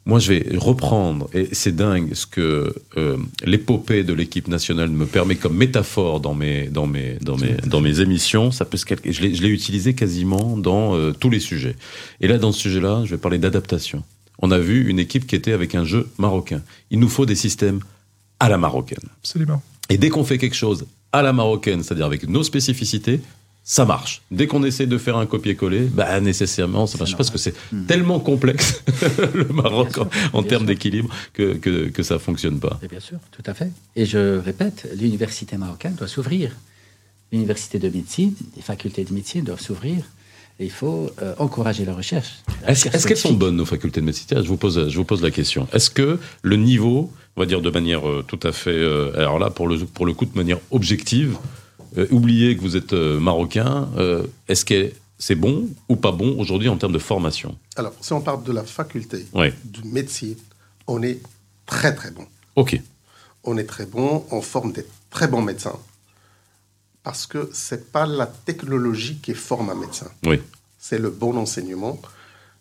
moi 0.07 0.19
je 0.19 0.33
vais 0.33 0.57
reprendre, 0.57 1.29
et 1.33 1.49
c'est 1.53 1.75
dingue 1.75 2.15
ce 2.15 2.27
que 2.27 2.75
euh, 2.97 3.17
l'épopée 3.45 4.05
de 4.05 4.13
l'équipe 4.13 4.49
nationale 4.49 4.89
me 4.89 5.07
permet 5.07 5.37
comme 5.37 5.57
métaphore 5.57 6.21
dans 6.21 6.35
mes, 6.35 6.69
dans 6.69 6.87
mes, 6.87 7.19
dans 7.21 7.37
mes, 7.37 7.55
dans 7.67 7.81
mes 7.81 8.01
émissions. 8.01 8.53
Ça 8.53 8.65
peut 8.65 8.77
se 8.77 8.87
calquer. 8.87 9.13
Je 9.13 9.23
l'ai 9.23 9.49
utilisé 9.49 9.95
quasiment 9.95 10.57
dans 10.57 10.97
euh, 10.97 11.13
tous 11.13 11.31
les 11.31 11.41
sujets. 11.41 11.77
Et 12.21 12.29
là, 12.29 12.39
dans 12.39 12.53
ce 12.53 12.61
sujet-là, 12.61 13.03
je 13.05 13.11
vais 13.11 13.21
parler 13.21 13.39
d'adaptation. 13.39 14.05
On 14.39 14.51
a 14.51 14.59
vu 14.59 14.89
une 14.89 14.99
équipe 14.99 15.27
qui 15.27 15.37
était 15.37 15.53
avec 15.53 15.75
un 15.75 15.85
jeu 15.85 16.09
marocain. 16.19 16.63
Il 16.91 16.99
nous 16.99 17.09
faut 17.09 17.27
des 17.27 17.37
systèmes 17.37 17.81
à 18.41 18.49
la 18.49 18.59
marocaine. 18.59 19.09
Absolument. 19.21 19.63
Et 19.89 19.99
dès 19.99 20.09
qu'on 20.09 20.25
fait 20.25 20.39
quelque 20.39 20.57
chose 20.57 20.87
à 21.13 21.23
la 21.23 21.33
marocaine, 21.33 21.83
c'est-à-dire 21.83 22.07
avec 22.07 22.29
nos 22.29 22.43
spécificités, 22.43 23.21
ça 23.65 23.85
marche. 23.85 24.23
Dès 24.31 24.47
qu'on 24.47 24.65
essaie 24.65 24.87
de 24.87 24.99
faire 24.99 25.17
un 25.17 25.27
copier-coller, 25.27 25.83
bah, 25.83 26.21
nécessairement, 26.21 26.87
ça 26.87 26.99
marche 26.99 27.17
parce 27.17 27.31
que 27.31 27.39
c'est 27.39 27.55
tellement 27.87 28.19
complexe, 28.19 28.83
le 29.35 29.45
Maroc, 29.45 29.99
en, 30.33 30.43
termes 30.43 30.67
d'équilibre, 30.67 31.15
que, 31.33 31.55
que, 31.55 31.89
que 31.89 32.03
ça 32.03 32.19
fonctionne 32.19 32.59
pas. 32.59 32.81
Et 32.83 32.89
bien 32.89 33.01
sûr, 33.01 33.19
tout 33.31 33.43
à 33.47 33.55
fait. 33.55 33.71
Et 33.95 34.05
je 34.05 34.39
répète, 34.39 34.89
l'université 34.99 35.57
marocaine 35.57 35.95
doit 35.95 36.09
s'ouvrir. 36.09 36.51
L'université 37.31 37.79
de 37.79 37.89
médecine, 37.89 38.35
les 38.57 38.63
facultés 38.63 39.05
de 39.05 39.15
médecine 39.15 39.45
doivent 39.45 39.61
s'ouvrir. 39.61 40.05
Et 40.61 40.65
il 40.65 40.71
faut 40.71 41.11
euh, 41.23 41.35
encourager 41.39 41.85
la 41.85 41.95
recherche. 41.95 42.43
La 42.63 42.73
Est-ce 42.73 43.07
qu'elles 43.07 43.17
sont 43.17 43.33
bonnes, 43.33 43.57
nos 43.57 43.65
facultés 43.65 44.01
de 44.01 44.07
médecine? 44.07 44.27
Je 44.31 44.49
vous, 44.49 44.59
pose, 44.59 44.89
je 44.89 44.97
vous 44.97 45.05
pose 45.05 45.23
la 45.23 45.31
question. 45.31 45.67
Est-ce 45.73 45.89
que 45.89 46.19
le 46.43 46.57
niveau, 46.57 47.11
on 47.37 47.41
va 47.41 47.47
dire 47.47 47.63
de 47.63 47.71
manière 47.71 48.07
euh, 48.07 48.23
tout 48.27 48.39
à 48.43 48.53
fait. 48.53 48.71
euh, 48.71 49.17
alors 49.17 49.39
là, 49.39 49.51
pour 49.51 49.67
le, 49.67 49.79
pour 49.79 50.05
le 50.05 50.13
coup, 50.13 50.27
de 50.27 50.37
manière 50.37 50.59
objective, 50.71 51.39
euh, 51.99 52.07
oubliez 52.11 52.57
que 52.57 52.63
vous 52.63 52.77
êtes 52.77 52.93
euh, 52.93 53.19
marocain, 53.21 53.89
euh, 53.97 54.27
est-ce 54.49 54.65
que 54.65 54.93
c'est 55.19 55.35
bon 55.35 55.69
ou 55.89 55.97
pas 55.97 56.13
bon 56.13 56.39
aujourd'hui 56.39 56.69
en 56.69 56.77
termes 56.77 56.93
de 56.93 56.99
formation? 56.99 57.57
Alors, 57.77 57.95
si 58.01 58.13
on 58.13 58.21
parle 58.21 58.43
de 58.45 58.53
la 58.53 58.65
faculté 58.65 59.27
Oui. 59.35 59.49
de 59.65 59.87
médecine, 59.87 60.37
on 60.87 61.03
est 61.03 61.21
très 61.67 61.95
très 61.95 62.11
bon. 62.11 62.27
Ok. 62.57 62.81
On 63.45 63.57
est 63.57 63.65
très 63.65 63.87
bon, 63.87 64.25
on 64.31 64.41
forme 64.41 64.73
des 64.73 64.85
très 65.11 65.29
bons 65.29 65.43
médecins. 65.43 65.79
Parce 67.03 67.27
que 67.27 67.51
c'est 67.53 67.91
pas 67.91 68.07
la 68.07 68.27
technologie 68.27 69.17
qui 69.17 69.35
forme 69.35 69.71
un 69.71 69.75
médecin. 69.75 70.11
Oui. 70.25 70.41
c'est 70.79 70.99
le 70.99 71.11
bon 71.11 71.37
enseignement. 71.37 72.01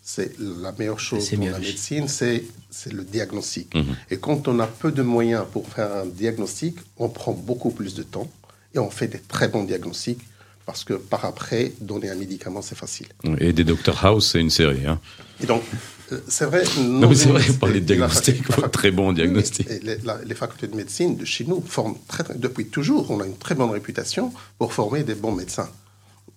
C'est 0.04 0.34
la 0.39 0.72
meilleure 0.72 1.00
chose 1.00 1.30
pour 1.30 1.46
la 1.46 1.60
médecine, 1.60 2.08
c'est 2.08 2.44
c'est 2.72 2.91
le 2.91 3.04
diagnostic. 3.04 3.76
Mhm. 3.76 3.96
Et 4.10 4.17
quand 4.17 4.48
on 4.48 4.60
a 4.60 4.65
peu 4.65 4.91
de 4.91 5.04
moyens 5.04 5.46
pour 5.52 5.67
faire 5.67 5.94
un 5.94 6.06
diagnostic, 6.08 6.76
on 6.98 7.08
prend 7.10 7.34
beaucoup 7.34 7.70
plus 7.70 7.94
de 7.94 8.02
temps 8.02 8.28
et 8.73 8.79
on 8.79 8.89
fait 8.89 9.07
des 9.07 9.19
très 9.19 9.47
bons 9.47 9.63
diagnostics 9.63 10.21
parce 10.65 10.84
que 10.84 10.93
par 10.93 11.25
après, 11.25 11.73
donner 11.81 12.10
un 12.10 12.15
médicament, 12.15 12.62
c'est 12.62 12.77
facile. 12.77 13.07
Et 13.39 13.51
des 13.51 13.63
Dr 13.63 14.05
House, 14.05 14.29
c'est 14.31 14.39
une 14.39 14.49
série. 14.51 14.86
Hein. 14.86 14.99
Et 15.41 15.45
donc, 15.47 15.63
euh, 16.12 16.19
c'est 16.27 16.45
vrai. 16.45 16.63
Non, 16.79 17.10
mais 17.10 17.15
c'est 17.15 17.29
vrai, 17.29 17.43
parler 17.60 17.81
de 17.81 17.89
la 17.89 17.95
diagnostic, 17.95 18.47
la 18.47 18.55
fac- 18.57 18.69
très 18.71 18.91
bon 18.91 19.12
diagnostic. 19.12 19.67
Les, 19.81 19.97
la- 20.03 20.21
les 20.23 20.36
facultés 20.36 20.67
de 20.67 20.75
médecine 20.75 21.17
de 21.17 21.25
chez 21.25 21.45
nous 21.45 21.62
forment 21.62 21.95
très, 22.07 22.23
très- 22.23 22.36
depuis 22.38 22.67
toujours, 22.67 23.10
on 23.10 23.19
a 23.21 23.25
une 23.25 23.38
très 23.38 23.55
bonne 23.55 23.71
réputation 23.71 24.31
pour 24.60 24.71
former 24.73 25.03
des 25.03 25.15
bons 25.15 25.31
médecins. 25.34 25.69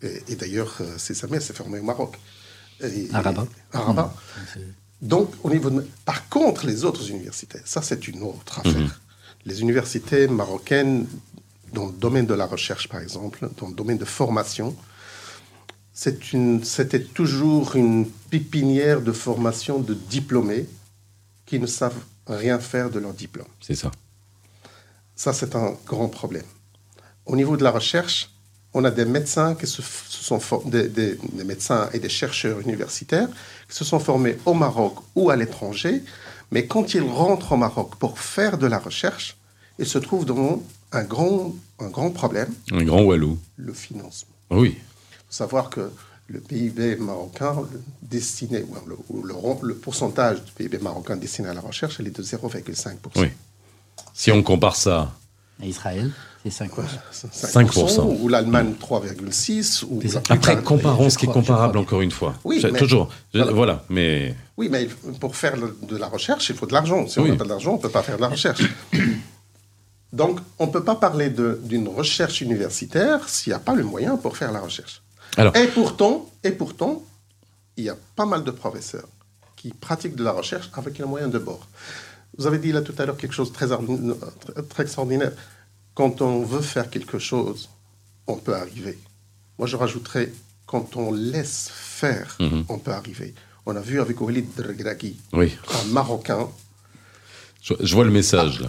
Et, 0.02 0.22
et 0.28 0.36
d'ailleurs, 0.36 0.74
euh, 0.80 0.94
c'est 0.96 1.14
Samuel 1.14 1.42
s'est 1.42 1.52
formé 1.54 1.78
au 1.78 1.82
Maroc. 1.84 2.14
Et- 2.82 3.08
À 3.12 3.20
Rabat. 3.20 3.46
À 3.72 3.80
Rabat. 3.80 4.14
Donc, 5.02 5.32
au 5.42 5.50
niveau 5.50 5.68
de... 5.70 5.86
Par 6.06 6.28
contre, 6.30 6.66
les 6.66 6.84
autres 6.84 7.08
universités, 7.10 7.58
ça 7.66 7.82
c'est 7.82 8.08
une 8.08 8.22
autre 8.22 8.60
affaire. 8.60 9.00
Les 9.44 9.60
universités 9.60 10.26
marocaines, 10.28 11.06
dans 11.74 11.86
le 11.86 11.92
domaine 11.92 12.26
de 12.26 12.34
la 12.34 12.46
recherche 12.46 12.88
par 12.88 13.00
exemple, 13.00 13.38
dans 13.60 13.68
le 13.68 13.74
domaine 13.74 13.98
de 13.98 14.04
formation, 14.20 14.74
c'était 15.92 17.02
toujours 17.02 17.76
une 17.76 18.06
pépinière 18.30 19.00
de 19.00 19.12
formation 19.12 19.78
de 19.78 19.94
diplômés 19.94 20.66
qui 21.46 21.58
ne 21.58 21.66
savent 21.66 22.02
rien 22.26 22.58
faire 22.58 22.90
de 22.90 22.98
leur 22.98 23.12
diplôme. 23.12 23.46
C'est 23.60 23.74
ça. 23.76 23.90
Ça, 25.14 25.32
c'est 25.32 25.54
un 25.54 25.74
grand 25.86 26.08
problème. 26.08 26.46
Au 27.26 27.36
niveau 27.36 27.56
de 27.56 27.62
la 27.62 27.70
recherche, 27.70 28.30
on 28.72 28.84
a 28.84 28.90
des 28.90 29.04
médecins 29.04 29.54
qui 29.54 29.66
se, 29.68 29.82
sont 29.82 30.40
des, 30.66 30.88
des- 30.88 31.14
des 31.32 31.44
médecins 31.44 31.88
et 31.92 32.00
des 32.00 32.08
chercheurs 32.08 32.58
universitaires 32.60 33.28
qui 33.68 33.76
se 33.76 33.84
sont 33.84 34.00
formés 34.00 34.36
au 34.46 34.54
Maroc 34.54 34.96
ou 35.14 35.30
à 35.30 35.36
l'étranger, 35.36 36.02
mais 36.50 36.66
quand 36.66 36.94
ils 36.94 37.02
rentrent 37.02 37.52
au 37.52 37.56
Maroc 37.56 37.94
pour 38.00 38.18
faire 38.18 38.58
de 38.58 38.66
la 38.66 38.78
recherche, 38.80 39.36
ils 39.78 39.86
se 39.86 39.98
trouvent 39.98 40.24
devant 40.24 40.60
un 40.94 41.04
grand, 41.04 41.52
un 41.80 41.88
grand 41.88 42.10
problème, 42.10 42.52
Un 42.72 42.84
grand 42.84 43.02
Walou. 43.02 43.38
le 43.56 43.72
financement. 43.72 44.34
Oui. 44.50 44.76
Il 44.78 45.16
faut 45.26 45.32
savoir 45.32 45.68
que 45.70 45.90
le 46.28 46.40
PIB 46.40 46.96
marocain 46.96 47.54
le 47.72 47.82
destiné, 48.02 48.62
ou 48.62 48.74
le, 48.88 48.96
ou 49.10 49.22
le 49.22 49.34
le 49.68 49.74
pourcentage 49.74 50.42
du 50.44 50.52
PIB 50.52 50.78
marocain 50.78 51.16
destiné 51.16 51.48
à 51.48 51.54
la 51.54 51.60
recherche, 51.60 51.96
elle 52.00 52.06
est 52.06 52.16
de 52.16 52.22
0,5%. 52.22 52.94
Oui. 53.16 53.28
Si 54.12 54.30
on 54.32 54.42
compare 54.42 54.76
ça, 54.76 55.12
Et 55.62 55.68
Israël, 55.68 56.10
c'est 56.42 56.50
5 56.50 56.70
5%. 56.72 58.20
Ou 58.20 58.28
l'Allemagne 58.28 58.74
3,6%. 58.80 59.84
Ou 59.88 60.00
la 60.00 60.20
après, 60.28 60.62
comparons 60.62 61.10
ce 61.10 61.18
qui 61.18 61.26
est 61.26 61.32
comparable 61.32 61.78
encore 61.78 62.00
une 62.00 62.10
fois. 62.10 62.34
Oui, 62.44 62.60
mais- 62.72 62.78
Toujours. 62.78 63.08
Voilà. 63.32 63.52
voilà. 63.52 63.84
Mais 63.88 64.34
Oui, 64.56 64.68
mais 64.70 64.88
pour 65.20 65.34
faire 65.36 65.56
de 65.56 65.96
la 65.96 66.06
recherche, 66.08 66.48
il 66.50 66.56
faut 66.56 66.66
de 66.66 66.72
l'argent. 66.72 67.06
Si 67.08 67.18
on 67.18 67.26
n'a 67.26 67.36
pas 67.36 67.44
d'argent, 67.44 67.72
on 67.72 67.76
ne 67.76 67.82
peut 67.82 67.88
pas 67.88 68.02
faire 68.02 68.16
de 68.16 68.22
la 68.22 68.28
recherche. 68.28 68.62
Donc, 70.14 70.38
on 70.60 70.66
ne 70.68 70.70
peut 70.70 70.84
pas 70.84 70.94
parler 70.94 71.28
d'une 71.28 71.88
recherche 71.88 72.40
universitaire 72.40 73.28
s'il 73.28 73.50
n'y 73.50 73.54
a 73.56 73.58
pas 73.58 73.74
le 73.74 73.82
moyen 73.82 74.16
pour 74.16 74.36
faire 74.36 74.52
la 74.52 74.60
recherche. 74.60 75.02
Alors- 75.36 75.56
et, 75.56 75.66
pourtant, 75.66 76.30
et 76.44 76.52
pourtant, 76.52 77.02
il 77.76 77.84
y 77.84 77.88
a 77.88 77.96
pas 78.14 78.24
mal 78.32 78.44
de 78.44 78.52
professeurs 78.52 79.08
qui 79.56 79.70
pratiquent 79.86 80.14
de 80.14 80.22
la 80.22 80.30
recherche 80.30 80.70
avec 80.74 81.00
un 81.00 81.06
moyen 81.06 81.26
de 81.26 81.38
bord. 81.38 81.66
Vous 82.38 82.46
avez 82.46 82.58
dit 82.58 82.70
là 82.70 82.80
tout 82.82 82.94
à 82.98 83.06
l'heure 83.06 83.16
quelque 83.16 83.34
chose 83.34 83.48
de 83.50 83.54
très, 83.54 83.72
ordin- 83.72 84.14
très- 84.40 84.62
très 84.62 84.82
extraordinaire. 84.84 85.32
Quand 85.94 86.22
on 86.22 86.44
veut 86.44 86.60
faire 86.74 86.88
quelque 86.90 87.18
chose, 87.18 87.68
on 88.28 88.36
peut 88.36 88.54
arriver. 88.54 88.96
Moi, 89.58 89.66
je 89.66 89.76
rajouterais, 89.76 90.32
quand 90.66 90.96
on 90.96 91.12
laisse 91.12 91.70
faire, 91.72 92.36
Mhm. 92.38 92.64
on 92.68 92.78
peut 92.78 92.92
arriver. 92.92 93.34
On 93.66 93.74
a 93.74 93.80
vu 93.80 94.00
avec 94.00 94.20
Walid 94.20 94.46
Draghi, 94.56 95.16
oui, 95.32 95.56
un 95.80 95.84
Marocain, 95.88 96.48
je, 97.62 97.74
je 97.80 97.94
vois 97.96 98.04
le 98.04 98.10
message 98.12 98.60
là. 98.60 98.68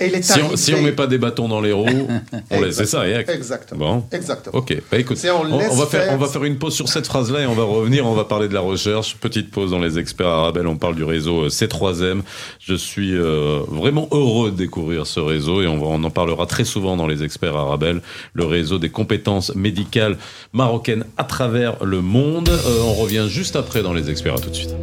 Et 0.00 0.06
il 0.06 0.14
est 0.14 0.22
Si 0.22 0.40
on, 0.40 0.56
si 0.56 0.74
on 0.74 0.82
met 0.82 0.92
pas 0.92 1.06
des 1.06 1.18
bâtons 1.18 1.48
dans 1.48 1.60
les 1.60 1.72
roues, 1.72 2.08
on 2.50 2.60
laisse. 2.60 2.76
C'est 2.76 2.86
ça, 2.86 3.06
Yak. 3.08 3.28
Exactement. 3.28 3.96
Bon. 3.98 4.04
Exactement. 4.12 4.56
Ok, 4.58 4.76
bah 4.90 4.98
écoute, 4.98 5.18
on 5.24 5.52
on, 5.54 5.58
laisse 5.58 5.68
on 5.72 5.76
va 5.76 5.86
faire, 5.86 6.04
faire- 6.04 6.12
on 6.14 6.16
va 6.18 6.26
faire 6.28 6.44
une 6.44 6.58
pause 6.58 6.74
sur 6.74 6.88
cette 6.88 7.06
phrase-là 7.06 7.40
et 7.40 7.46
on 7.46 7.54
va 7.54 7.64
revenir, 7.64 8.06
on 8.06 8.14
va 8.14 8.24
parler 8.24 8.48
de 8.48 8.54
la 8.54 8.60
recherche. 8.60 9.16
Petite 9.16 9.50
pause 9.50 9.70
dans 9.70 9.78
les 9.78 9.98
experts 9.98 10.26
Arabel, 10.28 10.66
on 10.66 10.76
parle 10.76 10.94
du 10.94 11.04
réseau 11.04 11.44
euh, 11.44 11.48
C3M. 11.48 12.20
Je 12.60 12.74
suis 12.74 13.14
euh, 13.14 13.60
vraiment 13.68 14.08
heureux 14.12 14.50
de 14.50 14.56
découvrir 14.56 15.06
ce 15.06 15.20
réseau 15.20 15.62
et 15.62 15.66
on, 15.66 15.78
va- 15.78 15.86
on 15.86 16.02
en 16.04 16.10
parlera 16.10 16.46
très 16.46 16.64
souvent 16.64 16.96
dans 16.96 17.06
les 17.06 17.22
experts 17.22 17.56
Arabel, 17.56 18.00
le 18.34 18.44
réseau 18.44 18.78
des 18.78 18.90
compétences 18.90 19.54
médicales 19.54 20.16
marocaines 20.52 21.04
à 21.16 21.24
travers 21.24 21.84
le 21.84 22.00
monde. 22.00 22.48
Euh, 22.48 22.80
on 22.84 22.94
revient 22.94 23.26
juste 23.28 23.56
après 23.56 23.82
dans 23.82 23.92
les 23.92 24.10
experts, 24.10 24.34
à 24.36 24.38
tout 24.40 24.50
de 24.50 24.54
suite. 24.54 24.74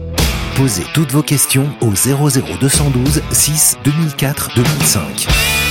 Posez 0.55 0.85
toutes 0.93 1.11
vos 1.11 1.21
questions 1.21 1.67
au 1.81 1.91
00212 1.91 3.21
6 3.31 3.77
2004 3.83 4.51
2005. 4.55 5.64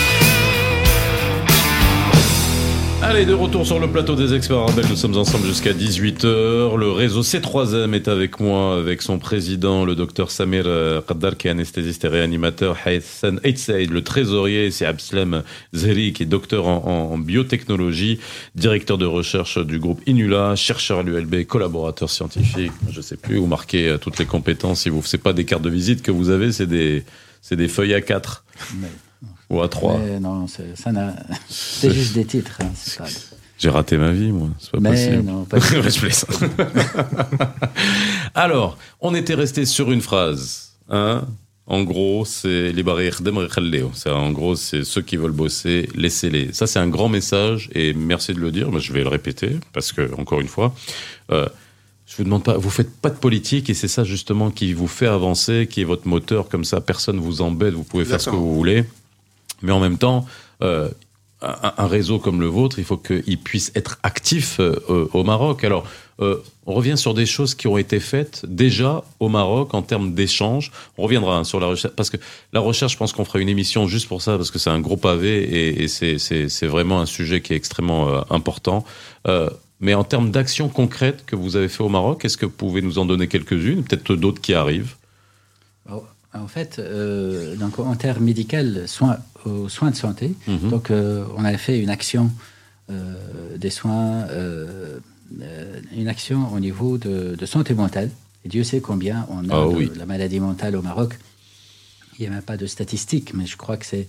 Allez, 3.07 3.27
de 3.27 3.35
retour 3.35 3.67
sur 3.67 3.79
le 3.79 3.87
plateau 3.87 4.17
des 4.17 4.33
experts 4.33 4.65
nous 4.89 4.97
sommes 4.97 5.19
ensemble 5.19 5.47
jusqu'à 5.47 5.75
18h. 5.75 6.75
Le 6.75 6.91
réseau 6.91 7.21
C3M 7.21 7.93
est 7.93 8.09
avec 8.09 8.41
moi, 8.41 8.79
avec 8.79 9.03
son 9.03 9.19
président, 9.19 9.85
le 9.85 9.95
docteur 9.95 10.31
Samir 10.31 10.65
euh, 10.67 11.03
Qaddar, 11.03 11.37
qui 11.37 11.49
est 11.49 11.51
anesthésiste 11.51 12.07
et 12.07 12.09
réanimateur, 12.09 12.79
Hassan 12.87 13.41
Eitsaid, 13.45 13.91
le 13.91 14.03
trésorier, 14.03 14.71
c'est 14.71 14.87
Abslem 14.87 15.43
Zeri, 15.75 16.15
qui 16.15 16.23
est 16.23 16.27
docteur 16.27 16.67
en, 16.67 17.19
biotechnologie, 17.19 18.21
directeur 18.55 18.97
de 18.97 19.07
recherche 19.07 19.59
du 19.59 19.79
groupe 19.79 20.01
Inula, 20.07 20.57
chercheur 20.57 21.01
à 21.01 21.03
l'ULB, 21.03 21.45
collaborateur 21.45 22.09
scientifique, 22.09 22.73
je 22.91 23.03
sais 23.03 23.19
plus 23.19 23.37
où 23.37 23.45
marquer 23.45 23.91
euh, 23.91 23.99
toutes 23.99 24.19
les 24.19 24.27
compétences. 24.27 24.81
Si 24.81 24.89
vous 24.89 25.03
c'est 25.05 25.19
pas 25.19 25.35
des 25.35 25.45
cartes 25.45 25.63
de 25.63 25.71
visite 25.71 26.01
que 26.01 26.11
vous 26.11 26.31
avez, 26.31 26.53
c'est 26.53 26.67
des, 26.67 27.05
des 27.51 27.69
feuilles 27.69 27.93
à 27.93 28.01
4 28.01 28.45
Mais, 28.81 28.89
ou 29.55 29.63
à 29.63 29.69
3. 29.69 29.99
mais 29.99 30.21
non, 30.21 30.47
c'est- 30.47 30.77
ça 30.77 30.93
n'a- 30.93 31.15
c'est 31.49 31.93
juste 31.93 32.15
des 32.15 32.25
titres. 32.25 32.59
hein, 32.61 32.71
c'est 32.75 32.99
pas- 32.99 33.05
J'ai 33.59 33.71
raté 33.71 33.97
ma 33.99 34.11
vie, 34.11 34.33
moi. 34.33 34.49
C'est 34.59 34.73
pas 34.73 34.81
Mais 34.81 34.91
possible. 34.91 35.23
non, 35.23 35.45
pas 35.45 35.59
du 35.59 35.67
tout. 35.69 35.83
Je 35.83 36.01
plaisante. 36.01 36.43
Alors, 38.35 38.79
on 39.01 39.15
était 39.15 39.35
resté 39.35 39.65
sur 39.65 39.91
une 39.93 40.01
phrase. 40.01 40.73
Hein 40.89 41.25
en 41.67 41.83
gros, 41.83 42.27
c'est 42.27 42.73
les 42.73 42.83
barrières 42.83 43.21
en 44.07 44.31
gros, 44.33 44.55
c'est 44.55 44.85
ceux 44.85 45.01
qui 45.01 45.17
veulent 45.17 45.31
bosser, 45.33 45.89
laissez-les. 45.95 46.53
Ça, 46.53 46.67
c'est 46.67 46.79
un 46.79 46.89
grand 46.89 47.09
message 47.09 47.71
et 47.75 47.95
merci 47.95 48.35
de 48.35 48.41
le 48.41 48.53
dire. 48.53 48.71
Mais 48.71 48.81
je 48.81 48.93
vais 48.93 49.03
le 49.03 49.09
répéter 49.09 49.57
parce 49.73 49.91
que, 49.93 50.13
encore 50.21 50.43
une 50.43 50.49
fois, 50.49 50.75
euh, 51.31 51.49
je 52.07 52.17
vous 52.19 52.25
demande 52.25 52.45
pas, 52.45 52.59
vous 52.59 52.69
faites 52.69 52.95
pas 53.01 53.09
de 53.09 53.17
politique 53.17 53.71
et 53.71 53.75
c'est 53.75 53.89
ça 53.89 54.05
justement 54.05 54.51
qui 54.51 54.75
vous 54.75 54.87
fait 54.89 55.07
avancer, 55.07 55.67
qui 55.71 55.81
est 55.81 55.85
votre 55.85 56.07
moteur. 56.07 56.51
Comme 56.51 56.65
ça, 56.65 56.83
personne 56.83 57.19
vous 57.19 57.41
embête, 57.41 57.73
vous 57.73 57.83
pouvez 57.85 58.05
faire 58.05 58.21
ce 58.21 58.29
que 58.29 58.37
vous 58.37 58.55
voulez. 58.55 58.85
Mais 59.63 59.73
en 59.73 59.81
même 59.81 59.99
temps, 59.99 60.27
euh, 60.63 60.89
un, 61.43 61.87
réseau 61.87 62.19
comme 62.19 62.41
le 62.41 62.47
vôtre, 62.47 62.79
il 62.79 62.85
faut 62.85 62.97
qu'il 62.97 63.39
puisse 63.39 63.71
être 63.75 63.99
actif 64.03 64.61
euh, 64.61 65.09
au 65.13 65.25
Maroc. 65.25 65.63
Alors, 65.63 65.87
euh, 66.21 66.39
on 66.65 66.73
revient 66.73 66.97
sur 66.97 67.13
des 67.13 67.27
choses 67.27 67.55
qui 67.55 67.67
ont 67.67 67.77
été 67.77 68.01
faites 68.01 68.47
déjà 68.49 69.05
au 69.21 69.29
Maroc 69.29 69.75
en 69.75 69.83
termes 69.83 70.15
d'échanges. 70.15 70.73
On 70.97 71.03
reviendra 71.03 71.37
hein, 71.37 71.45
sur 71.45 71.61
la 71.61 71.67
recherche, 71.67 71.95
parce 71.97 72.09
que 72.09 72.17
la 72.53 72.61
recherche, 72.61 72.93
je 72.93 72.97
pense 72.97 73.13
qu'on 73.13 73.27
fera 73.27 73.41
une 73.41 73.51
émission 73.51 73.87
juste 73.89 74.09
pour 74.09 74.23
ça, 74.23 74.39
parce 74.39 74.51
que 74.51 74.59
c'est 74.59 74.71
un 74.71 74.81
gros 74.81 74.97
pavé 74.97 75.83
et, 75.83 75.89
c'est- 75.89 76.67
vraiment 76.67 77.01
un 77.01 77.07
sujet 77.07 77.43
qui 77.43 77.53
est 77.53 77.57
extrêmement 77.57 78.25
important. 78.33 78.85
Mais 79.81 79.93
en 79.93 80.05
termes 80.05 80.31
d'actions 80.31 80.69
concrètes 80.69 81.27
que 81.27 81.37
vous 81.37 81.57
avez 81.57 81.69
fait 81.69 81.83
au 81.83 81.91
Maroc, 81.91 82.25
est-ce 82.25 82.39
que 82.39 82.47
vous 82.47 82.53
pouvez 82.53 82.81
nous 82.81 82.99
en 82.99 83.05
donner 83.05 83.29
quelques-unes, 83.29 83.85
peut-être 83.85 84.15
d'autres 84.17 84.41
qui 84.41 84.55
arrivent? 84.55 84.95
En 86.35 86.49
fait, 86.49 86.79
euh, 86.79 87.55
donc 87.57 87.79
en 87.79 87.95
termes 87.95 88.25
médicaux, 88.25 88.87
soins, 88.87 89.19
aux 89.45 89.69
soins 89.69 89.91
de 89.91 89.97
santé, 89.97 90.35
Mhm. 90.49 90.71
donc 90.71 90.91
euh, 90.91 91.25
on 91.37 91.45
a 91.45 91.57
fait 91.57 91.79
une 91.79 91.91
action 91.91 92.31
euh, 92.91 93.57
des 93.57 93.71
soins, 93.71 94.25
euh, 94.31 94.99
euh, 95.41 95.81
une 95.97 96.09
action 96.09 96.53
au 96.53 96.61
niveau 96.61 96.99
de, 96.99 97.35
de 97.37 97.47
santé 97.47 97.73
mentale. 97.75 98.11
Et 98.45 98.49
Dieu 98.49 98.65
sait 98.65 98.81
combien 98.81 99.27
on 99.31 99.49
a 99.49 99.55
Ah 99.55 99.69
de 99.69 99.75
oui. 99.77 99.91
la 99.97 100.07
maladie 100.07 100.41
mentale 100.41 100.77
au 100.77 100.83
Maroc. 100.83 101.19
Il 102.19 102.23
n'y 102.23 102.27
a 102.27 102.31
même 102.31 102.43
pas 102.43 102.57
de 102.57 102.67
statistiques, 102.67 103.33
mais 103.33 103.47
je 103.47 103.57
crois 103.57 103.77
que 103.77 103.87
c'est 103.87 104.07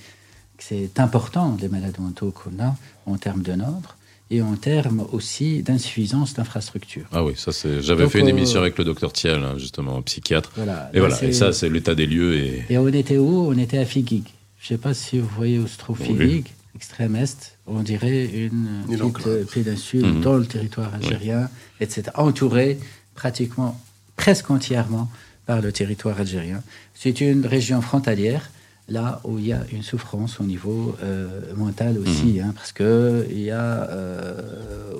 que 0.58 0.64
c'est 0.64 1.00
important 1.00 1.58
les 1.62 1.68
malades 1.70 2.00
mentaux 2.00 2.32
qu'on 2.32 2.64
a 2.64 2.76
en 3.06 3.18
termes 3.18 3.42
de 3.44 3.54
nombre 3.54 3.95
et 4.32 4.42
en 4.42 4.56
termes 4.56 5.06
aussi 5.12 5.62
d'insuffisance 5.62 6.34
d'infrastructures. 6.34 7.06
Ah 7.12 7.24
oui, 7.24 7.34
ça 7.36 7.52
c'est. 7.52 7.82
J'avais 7.82 8.08
fait 8.10 8.20
une 8.20 8.26
euh, 8.28 8.30
émission 8.30 8.60
avec 8.60 8.78
le 8.78 8.84
docteur 8.84 9.14
Thiel, 9.14 9.44
hein, 9.44 9.56
justement, 9.58 10.02
psychiatre. 10.02 10.52
Voilà. 10.56 10.90
Et 10.94 11.00
Là, 11.00 11.08
voilà, 11.08 11.24
et 11.24 11.32
ça 11.34 11.54
c'est 11.54 11.70
l'état 11.70 11.94
des 11.96 12.06
lieux 12.08 12.36
et. 12.36 12.66
Et 12.70 12.78
on 12.78 12.88
était 12.88 13.18
où? 13.18 13.48
On 13.48 13.58
était 13.58 13.78
à 13.78 13.86
Figuig. 13.86 14.24
Je 14.60 14.74
ne 14.74 14.78
sais 14.78 14.82
pas 14.82 14.94
si 14.96 15.20
vous 15.20 15.30
voyez 15.36 15.60
où 15.60 15.68
se 15.68 15.78
trouve 15.78 16.00
Oui. 16.02 16.08
Figuig, 16.08 16.46
extrême 16.76 17.16
est. 17.16 17.58
On 17.68 17.82
dirait 17.84 18.26
une, 18.26 18.68
Une 18.90 18.98
petite 19.12 19.28
euh, 19.28 19.44
péninsule 19.46 20.06
Mhm. 20.06 20.22
dans 20.22 20.36
le 20.38 20.46
territoire 20.46 20.94
algérien, 20.94 21.50
etc. 21.80 22.04
Entourée 22.16 22.80
pratiquement, 23.14 23.80
presque 24.16 24.50
entièrement 24.50 25.10
par 25.46 25.62
le 25.62 25.72
territoire 25.72 26.20
algérien. 26.20 26.64
C'est 26.96 27.22
une 27.22 27.46
région 27.46 27.80
frontalière, 27.82 28.50
là 28.88 29.20
où 29.24 29.40
il 29.40 29.48
y 29.48 29.54
a 29.54 29.62
une 29.72 29.82
souffrance 29.84 30.40
au 30.40 30.44
niveau 30.44 30.96
euh, 31.04 31.28
mental 31.56 31.98
aussi, 31.98 32.40
hein, 32.40 32.54
parce 32.56 32.72
que 32.72 33.26
il 33.32 33.42
y 33.42 33.50
a 33.52 33.90
euh, 33.90 34.42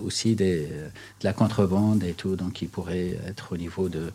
aussi 0.04 0.36
des, 0.36 0.62
de 0.62 1.24
la 1.24 1.34
contrebande 1.34 2.04
et 2.04 2.14
tout, 2.14 2.36
donc 2.36 2.54
qui 2.54 2.66
pourrait 2.66 3.18
être 3.28 3.54
au 3.54 3.58
niveau 3.58 3.90
de 3.90 4.12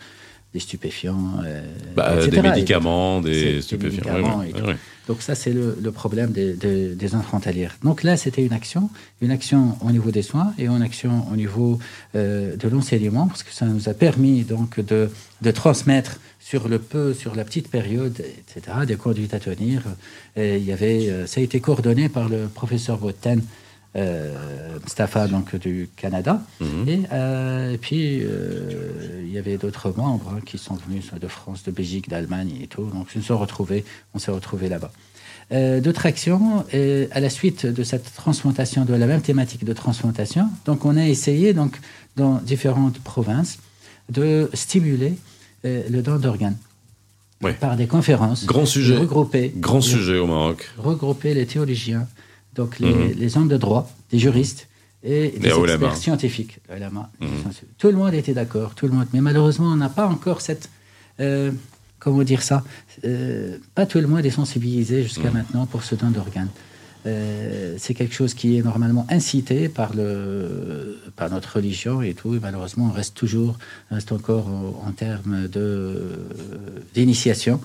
des 0.52 0.58
stupéfiants, 0.58 1.34
euh, 1.46 1.62
Bah, 1.94 2.12
etc. 2.16 2.30
des 2.32 2.42
médicaments, 2.42 3.20
des 3.20 3.52
des 3.52 3.62
stupéfiants. 3.62 4.14
médicaments 4.14 4.42
tout. 4.52 4.66
ouais. 4.66 4.76
donc 5.06 5.22
ça, 5.22 5.36
c'est 5.36 5.52
le, 5.52 5.78
le 5.80 5.92
problème 5.92 6.32
des, 6.32 6.54
des, 6.54 6.96
des 6.96 7.06
zones 7.06 7.22
frontalières. 7.22 7.76
Donc 7.84 8.02
là, 8.02 8.16
c'était 8.16 8.44
une 8.44 8.52
action, 8.52 8.90
une 9.22 9.30
action 9.30 9.76
au 9.80 9.92
niveau 9.92 10.10
des 10.10 10.22
soins 10.22 10.52
et 10.58 10.66
une 10.66 10.82
action 10.82 11.24
au 11.32 11.36
niveau 11.36 11.78
euh, 12.16 12.56
de 12.56 12.66
l'enseignement, 12.68 13.28
parce 13.28 13.44
que 13.44 13.52
ça 13.54 13.64
nous 13.66 13.88
a 13.88 13.94
permis 13.94 14.42
donc 14.42 14.80
de, 14.80 15.08
de 15.40 15.50
transmettre 15.52 16.18
sur 16.50 16.66
le 16.66 16.80
peu, 16.80 17.14
sur 17.14 17.36
la 17.36 17.44
petite 17.44 17.68
période, 17.68 18.18
etc., 18.18 18.78
des 18.84 18.96
conduites 18.96 19.34
à 19.34 19.38
tenir. 19.38 19.82
Et 20.34 20.56
il 20.56 20.64
y 20.64 20.72
avait, 20.72 21.08
euh, 21.08 21.24
ça 21.28 21.40
a 21.40 21.44
été 21.44 21.60
coordonné 21.60 22.08
par 22.08 22.28
le 22.28 22.48
professeur 22.48 22.98
Botten, 22.98 23.40
euh, 23.94 24.34
Mustafa, 24.82 25.28
donc 25.28 25.54
du 25.54 25.88
Canada. 25.96 26.42
Mhm. 26.58 26.88
Et, 26.88 27.00
euh, 27.12 27.74
et 27.74 27.78
puis, 27.78 28.20
euh, 28.22 29.22
il 29.24 29.32
y 29.32 29.38
avait 29.38 29.58
d'autres 29.58 29.94
membres 29.96 30.34
hein, 30.34 30.40
qui 30.44 30.58
sont 30.58 30.74
venus 30.74 31.06
soit 31.06 31.20
de 31.20 31.28
France, 31.28 31.62
de 31.62 31.70
Belgique, 31.70 32.08
d'Allemagne 32.08 32.52
et 32.60 32.66
tout. 32.66 32.86
Donc, 32.86 33.06
ils 33.14 33.22
se 33.22 33.28
sont 33.28 33.38
retrouvés, 33.38 33.84
on 34.14 34.18
s'est 34.18 34.32
retrouvés 34.32 34.68
là-bas. 34.68 34.90
Euh, 35.52 35.80
d'autres 35.80 36.06
actions, 36.06 36.64
euh, 36.74 37.06
à 37.12 37.20
la 37.20 37.30
suite 37.30 37.64
de 37.64 37.84
cette 37.84 38.12
transplantation, 38.14 38.84
de 38.84 38.94
la 38.94 39.06
même 39.06 39.22
thématique 39.22 39.64
de 39.64 39.72
transplantation, 39.72 40.48
donc 40.64 40.84
on 40.84 40.96
a 40.96 41.06
essayé, 41.06 41.54
donc, 41.54 41.78
dans 42.16 42.38
différentes 42.38 42.98
provinces, 42.98 43.60
de 44.08 44.50
stimuler 44.52 45.14
euh, 45.64 45.82
le 45.88 46.02
don 46.02 46.16
d'organes 46.18 46.56
Ouais. 47.42 47.54
par 47.54 47.76
des 47.76 47.86
conférences. 47.86 48.44
Grand 48.44 48.66
sujet. 48.66 48.96
Regrouper, 48.98 49.52
Grand 49.56 49.78
de- 49.78 49.82
sujet 49.84 50.18
au 50.18 50.26
Maroc. 50.26 50.68
regrouper 50.76 51.32
les 51.32 51.46
théologiens, 51.46 52.06
donc 52.54 52.78
les, 52.78 52.92
Mhm. 52.92 53.12
les 53.16 53.36
hommes 53.38 53.48
de 53.48 53.56
droit, 53.56 53.90
des 54.10 54.18
juristes 54.18 54.68
et 55.02 55.30
des 55.30 55.48
Les 55.48 55.58
experts 55.58 55.96
scientifiques. 55.96 56.58
Les 56.68 56.84
Mhm. 56.84 57.30
Tout 57.78 57.88
le 57.88 57.94
monde 57.96 58.12
était 58.12 58.34
d'accord, 58.34 58.74
tout 58.74 58.86
le 58.86 58.92
monde. 58.92 59.06
Mais 59.14 59.22
malheureusement, 59.22 59.68
on 59.72 59.76
n'a 59.76 59.88
pas 59.88 60.06
encore 60.06 60.40
cette. 60.42 60.68
euh, 61.18 61.50
comment 61.98 62.22
dire 62.22 62.42
ça 62.42 62.62
Euh, 63.04 63.56
Pas 63.74 63.84
tout 63.86 63.98
le 64.00 64.06
monde 64.06 64.24
est 64.26 64.30
sensibilisé 64.30 65.02
jusqu'à 65.02 65.28
Mhm. 65.28 65.34
maintenant 65.34 65.64
pour 65.66 65.82
ce 65.82 65.94
don 65.94 66.10
d'organes. 66.10 66.48
Euh, 67.06 67.76
c'est 67.78 67.94
quelque 67.94 68.14
chose 68.14 68.34
qui 68.34 68.58
est 68.58 68.62
normalement 68.62 69.06
incité 69.08 69.68
par, 69.68 69.94
le, 69.94 70.98
par 71.16 71.30
notre 71.30 71.56
religion 71.56 72.02
et 72.02 72.14
tout. 72.14 72.34
Et 72.34 72.40
malheureusement, 72.40 72.88
on 72.90 72.92
reste 72.92 73.16
toujours, 73.16 73.58
reste 73.90 74.12
encore 74.12 74.48
en, 74.48 74.84
en 74.86 74.92
termes 74.92 75.48
de- 75.48 76.18
d'initiation. 76.94 77.60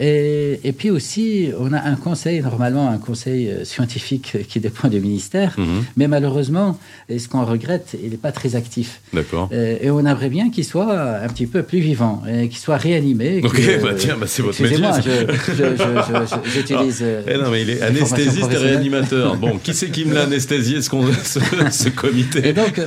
Et, 0.00 0.60
et 0.62 0.72
puis 0.72 0.90
aussi, 0.90 1.48
on 1.58 1.72
a 1.72 1.80
un 1.80 1.96
conseil, 1.96 2.40
normalement 2.40 2.88
un 2.88 2.98
conseil 2.98 3.48
euh, 3.48 3.64
scientifique 3.64 4.36
qui 4.48 4.60
dépend 4.60 4.88
du 4.88 5.00
ministère, 5.00 5.54
Mhm. 5.58 5.84
mais 5.96 6.06
malheureusement, 6.08 6.78
et 7.08 7.18
ce 7.18 7.28
qu'on 7.28 7.44
regrette, 7.44 7.96
il 8.02 8.10
n'est 8.10 8.16
pas 8.16 8.30
très 8.32 8.54
actif. 8.54 9.00
D'accord. 9.12 9.48
Euh, 9.52 9.76
et 9.80 9.90
on 9.90 9.98
aimerait 10.06 10.28
bien 10.30 10.50
qu'il 10.50 10.64
soit 10.64 11.16
un 11.20 11.26
petit 11.28 11.46
peu 11.46 11.62
plus 11.64 11.80
vivant, 11.80 12.22
et 12.30 12.48
qu'il 12.48 12.58
soit 12.58 12.76
réanimé. 12.76 13.40
Ok, 13.42 13.56
que- 13.56 13.82
bah 13.82 13.94
tiens, 13.96 14.16
bah 14.20 14.26
c'est 14.28 14.42
votre 14.42 14.60
Excusez-moi, 14.60 14.96
métier. 14.96 15.12
je- 15.48 15.52
je- 15.54 16.50
j'utilise. 16.54 16.98
euh, 17.02 17.22
Eh 17.26 17.36
non, 17.38 17.50
mais 17.50 17.62
il 17.62 17.70
est 17.70 17.82
anesthésiste 17.82 18.52
et 18.52 18.56
réanimateur. 18.56 19.36
Bon, 19.36 19.58
qui 19.58 19.74
c'est 19.74 19.90
qui 19.90 20.04
me 20.04 20.14
l'a 20.14 20.22
anesthésié, 20.24 20.80
ce, 20.80 20.90
ce, 21.24 21.40
ce 21.72 21.88
Et 21.88 21.90
comité 21.90 22.52
donc, 22.52 22.78
euh, 22.78 22.86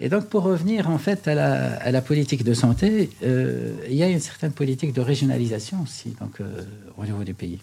et 0.00 0.08
donc, 0.08 0.26
pour 0.28 0.42
revenir 0.44 0.88
en 0.88 0.98
fait 0.98 1.28
à 1.28 1.34
la, 1.34 1.74
à 1.76 1.90
la 1.90 2.00
politique 2.00 2.42
de 2.44 2.54
santé, 2.54 3.10
euh, 3.22 3.72
il 3.88 3.96
y 3.96 4.02
a 4.02 4.08
une 4.08 4.20
certaine 4.20 4.52
politique 4.52 4.92
de 4.94 5.00
régionalisation 5.02 5.82
aussi, 5.82 6.16
donc 6.20 6.40
euh, 6.40 6.62
au 6.96 7.04
niveau 7.04 7.22
du 7.24 7.34
pays. 7.34 7.58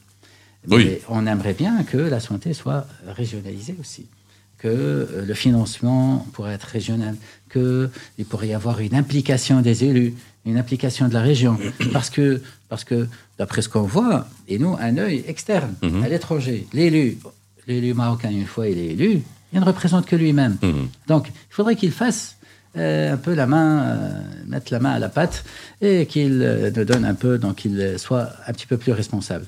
Oui. 0.70 0.86
Mais 0.86 1.02
on 1.10 1.26
aimerait 1.26 1.54
bien 1.54 1.84
que 1.84 1.98
la 1.98 2.20
santé 2.20 2.54
soit 2.54 2.86
régionalisée 3.08 3.76
aussi, 3.80 4.06
que 4.60 4.68
euh, 4.68 5.26
le 5.26 5.34
financement 5.34 6.26
pourrait 6.34 6.54
être 6.54 6.66
régional, 6.66 7.16
qu'il 7.52 8.26
pourrait 8.30 8.50
y 8.50 8.54
avoir 8.54 8.80
une 8.82 8.94
implication 8.96 9.62
des 9.62 9.84
élus, 9.86 10.14
une 10.46 10.58
implication 10.58 11.08
de 11.08 11.14
la 11.14 11.22
région, 11.22 11.58
parce 11.94 12.10
que, 12.10 12.42
parce 12.70 12.84
que 12.84 13.08
d'après 13.40 13.62
ce 13.64 13.70
qu'on 13.70 13.82
voit, 13.84 14.28
et 14.48 14.60
nous, 14.60 14.76
un 14.80 14.98
œil 14.98 15.24
externe 15.28 15.74
Mhm. 15.82 16.04
à 16.04 16.10
l'étranger, 16.10 16.68
l'élu, 16.74 17.18
l'élu 17.68 17.94
marocain, 17.96 18.30
une 18.30 18.46
fois 18.46 18.68
il 18.68 18.78
est 18.78 18.88
élu, 18.94 19.22
il 19.54 19.60
ne 19.60 19.66
représente 19.66 20.06
que 20.06 20.16
lui-même. 20.16 20.58
Mhm. 20.62 20.88
Donc, 21.08 21.28
il 21.30 21.34
faudrait 21.54 21.76
qu'il 21.76 21.92
fasse 21.92 22.38
euh, 22.78 23.14
un 23.14 23.18
peu 23.18 23.34
la 23.34 23.48
main, 23.48 23.82
euh, 23.84 24.10
mettre 24.46 24.72
la 24.72 24.80
main 24.80 24.92
à 24.92 25.00
la 25.00 25.10
pâte 25.10 25.44
et 25.82 26.06
qu'il 26.06 26.42
euh, 26.44 26.70
nous 26.76 26.86
donne 26.86 27.06
un 27.06 27.16
peu, 27.16 27.38
donc 27.38 27.56
qu'il 27.58 27.96
soit 27.98 28.30
un 28.46 28.54
petit 28.54 28.68
peu 28.68 28.78
plus 28.78 28.92
responsable. 28.92 29.46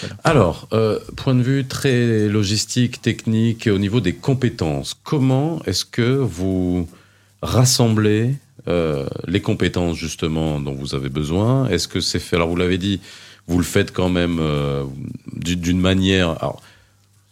Voilà. 0.00 0.14
Alors, 0.24 0.68
euh, 0.72 0.98
point 1.16 1.34
de 1.34 1.42
vue 1.42 1.64
très 1.66 2.28
logistique, 2.28 3.02
technique, 3.02 3.68
au 3.72 3.78
niveau 3.78 4.00
des 4.00 4.14
compétences, 4.14 4.94
comment 5.02 5.60
est-ce 5.66 5.84
que 5.84 6.02
vous 6.16 6.88
rassemblez 7.42 8.34
les 9.26 9.42
compétences 9.42 9.98
justement 9.98 10.58
dont 10.58 10.72
vous 10.72 10.94
avez 10.94 11.10
besoin? 11.10 11.68
Est-ce 11.68 11.86
que 11.86 12.00
c'est 12.00 12.18
fait? 12.18 12.36
Alors, 12.36 12.48
vous 12.48 12.56
l'avez 12.56 12.78
dit, 12.78 12.98
vous 13.46 13.58
le 13.58 13.64
faites 13.64 13.92
quand 13.92 14.08
même 14.08 14.40
du- 15.34 15.56
d'une 15.56 15.80
manière. 15.80 16.30
Alors, 16.42 16.62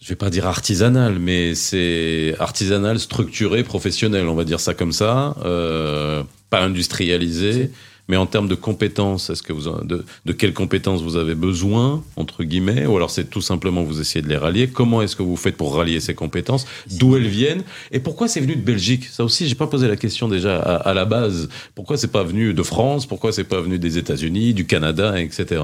je 0.03 0.09
vais 0.09 0.16
pas 0.16 0.30
dire 0.30 0.46
artisanale, 0.48 1.20
mais 1.20 1.55
c'est 1.55 2.34
artisanal, 2.40 2.98
structuré, 2.98 3.62
professionnel, 3.62 4.26
on 4.26 4.34
va 4.34 4.42
dire 4.42 4.59
ça 4.59 4.74
comme 4.74 4.90
ça, 4.90 5.36
euh, 5.44 6.24
pas 6.50 6.61
industrialisé. 6.61 7.70
Mais 8.09 8.16
en 8.16 8.26
termes 8.26 8.48
de 8.48 8.57
compétences, 8.57 9.30
est-ce 9.30 9.44
que 9.44 9.53
vous 9.53 9.70
de, 9.84 10.05
de 10.26 10.32
quelles 10.32 10.53
compétences 10.53 11.03
vous 11.03 11.16
avez 11.16 11.36
besoin 11.36 12.03
entre 12.16 12.42
guillemets, 12.42 12.84
ou 12.84 12.96
alors 12.96 13.11
c'est 13.11 13.30
tout 13.30 13.40
simplement 13.40 13.84
vous 13.84 14.00
essayez 14.00 14.22
de 14.22 14.28
les 14.28 14.36
rallier? 14.36 14.66
Comment 14.66 15.03
est-ce 15.03 15.14
que 15.14 15.22
vous 15.22 15.36
faites 15.36 15.57
pour 15.57 15.76
rallier 15.76 16.00
ces 16.00 16.14
compétences? 16.14 16.66
D'où 16.90 17.16
elles 17.16 17.28
viennent? 17.28 17.62
Et 17.92 18.00
pourquoi 18.00 18.26
c'est 18.26 18.40
venu 18.40 18.57
de 18.57 18.61
Belgique? 18.61 19.05
Ça 19.05 19.22
aussi, 19.22 19.48
j'ai 19.48 19.55
pas 19.55 19.68
posé 19.68 19.86
la 19.86 19.96
question 19.96 20.26
déjà 20.26 20.59
à, 20.59 20.74
à 20.78 20.94
la 20.94 21.05
base. 21.05 21.48
Pourquoi 21.76 21.96
c'est 21.96 22.11
pas 22.11 22.24
venu 22.24 22.55
de 22.55 22.62
France? 22.64 23.07
Pourquoi 23.07 23.30
c'est 23.30 23.44
pas 23.44 23.61
venu 23.61 23.78
des 23.78 23.98
États-Unis, 23.98 24.53
du 24.53 24.66
Canada, 24.66 25.18
etc. 25.20 25.62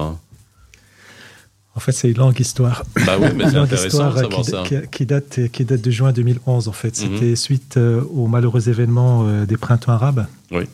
En 1.79 1.81
fait, 1.81 1.93
c'est 1.93 2.09
une 2.11 2.17
longue 2.17 2.37
histoire. 2.37 2.83
Bah 3.05 3.13
oui, 3.21 3.29
mais 3.37 3.45
Une 3.45 3.53
longue 3.55 3.71
histoire 3.71 4.13
savoir 4.17 4.41
qui, 4.43 4.51
ça. 4.51 4.63
qui- 4.65 4.75
qui 4.91 5.05
date, 5.05 5.39
qui 5.53 5.63
date 5.63 5.79
de 5.79 5.91
juin 5.91 6.11
2011, 6.11 6.67
en 6.67 6.73
fait. 6.73 6.89
Mhm. 6.89 6.93
C'était 7.13 7.35
suite 7.37 7.77
euh, 7.77 8.01
au 8.13 8.27
malheureux 8.27 8.67
événement 8.67 9.23
euh, 9.25 9.45
des 9.45 9.55
printemps 9.55 9.93
arabes. 9.93 10.25
Oui. 10.51 10.65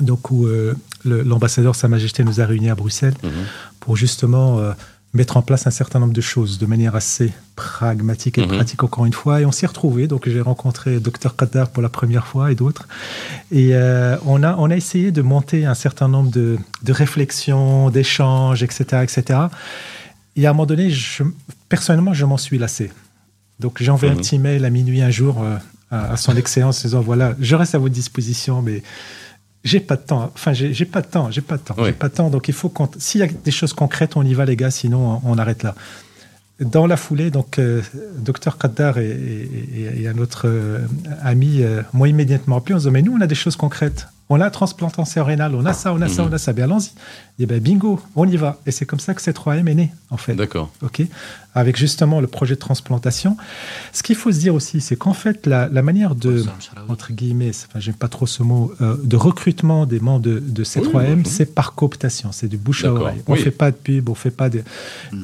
Donc, 0.00 0.30
où 0.30 0.46
euh, 0.46 0.74
l'ambassadeur 1.04 1.74
Sa 1.74 1.86
Majesté 1.88 2.24
nous 2.24 2.40
a 2.40 2.46
réunis 2.46 2.70
à 2.70 2.74
Bruxelles 2.74 3.12
Mhm. 3.22 3.30
pour 3.78 3.94
justement 3.98 4.58
euh, 4.58 4.72
mettre 5.12 5.36
en 5.36 5.42
place 5.42 5.66
un 5.66 5.70
certain 5.70 5.98
nombre 6.00 6.14
de 6.14 6.20
choses 6.22 6.58
de 6.58 6.64
manière 6.64 6.96
assez 6.96 7.30
pragmatique 7.56 8.38
et 8.38 8.46
Mhm. 8.46 8.48
pratique, 8.56 8.82
encore 8.82 9.04
une 9.04 9.12
fois. 9.12 9.42
Et 9.42 9.44
on 9.44 9.52
s'y 9.52 9.66
retrouvés. 9.66 10.06
Donc, 10.08 10.26
j'ai 10.28 10.40
rencontré 10.40 10.98
Dr 10.98 11.36
Qaddar 11.36 11.68
pour 11.68 11.82
la 11.82 11.90
première 11.90 12.26
fois 12.26 12.50
et 12.50 12.54
d'autres. 12.54 12.88
Et 13.52 13.74
euh, 13.74 14.16
on, 14.24 14.42
a, 14.42 14.56
on 14.56 14.70
a 14.70 14.76
essayé 14.76 15.12
de 15.12 15.20
monter 15.20 15.66
un 15.66 15.74
certain 15.74 16.08
nombre 16.08 16.30
de, 16.30 16.56
de 16.82 16.92
réflexions, 16.94 17.90
d'échanges, 17.90 18.62
etc., 18.62 19.02
etc. 19.04 19.40
Et 20.36 20.46
à 20.46 20.50
un 20.50 20.52
moment 20.52 20.66
donné, 20.66 20.90
je, 20.90 21.22
personnellement, 21.68 22.12
je 22.14 22.24
m'en 22.24 22.36
suis 22.38 22.58
lassé. 22.58 22.90
Donc, 23.60 23.78
j'ai 23.80 23.90
envoyé 23.90 24.12
Mhm. 24.12 24.18
un 24.18 24.22
petit 24.22 24.38
mail 24.38 24.64
à 24.64 24.70
minuit 24.70 25.00
un 25.02 25.10
jour 25.10 25.42
euh, 25.42 25.56
à, 25.90 26.12
à 26.12 26.16
son 26.16 26.36
excellence 26.36 26.80
en 26.80 26.88
disant 26.88 27.00
voilà, 27.00 27.34
je 27.40 27.54
reste 27.54 27.74
à 27.74 27.78
votre 27.78 27.94
disposition, 27.94 28.60
mais 28.62 28.82
j'ai 29.62 29.80
pas 29.80 29.96
de 29.96 30.02
temps. 30.02 30.30
Enfin, 30.34 30.52
j'ai 30.52 30.84
pas 30.84 31.00
de 31.02 31.06
temps. 31.06 31.30
J'ai 31.30 31.40
pas 31.40 31.56
de 31.56 31.62
temps. 31.62 31.74
Oui. 31.78 31.84
J'ai 31.86 31.92
pas 31.92 32.08
de 32.08 32.14
temps. 32.14 32.30
Donc, 32.30 32.48
il 32.48 32.54
faut 32.54 32.68
qu'on. 32.68 32.88
S'il 32.98 33.20
y 33.20 33.24
a 33.24 33.28
des 33.28 33.50
choses 33.52 33.72
concrètes, 33.72 34.16
on 34.16 34.22
y 34.24 34.34
va, 34.34 34.44
les 34.44 34.56
gars. 34.56 34.70
Sinon, 34.70 35.20
on, 35.24 35.32
on 35.32 35.38
arrête 35.38 35.62
là. 35.62 35.74
Dans 36.60 36.86
la 36.86 36.96
foulée, 36.96 37.30
donc, 37.30 37.58
euh, 37.58 37.82
docteur 38.18 38.58
Kaddar 38.58 38.98
et, 38.98 39.08
et- 39.10 39.80
et- 39.80 40.02
et 40.02 40.08
un 40.08 40.18
autre 40.18 40.42
euh, 40.46 40.78
ami 41.22 41.62
euh, 41.62 41.82
m'ont 41.92 42.04
immédiatement 42.06 42.56
appelé 42.58 42.74
en 42.74 42.78
disant 42.78 42.90
Mais 42.92 43.02
nous, 43.02 43.12
on 43.12 43.20
a 43.20 43.26
des 43.26 43.34
choses 43.34 43.56
concrètes. 43.56 44.06
On 44.36 44.40
a 44.40 44.44
la 44.46 44.50
transplantation 44.50 45.24
rénale, 45.24 45.54
on 45.54 45.64
a 45.64 45.72
ça, 45.72 45.92
on 45.92 46.02
a 46.02 46.08
ça, 46.08 46.22
Mhm. 46.22 46.30
on 46.30 46.32
a 46.34 46.38
ça. 46.38 46.52
Bien, 46.52 46.64
allons-y. 46.64 46.90
Et 47.38 47.46
ben, 47.46 47.60
bingo, 47.60 48.00
on 48.16 48.26
y 48.28 48.36
va. 48.36 48.58
Et 48.66 48.70
c'est 48.72 48.84
comme 48.86 48.98
ça 49.00 49.14
que 49.14 49.20
C3M 49.20 49.66
est 49.68 49.74
né, 49.74 49.92
en 50.10 50.16
fait 50.16 50.34
D'accord. 50.34 50.70
ok, 50.82 51.02
avec 51.54 51.76
justement 51.76 52.20
le 52.20 52.26
projet 52.26 52.54
de 52.54 52.60
transplantation. 52.60 53.36
Ce 53.92 54.02
qu'il 54.02 54.16
faut 54.16 54.30
se 54.32 54.38
dire 54.38 54.54
aussi, 54.54 54.80
c'est 54.80 54.96
qu'en 54.96 55.14
fait, 55.14 55.46
la, 55.46 55.68
la 55.68 55.82
manière 55.82 56.14
de, 56.14 56.44
entre 56.88 57.12
guillemets, 57.12 57.50
enfin, 57.50 57.80
j'aime 57.80 57.94
pas 57.94 58.08
trop 58.08 58.26
ce 58.26 58.42
mot, 58.42 58.72
euh, 58.80 58.96
de 59.02 59.16
recrutement 59.16 59.84
des 59.86 60.00
membres 60.00 60.22
de, 60.24 60.38
de 60.40 60.64
C3M, 60.64 61.18
Oui, 61.18 61.22
c'est 61.26 61.54
par 61.54 61.74
cooptation, 61.74 62.30
c'est 62.32 62.48
du 62.48 62.56
bouche 62.56 62.84
à 62.84 62.92
oreille. 62.92 63.22
On 63.28 63.32
oui. 63.34 63.40
fait 63.40 63.50
pas 63.50 63.70
de 63.70 63.76
pub, 63.76 64.08
on 64.08 64.14
fait 64.14 64.30
pas 64.30 64.48
de. 64.48 64.62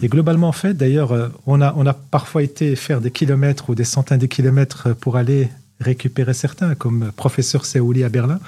Et 0.02 0.08
globalement, 0.08 0.48
en 0.48 0.52
fait, 0.52 0.74
d'ailleurs, 0.74 1.12
euh, 1.12 1.28
on 1.46 1.61
a, 1.61 1.72
on 1.76 1.86
a 1.86 1.94
parfois 1.94 2.42
été 2.42 2.74
faire 2.76 3.00
des 3.00 3.11
kilomètres 3.11 3.70
ou 3.70 3.74
des 3.74 3.84
centaines 3.84 4.18
de 4.18 4.26
kilomètres 4.26 4.94
pour 4.94 5.16
aller 5.16 5.48
récupérer 5.81 6.35
certains, 6.35 6.74
comme 6.74 7.11
professeur 7.16 7.64
Seouli 7.64 8.05
à 8.05 8.09
Berlin. 8.09 8.39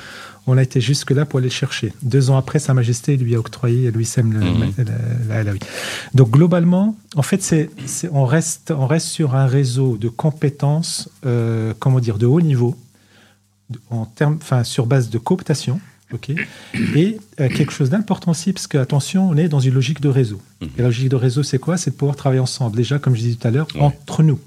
On 0.47 0.59
a 0.59 0.63
été 0.63 0.81
jusque-là 0.81 1.25
pour 1.25 1.39
aller 1.39 1.49
le 1.49 1.53
chercher. 1.53 1.93
Deux 2.03 2.29
ans 2.31 2.37
après, 2.37 2.59
Sa 2.59 2.75
Majesté 2.75 3.17
lui 3.17 3.35
a 3.37 3.39
octroyé 3.39 3.91
Louis 3.93 4.05
Sem 4.05 4.33
le, 4.33 4.41
Mhm. 4.41 4.75
la-. 5.29 5.53
Donc 6.15 6.31
globalement, 6.31 6.97
en 7.15 7.23
fait, 7.23 7.43
c'est, 7.43 7.71
on, 8.13 8.25
reste, 8.25 8.73
on 8.77 8.87
reste 8.87 9.07
sur 9.07 9.35
un 9.37 9.47
réseau 9.47 9.97
de 9.97 10.09
compétences, 10.09 11.09
euh, 11.27 11.73
comment 11.79 12.01
dire, 12.01 12.19
de 12.19 12.27
haut 12.27 12.41
niveau, 12.41 12.77
en 13.91 14.05
termes, 14.05 14.39
enfin, 14.43 14.65
sur 14.65 14.87
base 14.87 15.11
de 15.11 15.19
cooptation. 15.19 15.81
ok 16.13 16.31
et 16.95 17.17
euh, 17.41 17.49
quelque 17.49 17.73
chose 17.73 17.89
d'important 17.89 18.33
aussi, 18.33 18.53
parce 18.53 18.67
que 18.67 18.77
attention, 18.79 19.29
on 19.31 19.37
est 19.37 19.49
dans 19.49 19.61
une 19.61 19.73
logique 19.75 20.01
de 20.03 20.09
réseau. 20.11 20.41
Mhm. 20.61 20.69
Et 20.77 20.83
la 20.83 20.89
logique 20.89 21.09
de 21.09 21.17
réseau, 21.17 21.43
c'est 21.43 21.59
quoi? 21.59 21.77
C'est 21.79 21.91
de 21.93 21.97
pouvoir 21.97 22.17
travailler 22.17 22.41
ensemble, 22.41 22.77
déjà, 22.77 22.99
comme 22.99 23.15
je 23.15 23.21
disais 23.21 23.37
tout 23.37 23.47
à 23.49 23.51
l'heure, 23.51 23.69
Ouais. 23.75 23.81
entre 23.81 24.23
nous. 24.23 24.39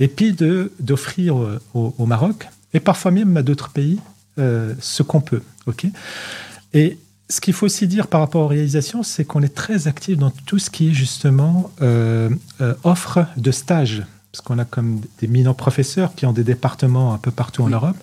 Et 0.00 0.08
puis 0.08 0.36
d'offrir 0.80 1.36
au, 1.74 1.94
au 1.96 2.06
Maroc, 2.06 2.48
et 2.74 2.80
parfois 2.80 3.10
même 3.10 3.36
à 3.36 3.42
d'autres 3.42 3.70
pays, 3.70 3.98
euh, 4.38 4.74
ce 4.80 5.02
qu'on 5.02 5.20
peut. 5.20 5.42
ok? 5.66 5.86
Et 6.74 6.98
ce 7.30 7.40
qu'il 7.40 7.54
faut 7.54 7.66
aussi 7.66 7.88
dire 7.88 8.06
par 8.06 8.20
rapport 8.20 8.42
aux 8.42 8.48
réalisations, 8.48 9.02
c'est 9.02 9.24
qu'on 9.24 9.42
est 9.42 9.54
très 9.54 9.88
actif 9.88 10.16
dans 10.18 10.30
tout 10.30 10.58
ce 10.58 10.68
qui 10.70 10.90
est 10.90 10.92
justement 10.92 11.70
euh, 11.82 12.28
euh, 12.60 12.74
offre 12.84 13.26
de 13.36 13.50
stage. 13.50 14.02
Parce 14.30 14.44
qu'on 14.44 14.58
a 14.58 14.66
comme 14.66 15.00
des 15.20 15.28
minants 15.28 15.54
professeurs 15.54 16.14
qui 16.14 16.26
ont 16.26 16.32
des 16.34 16.44
départements 16.44 17.14
un 17.14 17.18
peu 17.18 17.30
partout 17.30 17.62
en. 17.62 17.70
Europe. 17.70 17.96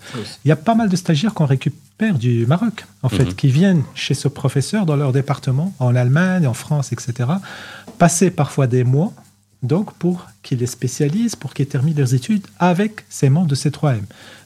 Il 0.43 0.47
y 0.47 0.51
a 0.51 0.55
pas 0.55 0.73
mal 0.73 0.89
de 0.89 0.95
stagiaires 0.95 1.35
qu'on 1.35 1.45
récupère 1.45 2.17
du 2.17 2.47
Maroc, 2.47 2.85
en 3.03 3.09
fait, 3.09 3.25
Mhm. 3.25 3.33
qui 3.35 3.49
viennent 3.49 3.83
chez 3.93 4.15
ce 4.15 4.27
professeur 4.27 4.87
dans 4.87 4.95
leur 4.95 5.11
département, 5.11 5.75
en 5.77 5.95
Allemagne, 5.95 6.47
en 6.47 6.55
France, 6.55 6.91
etc., 6.91 7.29
passer 7.99 8.31
parfois 8.31 8.65
des 8.65 8.83
mois, 8.83 9.13
donc 9.64 9.93
pour 9.93 10.28
qu'ils 10.43 10.59
les 10.59 10.68
spécialisent, 10.68 11.36
pour 11.36 11.53
qu'ils 11.53 11.68
terminent 11.68 11.97
leurs 11.97 12.14
études 12.14 12.45
avec 12.59 13.05
ces 13.09 13.30
membres 13.30 13.47
de 13.47 13.55
C3M. 13.55 14.01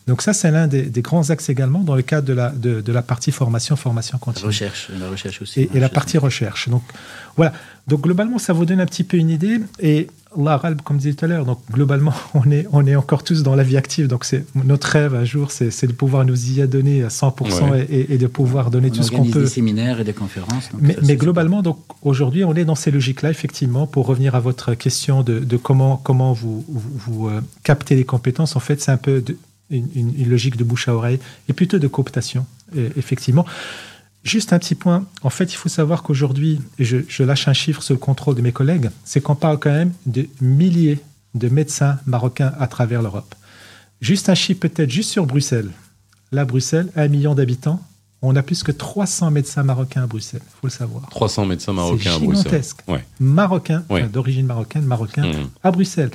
Donc 0.07 0.21
ça, 0.21 0.31
c'est 0.31 0.51
l'un 0.51 0.67
des, 0.67 0.83
des 0.83 1.01
grands 1.01 1.29
axes 1.31 1.49
également 1.49 1.79
dans 1.79 1.95
le 1.95 2.01
cadre 2.01 2.25
de 2.27 2.33
la, 2.33 2.49
de, 2.51 2.79
de 2.79 2.91
la 2.93 3.01
partie 3.01 3.31
formation, 3.33 3.75
formation 3.75 4.15
La 4.15 4.19
continue 4.19 4.47
recherche, 4.47 4.89
la 4.97 5.09
recherche 5.09 5.41
aussi. 5.41 5.61
et, 5.63 5.69
et 5.73 5.79
la 5.81 5.89
partie 5.89 6.17
recherche. 6.17 6.69
Donc 6.69 6.83
voilà. 7.35 7.51
Donc 7.87 8.01
globalement, 8.01 8.37
ça 8.37 8.53
vous 8.53 8.65
donne 8.65 8.79
un 8.79 8.85
petit 8.85 9.03
peu 9.03 9.17
une 9.17 9.29
idée. 9.29 9.59
Et 9.79 10.07
Allah 10.37 10.61
comme 10.83 10.97
disait 10.97 11.13
tout 11.13 11.25
à 11.25 11.27
l'heure, 11.27 11.45
donc 11.45 11.59
globalement, 11.71 12.13
on 12.33 12.49
est, 12.51 12.67
on 12.71 12.85
est 12.85 12.95
encore 12.95 13.23
tous 13.23 13.43
dans 13.43 13.55
la 13.55 13.63
vie 13.63 13.77
active. 13.77 14.07
Donc 14.07 14.23
c'est 14.25 14.45
notre 14.55 14.87
rêve 14.87 15.15
un 15.15 15.25
jour, 15.25 15.51
c'est 15.51 15.87
de 15.87 15.91
pouvoir 15.93 16.25
nous 16.25 16.51
y 16.51 16.61
adonner 16.61 17.03
à 17.03 17.07
100% 17.07 17.69
Ouais. 17.71 17.85
et, 17.89 18.13
et 18.13 18.17
de 18.17 18.27
pouvoir 18.27 18.69
donner 18.71 18.89
On 18.91 18.95
tout 18.95 19.03
ce 19.03 19.11
qu'on 19.11 19.25
peut. 19.25 19.41
des 19.41 19.47
séminaires 19.47 19.99
et 19.99 20.03
des 20.03 20.13
conférences. 20.13 20.69
Mais, 20.79 20.93
ça, 20.93 21.01
mais 21.03 21.15
globalement, 21.15 21.61
donc 21.61 21.79
aujourd'hui, 22.01 22.43
on 22.43 22.53
est 22.55 22.65
dans 22.65 22.75
ces 22.75 22.91
logiques-là, 22.91 23.29
effectivement, 23.31 23.87
pour 23.87 24.05
revenir 24.05 24.35
à 24.35 24.39
votre 24.39 24.73
question 24.75 25.23
de, 25.23 25.39
de 25.39 25.57
comment, 25.57 25.97
comment 25.97 26.33
vous, 26.33 26.63
vous, 26.67 26.91
vous, 27.07 27.27
euh, 27.29 27.41
captez 27.63 27.95
les 27.95 28.03
compétences. 28.05 28.55
En 28.55 28.59
fait, 28.59 28.81
c'est 28.81 28.91
un 28.91 28.97
peu 28.97 29.21
de- 29.21 29.37
une, 29.69 29.87
une- 29.95 30.13
une 30.17 30.29
logique 30.29 30.55
de 30.57 30.63
bouche 30.63 30.87
à 30.87 30.95
oreille 30.95 31.19
et 31.49 31.53
plutôt 31.53 31.77
de 31.79 31.87
cooptation, 31.87 32.45
euh, 32.77 32.89
effectivement. 32.97 33.45
Juste 34.27 34.51
un 34.51 34.59
petit 34.59 34.75
point. 34.75 35.05
En 35.23 35.29
fait, 35.29 35.45
il 35.53 35.55
faut 35.55 35.69
savoir 35.69 36.03
qu'aujourd'hui, 36.03 36.59
et 36.79 36.83
je, 36.83 36.97
je 37.07 37.23
lâche 37.23 37.47
un 37.47 37.53
chiffre 37.53 37.81
sur 37.81 37.93
le 37.93 37.99
contrôle 37.99 38.35
de 38.35 38.41
mes 38.41 38.51
collègues, 38.51 38.89
c'est 39.05 39.21
qu'on 39.21 39.35
parle 39.35 39.57
quand 39.57 39.71
même 39.71 39.93
de 40.05 40.27
milliers 40.41 40.99
de 41.33 41.47
médecins 41.49 41.97
marocains 42.05 42.51
à 42.59 42.67
travers 42.67 43.01
l'Europe. 43.01 43.33
Juste 44.01 44.27
un 44.29 44.35
chiffre 44.35 44.59
peut-être 44.59 44.89
juste 44.91 45.11
sur 45.11 45.25
Bruxelles. 45.25 45.69
Là, 46.33 46.43
Bruxelles, 46.43 46.89
un 46.95 47.07
million 47.07 47.35
d'habitants. 47.35 47.79
On 48.21 48.35
a 48.35 48.41
plus 48.43 48.63
que 48.63 48.71
300 48.73 49.31
médecins 49.31 49.63
marocains 49.63 50.03
à 50.03 50.07
Bruxelles, 50.07 50.41
il 50.43 50.51
faut 50.59 50.67
le 50.67 50.71
savoir. 50.71 51.07
300 51.09 51.45
médecins 51.45 51.71
marocains 51.71 52.09
à 52.11 52.13
C'est 52.19 52.25
Bruxelles. 52.25 52.43
gigantesque. 52.45 52.77
Ouais. 52.87 53.05
Marocains, 53.19 53.83
Ouais. 53.89 54.01
enfin, 54.01 54.09
d'origine 54.11 54.45
marocaine, 54.47 54.83
marocains, 54.83 55.25
Mhm. 55.25 55.49
à 55.63 55.71
Bruxelles. 55.71 56.11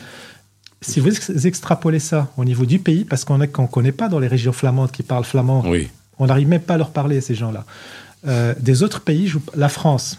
Si 0.83 0.99
vous 1.01 1.09
ex- 1.09 1.45
extrapolez 1.47 2.01
ça 2.01 2.31
au 2.37 2.45
niveau 2.45 2.67
du 2.67 2.79
pays, 2.81 3.05
parce 3.05 3.25
qu'on 3.25 3.39
ne 3.39 3.47
connaît 3.47 3.93
pas 3.93 4.09
dans 4.09 4.19
les 4.19 4.27
régions 4.29 4.53
flamandes 4.53 4.91
qui 4.91 5.05
parlent 5.05 5.25
flamand, 5.25 5.63
Oui. 5.65 5.89
on 6.19 6.27
n'arrive 6.27 6.49
même 6.49 6.61
pas 6.61 6.75
à 6.75 6.79
leur 6.79 6.91
parler, 6.91 7.21
ces 7.21 7.37
gens-là. 7.37 7.65
Euh, 8.27 8.55
des 8.61 8.83
autres 8.83 9.01
pays, 9.01 9.33
la 9.57 9.69
France, 9.69 10.19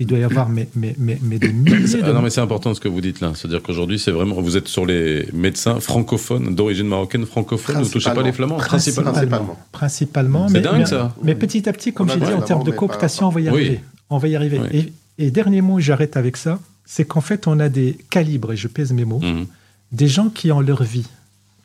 il 0.00 0.06
doit 0.06 0.18
y 0.18 0.22
avoir 0.24 0.48
mais, 0.48 0.68
mais, 0.76 0.94
mais, 0.98 1.18
mais 1.22 1.38
des 1.38 1.52
milliers 1.52 2.00
Ah 2.04 2.12
non, 2.12 2.22
mais 2.22 2.30
c'est 2.30 2.40
important 2.40 2.72
ce 2.74 2.80
que 2.80 2.88
vous 2.88 3.00
dites 3.00 3.20
là. 3.20 3.32
C'est-à-dire 3.34 3.62
qu'aujourd'hui, 3.62 3.98
c'est 3.98 4.10
vraiment. 4.12 4.40
Vous 4.40 4.56
êtes 4.56 4.68
sur 4.68 4.84
les 4.86 5.26
médecins 5.32 5.80
francophones, 5.80 6.54
d'origine 6.54 6.86
marocaine 6.86 7.26
francophone, 7.26 7.76
vous 7.76 7.84
ne 7.84 7.88
touchez 7.88 8.10
pas 8.12 8.22
les 8.22 8.32
flamands 8.32 8.56
Principalement. 8.58 9.56
Principalement. 9.72 10.46
C'est 10.48 10.54
mais, 10.54 10.60
dingue, 10.60 10.78
mais- 10.80 10.86
ça. 10.86 11.14
Mais 11.22 11.34
petit 11.34 11.68
à 11.68 11.72
petit, 11.72 11.92
comme 11.92 12.08
j'ai 12.10 12.20
dit, 12.20 12.32
en 12.32 12.42
termes 12.42 12.64
de 12.64 12.70
cooptation, 12.70 13.26
on 13.26 13.30
va 13.30 13.40
y 13.40 13.44
Oui. 13.44 13.48
arriver. 13.50 13.80
On 14.10 14.18
va 14.18 14.28
y 14.28 14.36
arriver. 14.36 14.60
Oui. 14.72 14.92
Et, 15.18 15.26
et 15.26 15.30
dernier 15.30 15.62
mot, 15.62 15.80
j'arrête 15.80 16.16
avec 16.16 16.36
ça, 16.36 16.58
c'est 16.84 17.04
qu'en 17.06 17.20
fait, 17.20 17.46
on 17.46 17.58
a 17.60 17.68
des 17.68 17.98
calibres, 18.10 18.52
et 18.52 18.56
je 18.56 18.68
pèse 18.68 18.92
mes 18.92 19.04
mots, 19.04 19.20
Mhm. 19.20 19.46
des 19.92 20.06
gens 20.08 20.28
qui 20.28 20.52
ont 20.52 20.60
leur 20.60 20.82
vie, 20.82 21.06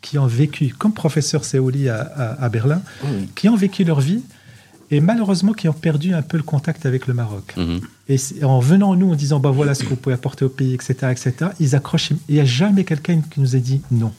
qui 0.02 0.18
ont 0.18 0.26
vécu, 0.28 0.74
comme 0.78 0.94
professeur 0.94 1.46
Seouli 1.46 1.88
à, 1.88 2.02
à- 2.02 2.44
à 2.44 2.50
Berlin, 2.50 2.82
qui 3.36 3.48
ont 3.48 3.56
vécu 3.56 3.84
leur 3.84 4.02
vie 4.02 4.22
et 4.94 5.00
malheureusement 5.00 5.54
qui 5.54 5.68
ont 5.68 5.74
perdu 5.74 6.14
un 6.14 6.22
peu 6.22 6.38
le 6.38 6.44
contact 6.44 6.86
avec 6.86 7.08
le 7.08 7.16
Maroc. 7.16 7.56
Mhm. 7.58 7.82
Et 8.10 8.44
en 8.44 8.60
venant 8.60 8.96
nous 8.96 9.12
en 9.12 9.16
disant 9.16 9.40
bah 9.40 9.50
voilà 9.50 9.74
ce 9.74 9.84
que 9.84 9.90
vous 9.90 9.96
pouvez 9.96 10.14
apporter 10.14 10.46
au 10.46 10.50
pays, 10.50 10.74
etc., 10.76 10.94
etc., 11.12 11.52
ils 11.60 11.76
accrochent. 11.76 12.12
Il 12.30 12.36
n'y 12.36 12.42
a 12.42 12.46
jamais 12.46 12.84
quelqu'un 12.84 13.22
qui 13.22 13.40
nous 13.40 13.56
a 13.56 13.60
dit 13.60 13.82
non. 13.90 14.12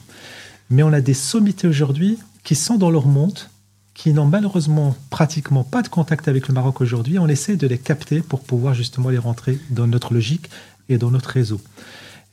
Mais 0.69 0.83
on 0.83 0.91
a 0.91 0.99
des 0.99 1.13
sommités 1.13 1.67
aujourd'hui 1.67 2.17
qui 2.43 2.55
sont 2.55 2.75
dans 2.75 2.91
leur 2.91 3.07
monde, 3.07 3.39
qui 3.93 4.11
n'ont 4.11 4.25
malheureusement 4.25 4.97
pratiquement 5.09 5.63
pas 5.63 5.81
de 5.81 5.87
contact 5.87 6.27
avec 6.27 6.49
le 6.49 6.53
Maroc 6.53 6.81
aujourd'hui. 6.81 7.19
On 7.19 7.27
essaie 7.27 7.55
de 7.55 7.67
les 7.67 7.77
capter 7.77 8.21
pour 8.21 8.41
pouvoir 8.41 8.73
justement 8.73 9.09
les 9.09 9.17
rentrer 9.17 9.57
dans 9.69 9.87
notre 9.87 10.13
logique 10.13 10.49
et 10.89 10.97
dans 10.97 11.09
notre 11.09 11.29
réseau. 11.29 11.61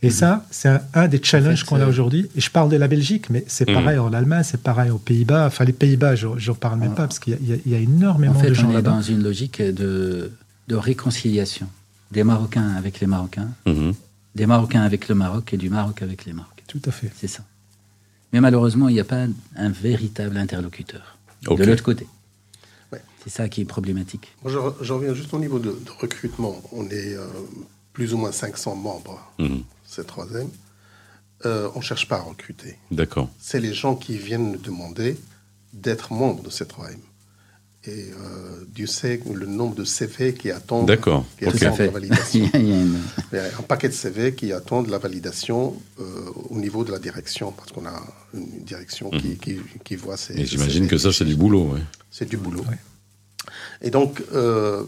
Et 0.04 0.10
ça, 0.10 0.44
c'est 0.50 0.68
un, 0.68 0.82
un 0.94 1.06
des 1.08 1.20
challenges 1.22 1.60
fait, 1.60 1.66
qu'on 1.66 1.76
a 1.76 1.84
euh, 1.84 1.88
aujourd'hui. 1.88 2.28
Et 2.34 2.40
je 2.40 2.50
parle 2.50 2.68
de 2.70 2.76
la 2.76 2.88
Belgique, 2.88 3.30
mais 3.30 3.44
c'est 3.46 3.68
Mhm. 3.68 3.74
pareil 3.74 3.98
en 3.98 4.12
Allemagne, 4.12 4.42
c'est 4.42 4.60
pareil 4.62 4.90
aux 4.90 4.98
Pays-Bas. 4.98 5.46
Enfin, 5.46 5.64
les 5.64 5.72
Pays-Bas, 5.72 6.16
j'en 6.16 6.36
j'en 6.38 6.54
parle 6.54 6.78
même 6.80 6.94
pas 6.94 7.06
parce 7.06 7.18
qu'il 7.20 7.34
y, 7.34 7.52
a- 7.52 7.56
il 7.64 7.70
y 7.72 7.74
a- 7.74 7.78
énormément 7.78 8.34
En 8.34 8.38
fait, 8.40 8.48
de 8.48 8.54
gens 8.54 8.66
on 8.68 8.70
est 8.70 8.74
là-bas. 8.74 8.90
dans 8.90 9.02
une 9.02 9.22
logique 9.22 9.62
de, 9.62 10.32
de 10.68 10.74
réconciliation 10.76 11.68
des 12.10 12.24
Marocains 12.24 12.70
avec 12.76 12.98
les 13.00 13.06
Marocains, 13.06 13.48
Mhm. 13.66 13.94
des 14.34 14.46
Marocains 14.46 14.82
avec 14.82 15.08
le 15.08 15.14
Maroc 15.14 15.54
et 15.54 15.56
du 15.56 15.70
Maroc 15.70 16.02
avec 16.02 16.24
les 16.24 16.32
Marocains. 16.32 16.64
Tout 16.66 16.82
à 16.86 16.90
fait. 16.90 17.10
C'est 17.16 17.28
ça. 17.28 17.42
Mais 18.32 18.40
malheureusement, 18.40 18.88
il 18.88 18.94
n'y 18.94 19.00
a 19.00 19.04
pas 19.04 19.26
un 19.56 19.68
véritable 19.68 20.36
interlocuteur 20.36 21.16
de 21.48 21.62
l'autre 21.64 21.82
côté. 21.84 22.06
Ouais. 22.92 23.00
C'est 23.22 23.30
ça 23.30 23.48
qui 23.48 23.60
est 23.60 23.64
problématique. 23.66 24.32
Moi, 24.42 24.50
je, 24.52 24.58
re- 24.58 24.74
je 24.80 24.92
reviens 24.92 25.14
juste 25.14 25.32
au 25.34 25.38
niveau 25.38 25.58
de, 25.58 25.70
de 25.70 25.90
recrutement. 26.00 26.60
On 26.72 26.84
est 26.86 27.14
euh, 27.14 27.26
plus 27.92 28.14
ou 28.14 28.18
moins 28.18 28.32
500 28.32 28.74
membres, 28.76 29.20
Mhm. 29.38 29.62
c'est 29.86 30.06
troisième. 30.06 30.48
Euh, 31.44 31.68
on 31.74 31.78
ne 31.80 31.84
cherche 31.84 32.06
pas 32.08 32.16
à 32.18 32.22
recruter. 32.22 32.76
D'accord. 32.90 33.28
C'est 33.40 33.58
les 33.60 33.74
gens 33.74 33.96
qui 33.96 34.16
viennent 34.16 34.52
nous 34.52 34.58
demander 34.58 35.16
d'être 35.72 36.12
membres 36.12 36.42
de 36.42 36.50
cette 36.50 36.68
3M. 36.72 36.98
Et 37.84 38.10
euh, 38.12 38.64
Dieu 38.68 38.86
sait 38.86 39.20
le 39.34 39.44
nombre 39.46 39.74
de 39.74 39.82
CV 39.84 40.34
qui 40.34 40.52
attendent, 40.52 40.86
D'accord. 40.86 41.24
qui 41.36 41.46
attendent 41.46 41.78
la 41.80 41.88
validation. 41.88 42.48
Il 42.54 42.60
y 42.68 42.72
a- 42.72 42.80
une- 42.82 43.00
un 43.58 43.62
paquet 43.62 43.88
de 43.88 43.92
CV 43.92 44.36
qui 44.36 44.52
attendent 44.52 44.86
la 44.88 44.98
validation 44.98 45.74
euh, 45.98 46.30
au 46.50 46.58
niveau 46.58 46.84
de 46.84 46.92
la 46.92 47.00
direction, 47.00 47.50
parce 47.50 47.72
qu'on 47.72 47.84
a 47.86 48.00
une 48.34 48.62
direction 48.64 49.10
qui, 49.10 49.36
qui, 49.36 49.58
qui 49.84 49.96
voit 49.96 50.16
ces. 50.16 50.34
Mhm. 50.34 50.38
Et 50.40 50.46
j'imagine 50.46 50.84
CV. 50.84 50.88
que 50.90 50.98
ça, 50.98 51.12
c'est 51.12 51.24
du 51.24 51.34
boulot. 51.34 51.72
ouais. 51.72 51.80
C'est 52.12 52.28
du 52.28 52.36
boulot. 52.36 52.60
Ouais. 52.70 52.78
Et 53.80 53.90
donc, 53.90 54.22
euh, 54.32 54.84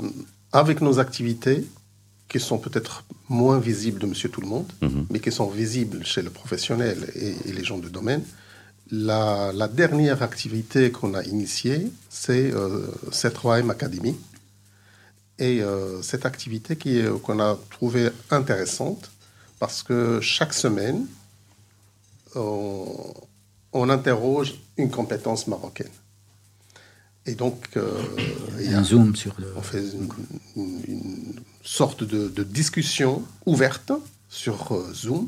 avec 0.53 0.81
nos 0.81 1.01
activités, 1.01 1.65
qui 2.29 2.41
sont 2.41 2.59
peut-être 2.59 3.05
moins 3.29 3.59
visibles 3.59 4.01
de 4.01 4.07
Monsieur 4.07 4.29
Tout 4.31 4.41
le 4.41 4.47
Monde, 4.49 4.71
Mhm. 4.83 5.07
mais 5.11 5.21
qui 5.21 5.31
sont 5.33 5.49
visibles 5.49 6.05
chez 6.05 6.23
le 6.23 6.31
professionnel 6.31 7.11
et, 7.15 7.35
et 7.49 7.53
les 7.53 7.65
gens 7.65 7.79
de 7.79 7.89
domaine, 7.89 8.23
la, 8.91 9.53
la 9.55 9.69
dernière 9.69 10.23
activité 10.23 10.91
qu'on 10.91 11.15
a 11.15 11.23
initiée, 11.25 11.91
c'est 12.11 12.51
euh, 12.53 12.87
C3M 13.11 13.71
Academy. 13.71 14.15
Et 15.39 15.63
euh, 15.63 16.01
cette 16.03 16.27
activité 16.27 16.77
est- 16.87 17.21
qu'on 17.23 17.41
a 17.41 17.59
trouvée 17.71 18.11
intéressante, 18.31 19.11
parce 19.59 19.83
que 19.83 20.21
chaque 20.21 20.53
semaine, 20.55 21.07
on, 22.35 22.87
on 23.73 23.89
interroge 23.91 24.55
une 24.77 24.91
compétence 24.91 25.47
marocaine. 25.47 25.89
Et 27.27 27.35
donc, 27.35 27.69
euh, 27.77 27.91
il 28.61 28.71
y 28.71 28.75
a- 28.75 28.79
un 28.81 28.85
zoom 28.85 29.17
sur 29.17 29.35
le. 29.39 29.53
on 29.57 29.63
fait 29.63 29.81
une, 29.81 30.09
une- 30.57 30.83
une 30.89 31.35
sorte 31.65 32.05
de, 32.05 32.29
de 32.29 32.43
discussion 32.45 33.23
ouverte 33.47 33.91
sur 34.29 34.73
euh, 34.73 34.93
Zoom. 34.95 35.27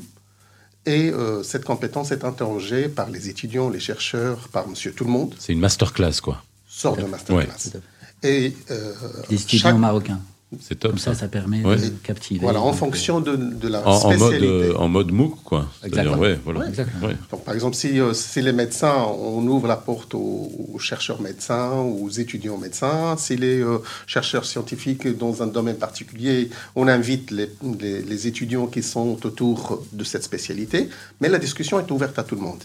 Et 0.85 1.09
euh, 1.09 1.43
cette 1.43 1.65
compétence 1.65 2.11
est 2.11 2.23
interrogée 2.23 2.87
par 2.87 3.09
les 3.09 3.27
étudiants, 3.27 3.69
les 3.69 3.79
chercheurs, 3.81 4.47
par 4.49 4.67
monsieur 4.69 4.93
tout 4.93 5.03
le 5.03 5.09
monde, 5.09 5.35
C'est 5.37 5.51
une 5.51 5.59
masterclass, 5.59 6.21
quoi. 6.23 6.41
sort 6.69 6.95
de 6.95 7.03
masterclass. 7.03 7.81
Et 8.23 8.55
euh, 8.71 8.93
Les 9.29 9.41
étudiants 9.41 9.69
chaque- 9.71 9.77
marocains. 9.77 10.21
C'est 10.61 10.79
top. 10.79 10.91
Comme 10.91 10.99
ça, 10.99 11.13
ça. 11.13 11.21
ça 11.21 11.27
permet 11.27 11.61
Ouais. 11.63 11.75
de 11.75 11.89
captiver. 12.03 12.39
voilà, 12.39 12.61
en 12.61 12.67
Donc, 12.67 12.75
fonction 12.75 13.19
de, 13.19 13.35
de 13.35 13.67
la 13.67 13.85
En, 13.85 13.91
en 13.91 14.07
mode, 14.07 14.17
spécialité. 14.19 14.47
euh, 14.47 14.77
en 14.77 14.87
mode 14.87 15.11
MOOC, 15.11 15.43
quoi. 15.43 15.67
Exactement. 15.83 16.17
ouais, 16.19 16.39
voilà. 16.43 16.61
Ouais. 16.61 16.67
Exactement. 16.69 17.07
Ouais. 17.07 17.17
Donc, 17.31 17.43
par 17.43 17.53
exemple, 17.53 17.75
si, 17.75 17.99
euh, 17.99 18.13
si 18.13 18.41
les 18.41 18.53
médecins, 18.53 18.95
on 19.19 19.45
ouvre 19.45 19.67
la 19.67 19.75
porte 19.75 20.15
aux, 20.15 20.49
aux 20.73 20.79
chercheurs 20.79 21.19
médecins, 21.21 21.71
aux 21.73 22.09
étudiants 22.09 22.57
médecins. 22.57 23.17
Si 23.17 23.35
les 23.35 23.59
euh, 23.61 23.79
chercheurs 24.05 24.45
scientifiques 24.45 25.05
dans 25.17 25.43
un 25.43 25.47
domaine 25.47 25.75
particulier, 25.77 26.49
on 26.77 26.87
invite 26.87 27.31
les, 27.31 27.49
les- 27.81 28.01
les 28.03 28.27
étudiants 28.27 28.67
qui 28.67 28.83
sont 28.83 29.17
autour 29.25 29.83
de 29.91 30.03
cette 30.05 30.23
spécialité. 30.23 30.87
Mais 31.19 31.27
la 31.27 31.39
discussion 31.39 31.77
est 31.79 31.91
ouverte 31.91 32.17
à 32.19 32.23
tout 32.23 32.35
le 32.35 32.41
monde. 32.41 32.63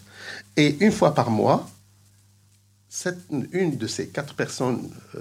Et 0.57 0.77
une 0.85 0.93
fois 0.93 1.15
par 1.15 1.31
mois, 1.33 1.69
cette- 2.95 3.25
une 3.53 3.79
de 3.79 3.87
ces 3.87 4.09
quatre 4.09 4.35
personnes 4.35 4.91
euh, 5.15 5.21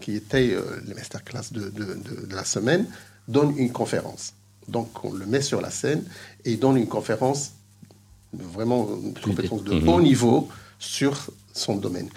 qui 0.00 0.16
étaient 0.16 0.50
euh, 0.54 0.80
les 0.86 0.94
masterclass 0.94 1.46
de, 1.52 1.68
de, 1.70 1.84
de- 1.94 2.26
de 2.26 2.34
la 2.34 2.44
semaine 2.44 2.84
donne 3.28 3.56
une 3.56 3.70
conférence. 3.70 4.34
Donc, 4.66 5.04
on 5.04 5.12
le 5.12 5.24
met 5.26 5.40
sur 5.40 5.60
la 5.60 5.70
scène 5.70 6.02
et 6.44 6.52
il 6.54 6.58
donne 6.58 6.76
une 6.76 6.88
conférence 6.88 7.52
vraiment 8.32 8.88
une 9.00 9.14
compétence 9.14 9.62
de 9.62 9.72
Mhm. 9.74 9.88
haut 9.88 10.00
niveau 10.00 10.48
sur 10.80 11.30
son 11.52 11.76
domaine. 11.76 12.08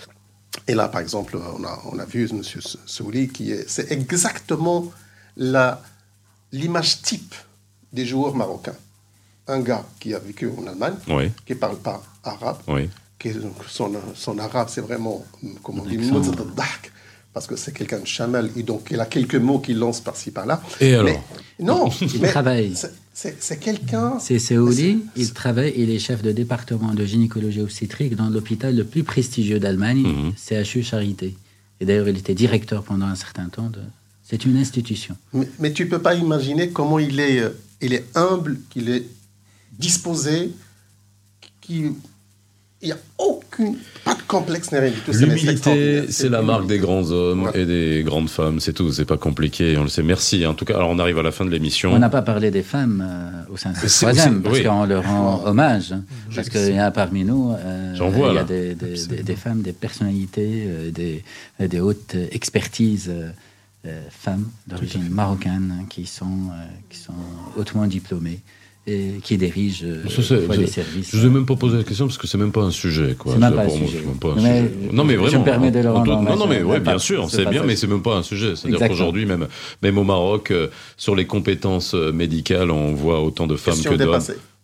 Et 0.68 0.74
là, 0.74 0.88
par 0.88 1.02
exemple, 1.02 1.38
on 1.38 1.64
a, 1.64 1.82
on 1.92 2.00
a 2.00 2.06
vu 2.06 2.28
M. 2.32 2.42
Souli 2.88 3.28
qui 3.28 3.52
est, 3.52 3.70
c'est 3.70 3.92
exactement 3.92 4.92
la, 5.38 5.84
l'image 6.52 7.02
type 7.04 7.36
des 7.94 8.06
joueurs 8.08 8.34
marocains. 8.36 8.76
Un 9.48 9.60
gars 9.60 9.86
qui 10.00 10.16
a 10.16 10.20
vécu 10.20 10.50
en 10.58 10.66
Allemagne, 10.66 10.96
Oui, 11.10 11.32
qui 11.46 11.54
ne 11.54 11.60
parle 11.60 11.78
pas 11.78 12.02
arabe, 12.24 12.58
oui. 12.68 12.90
Qui 13.32 13.38
est- 13.38 13.42
donc, 13.42 13.56
son, 13.68 13.92
son 14.16 14.38
arabe, 14.40 14.68
c'est 14.72 14.82
vraiment, 14.82 15.26
comme 15.64 15.80
on 15.80 15.86
dit, 15.86 15.98
parce 17.34 17.48
que 17.48 17.56
c'est 17.58 17.74
quelqu'un 17.74 18.00
de 18.00 18.08
chamal, 18.08 18.50
et 18.56 18.64
donc 18.64 18.88
il 18.92 19.00
a 19.00 19.06
quelques 19.06 19.36
mots 19.36 19.60
qu'il 19.60 19.78
lance 19.78 20.00
par-ci 20.00 20.32
par-là. 20.32 20.62
Et 20.80 20.94
alors? 20.94 21.06
Mais- 21.06 21.66
Non, 21.66 21.90
Il 22.02 22.22
mais 22.22 22.30
travaille. 22.38 22.74
c'est- 23.14 23.60
quelqu'un. 23.60 24.20
C'est 24.20 24.40
Seouli, 24.40 25.04
c'est- 25.16 25.22
il 25.22 25.34
travaille, 25.34 25.74
il 25.76 25.90
est 25.90 26.00
chef 26.00 26.22
de 26.22 26.32
département 26.32 26.94
de 26.94 27.04
gynécologie 27.06 27.62
obstétrique 27.62 28.16
dans 28.16 28.30
l'hôpital 28.30 28.76
le 28.76 28.84
plus 28.86 29.04
prestigieux 29.04 29.60
d'Allemagne, 29.60 30.04
Mhm. 30.04 30.34
CHU 30.38 30.84
Charité. 30.84 31.36
Et 31.82 31.86
d'ailleurs, 31.86 32.08
il 32.08 32.18
était 32.18 32.36
directeur 32.36 32.84
pendant 32.84 33.06
un 33.08 33.16
certain 33.16 33.50
temps. 33.50 33.70
De... 33.70 33.82
C'est 34.24 34.46
une 34.46 34.56
institution. 34.58 35.18
Mais, 35.34 35.50
mais 35.60 35.74
tu 35.74 35.90
peux 35.90 36.02
pas 36.02 36.16
imaginer 36.16 36.70
comment 36.70 37.00
il 37.00 37.20
est, 37.20 37.40
euh, 37.40 37.50
il 37.82 37.92
est 37.94 38.06
humble, 38.16 38.60
qu'il 38.70 38.88
est 38.90 39.04
disposé, 39.78 40.52
qu'il 41.60 41.94
n'y 42.88 42.92
a 42.94 42.98
aucune, 43.18 43.76
pas 44.04 44.14
de 44.16 44.22
complexe 44.28 44.72
ni 44.72 44.78
rien 44.80 44.90
du 44.92 45.00
tout. 45.00 45.12
L'humilité, 45.12 46.06
c'est 46.10 46.30
la 46.30 46.42
marque 46.42 46.68
des 46.68 46.78
grands 46.80 47.10
hommes 47.12 47.44
Ouais. 47.44 47.62
et 47.62 47.66
des 47.66 48.04
grandes 48.04 48.30
femmes, 48.30 48.60
c'est 48.60 48.74
tout, 48.74 48.92
c'est 48.92 49.06
pas 49.06 49.18
compliqué, 49.18 49.78
on 49.78 49.84
le 49.84 49.90
sait. 49.90 50.04
Merci. 50.04 50.46
En 50.46 50.54
tout 50.54 50.66
cas, 50.66 50.76
alors 50.76 50.90
on 50.90 51.00
arrive 51.00 51.18
à 51.20 51.24
la 51.24 51.32
fin 51.32 51.46
de 51.46 51.50
l'émission. 51.52 51.92
On 51.94 52.00
n'a 52.00 52.10
pas 52.10 52.22
parlé 52.22 52.52
des 52.52 52.64
femmes 52.64 53.04
euh, 53.08 53.54
au 53.54 53.58
sein 53.58 53.72
de 53.72 53.78
ce 53.78 54.00
troisième, 54.00 54.42
parce 54.42 54.58
oui. 54.58 54.64
qu'on 54.64 54.86
leur 54.86 55.04
rend 55.06 55.44
hommage. 55.46 55.92
hein, 55.94 56.04
parce 56.34 56.50
qu'il 56.50 56.76
y 56.76 56.80
a 56.80 56.92
parmi 56.92 57.24
nous, 57.24 57.54
euh, 57.54 57.96
J'en 57.96 58.10
vois, 58.10 58.30
il 58.30 58.32
y 58.34 58.36
là. 58.36 58.42
a 58.42 58.44
des, 58.44 58.76
des- 58.76 59.08
des- 59.08 59.24
des 59.24 59.36
femmes, 59.36 59.62
des 59.62 59.74
personnalités, 59.74 60.66
euh, 60.68 60.92
des, 60.92 61.24
des 61.60 61.80
hautes 61.80 62.16
expertises 62.32 63.10
euh, 63.10 63.30
euh, 63.88 64.02
femmes 64.10 64.46
d'origine 64.68 65.08
marocaine 65.10 65.74
hein, 65.82 65.86
qui 65.90 66.06
sont, 66.08 66.26
euh, 66.26 66.64
qui 66.90 66.98
sont 66.98 67.14
hautement 67.58 67.86
diplômées 67.88 68.40
et 68.88 69.14
qui 69.24 69.38
dirigent 69.38 69.84
euh, 69.84 70.04
Ça, 70.08 70.22
je- 70.22 70.66
services. 70.68 71.10
Je 71.12 71.18
vous 71.18 71.26
ai 71.26 71.30
même 71.30 71.46
pas 71.46 71.56
posé 71.56 71.78
la 71.78 71.84
question 71.84 72.06
parce 72.06 72.18
que 72.20 72.28
c'est 72.28 72.38
même 72.38 72.52
pas 72.52 72.62
un 72.62 72.72
sujet. 72.72 73.16
Quoi. 73.18 73.34
C'est 73.34 73.40
même 73.40 73.50
Ça, 73.50 73.56
pas 73.56 73.64
un 73.64 73.70
sujet. 73.70 73.98
c'est 74.00 74.06
même 74.06 74.20
pas 74.20 74.28
un 74.30 74.36
Mais 74.36 74.42
sujet. 74.62 74.72
Non, 74.92 75.04
mais 75.04 75.14
je 75.16 75.20
me 75.20 75.26
vraiment. 75.26 75.44
permets 75.44 75.72
de 75.72 75.80
le 75.80 75.90
en 75.90 75.94
rendre 75.96 76.22
Non, 76.22 76.36
non, 76.36 76.48
mais 76.48 76.62
ouais, 76.62 76.80
bien 76.80 77.00
sûr, 77.00 77.30
ce 77.30 77.38
c'est 77.38 77.42
bien, 77.44 77.52
passage. 77.52 77.68
mais 77.68 77.76
c'est 77.76 77.88
même 77.88 78.02
pas 78.04 78.16
un 78.18 78.24
sujet. 78.24 78.56
C'est-à-dire 78.56 78.88
qu'aujourd'hui, 78.88 79.26
même, 79.26 79.48
même 79.82 79.98
au 79.98 80.04
Maroc, 80.04 80.52
euh, 80.52 80.68
sur 80.98 81.16
les 81.16 81.26
compétences 81.26 81.96
euh, 81.96 82.12
médicales, 82.12 82.70
on 82.70 82.94
voit 82.94 83.22
autant 83.24 83.48
de 83.48 83.56
femmes 83.56 83.74
Question 83.74 83.92
que 83.92 83.98
d'hommes. 83.98 84.20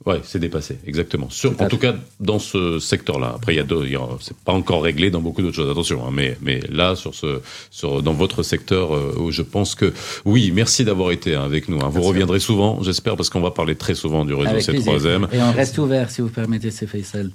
Ouais, 0.05 0.19
c'est 0.23 0.39
dépassé, 0.39 0.79
exactement. 0.87 1.29
Sur, 1.29 1.51
en 1.61 1.67
tout 1.67 1.77
cas, 1.77 1.93
dans 2.19 2.39
ce 2.39 2.79
secteur-là. 2.79 3.33
Après, 3.35 3.53
il 3.53 3.57
y 3.57 3.95
a 3.95 4.07
c'est 4.19 4.35
pas 4.35 4.51
encore 4.51 4.81
réglé 4.81 5.11
dans 5.11 5.21
beaucoup 5.21 5.43
d'autres 5.43 5.55
choses. 5.55 5.69
Attention, 5.69 6.03
hein, 6.05 6.09
mais 6.11 6.37
mais 6.41 6.59
là, 6.71 6.95
sur 6.95 7.13
ce, 7.13 7.39
sur 7.69 8.01
dans 8.01 8.13
votre 8.13 8.41
secteur, 8.41 8.95
euh, 8.95 9.29
je 9.29 9.43
pense 9.43 9.75
que 9.75 9.93
oui, 10.25 10.51
merci 10.51 10.83
d'avoir 10.85 11.11
été 11.11 11.35
hein, 11.35 11.43
avec 11.43 11.69
nous. 11.69 11.77
hein. 11.77 11.89
Vous 11.89 11.95
Merci. 11.97 12.09
reviendrez 12.09 12.39
souvent, 12.39 12.81
j'espère, 12.81 13.15
parce 13.15 13.29
qu'on 13.29 13.41
va 13.41 13.51
parler 13.51 13.75
très 13.75 13.93
souvent 13.93 14.25
du 14.25 14.33
réseau 14.33 14.49
Avec 14.49 14.65
plaisir. 14.65 14.93
C3M. 14.97 15.27
Et 15.33 15.41
on 15.41 15.51
reste 15.51 15.77
ouvert, 15.77 16.09
si 16.09 16.21
vous 16.21 16.29
permettez, 16.29 16.71
c'est 16.71 16.87
Faisal, 16.87 17.29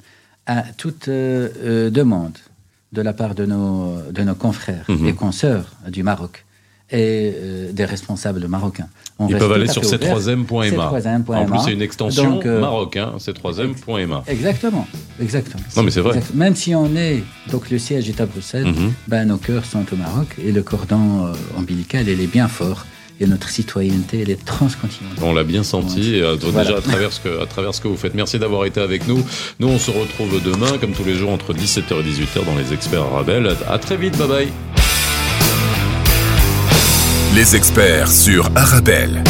à 0.47 0.63
toute 0.77 1.07
euh, 1.09 1.49
euh, 1.63 1.91
demande 1.91 2.37
de 2.93 3.01
la 3.03 3.13
part 3.13 3.35
de 3.37 3.47
nos, 3.47 3.99
de 4.11 4.23
nos 4.23 4.35
confrères 4.35 4.87
Mhm. 4.89 5.07
et 5.09 5.13
consoeurs 5.13 5.67
du 5.89 6.03
Maroc 6.03 6.45
et 6.91 7.33
euh, 7.35 7.73
des 7.73 7.85
responsables 7.85 8.47
marocains. 8.49 8.89
On 9.19 9.29
Ils 9.29 9.37
peuvent 9.39 9.53
aller 9.53 9.67
sur 9.67 9.83
fait 9.83 9.97
ouverts. 9.97 10.19
c3m.ma. 10.19 10.91
C3m.ma. 10.91 11.39
En 11.39 11.47
plus, 11.47 11.59
c'est 11.65 11.73
une 11.73 11.81
extension 11.81 12.33
Donc, 12.35 12.45
euh, 12.47 12.61
Maroc, 12.61 12.97
hein, 12.97 13.13
c3m.ma. 13.19 14.23
Exactement, 14.27 14.87
exactement. 15.21 15.63
Non, 15.77 15.83
mais 15.85 15.91
c'est 15.91 16.01
vrai. 16.03 16.19
Exact- 16.19 16.35
Même 16.35 16.55
si 16.55 16.75
on 16.75 16.95
est, 16.97 17.23
donc 17.51 17.71
le 17.71 17.79
siège 17.79 18.09
est 18.11 18.21
à 18.21 18.27
Bruxelles, 18.27 18.67
Mhm. 18.67 18.93
ben, 19.09 19.25
nos 19.27 19.39
cœurs 19.39 19.65
sont 19.65 19.85
au 19.91 19.97
Maroc 19.97 20.27
et 20.45 20.53
le 20.53 20.63
cordon 20.63 21.27
euh, 21.27 21.33
ombilical, 21.59 22.07
il 22.09 22.21
est 22.21 22.27
bien 22.27 22.47
fort 22.49 22.85
et 23.19 23.27
notre 23.27 23.49
citoyenneté, 23.49 24.21
elle 24.21 24.29
est 24.31 24.45
transcontinentale. 24.45 25.25
On 25.25 25.33
l'a 25.33 25.45
bien 25.45 25.63
senti 25.63 26.21
euh, 26.21 26.37
Voilà. 26.39 26.65
déjà 26.69 26.77
à 26.79 26.83
travers, 26.83 27.11
ce 27.11 27.21
que, 27.21 27.43
à 27.43 27.47
travers 27.47 27.75
ce 27.75 27.81
que 27.81 27.89
vous 27.89 27.97
faites. 27.97 28.15
Merci 28.15 28.39
d'avoir 28.39 28.67
été 28.67 28.81
avec 28.83 29.09
nous. 29.09 29.25
Nous, 29.61 29.69
on 29.69 29.79
se 29.79 29.91
retrouve 29.91 30.43
demain, 30.45 30.77
comme 30.79 30.93
tous 30.93 31.05
les 31.05 31.15
jours, 31.15 31.31
entre 31.31 31.55
17h 31.55 32.01
et 32.01 32.03
18h 32.03 32.45
dans 32.45 32.55
les 32.55 32.75
experts 32.75 33.05
Arabelle. 33.05 33.57
À 33.67 33.79
très 33.79 33.97
vite, 33.97 34.19
bye 34.19 34.29
bye. 34.29 34.49
Les 37.37 37.55
experts 37.55 38.11
sur 38.11 38.49
Arabelle. 38.55 39.23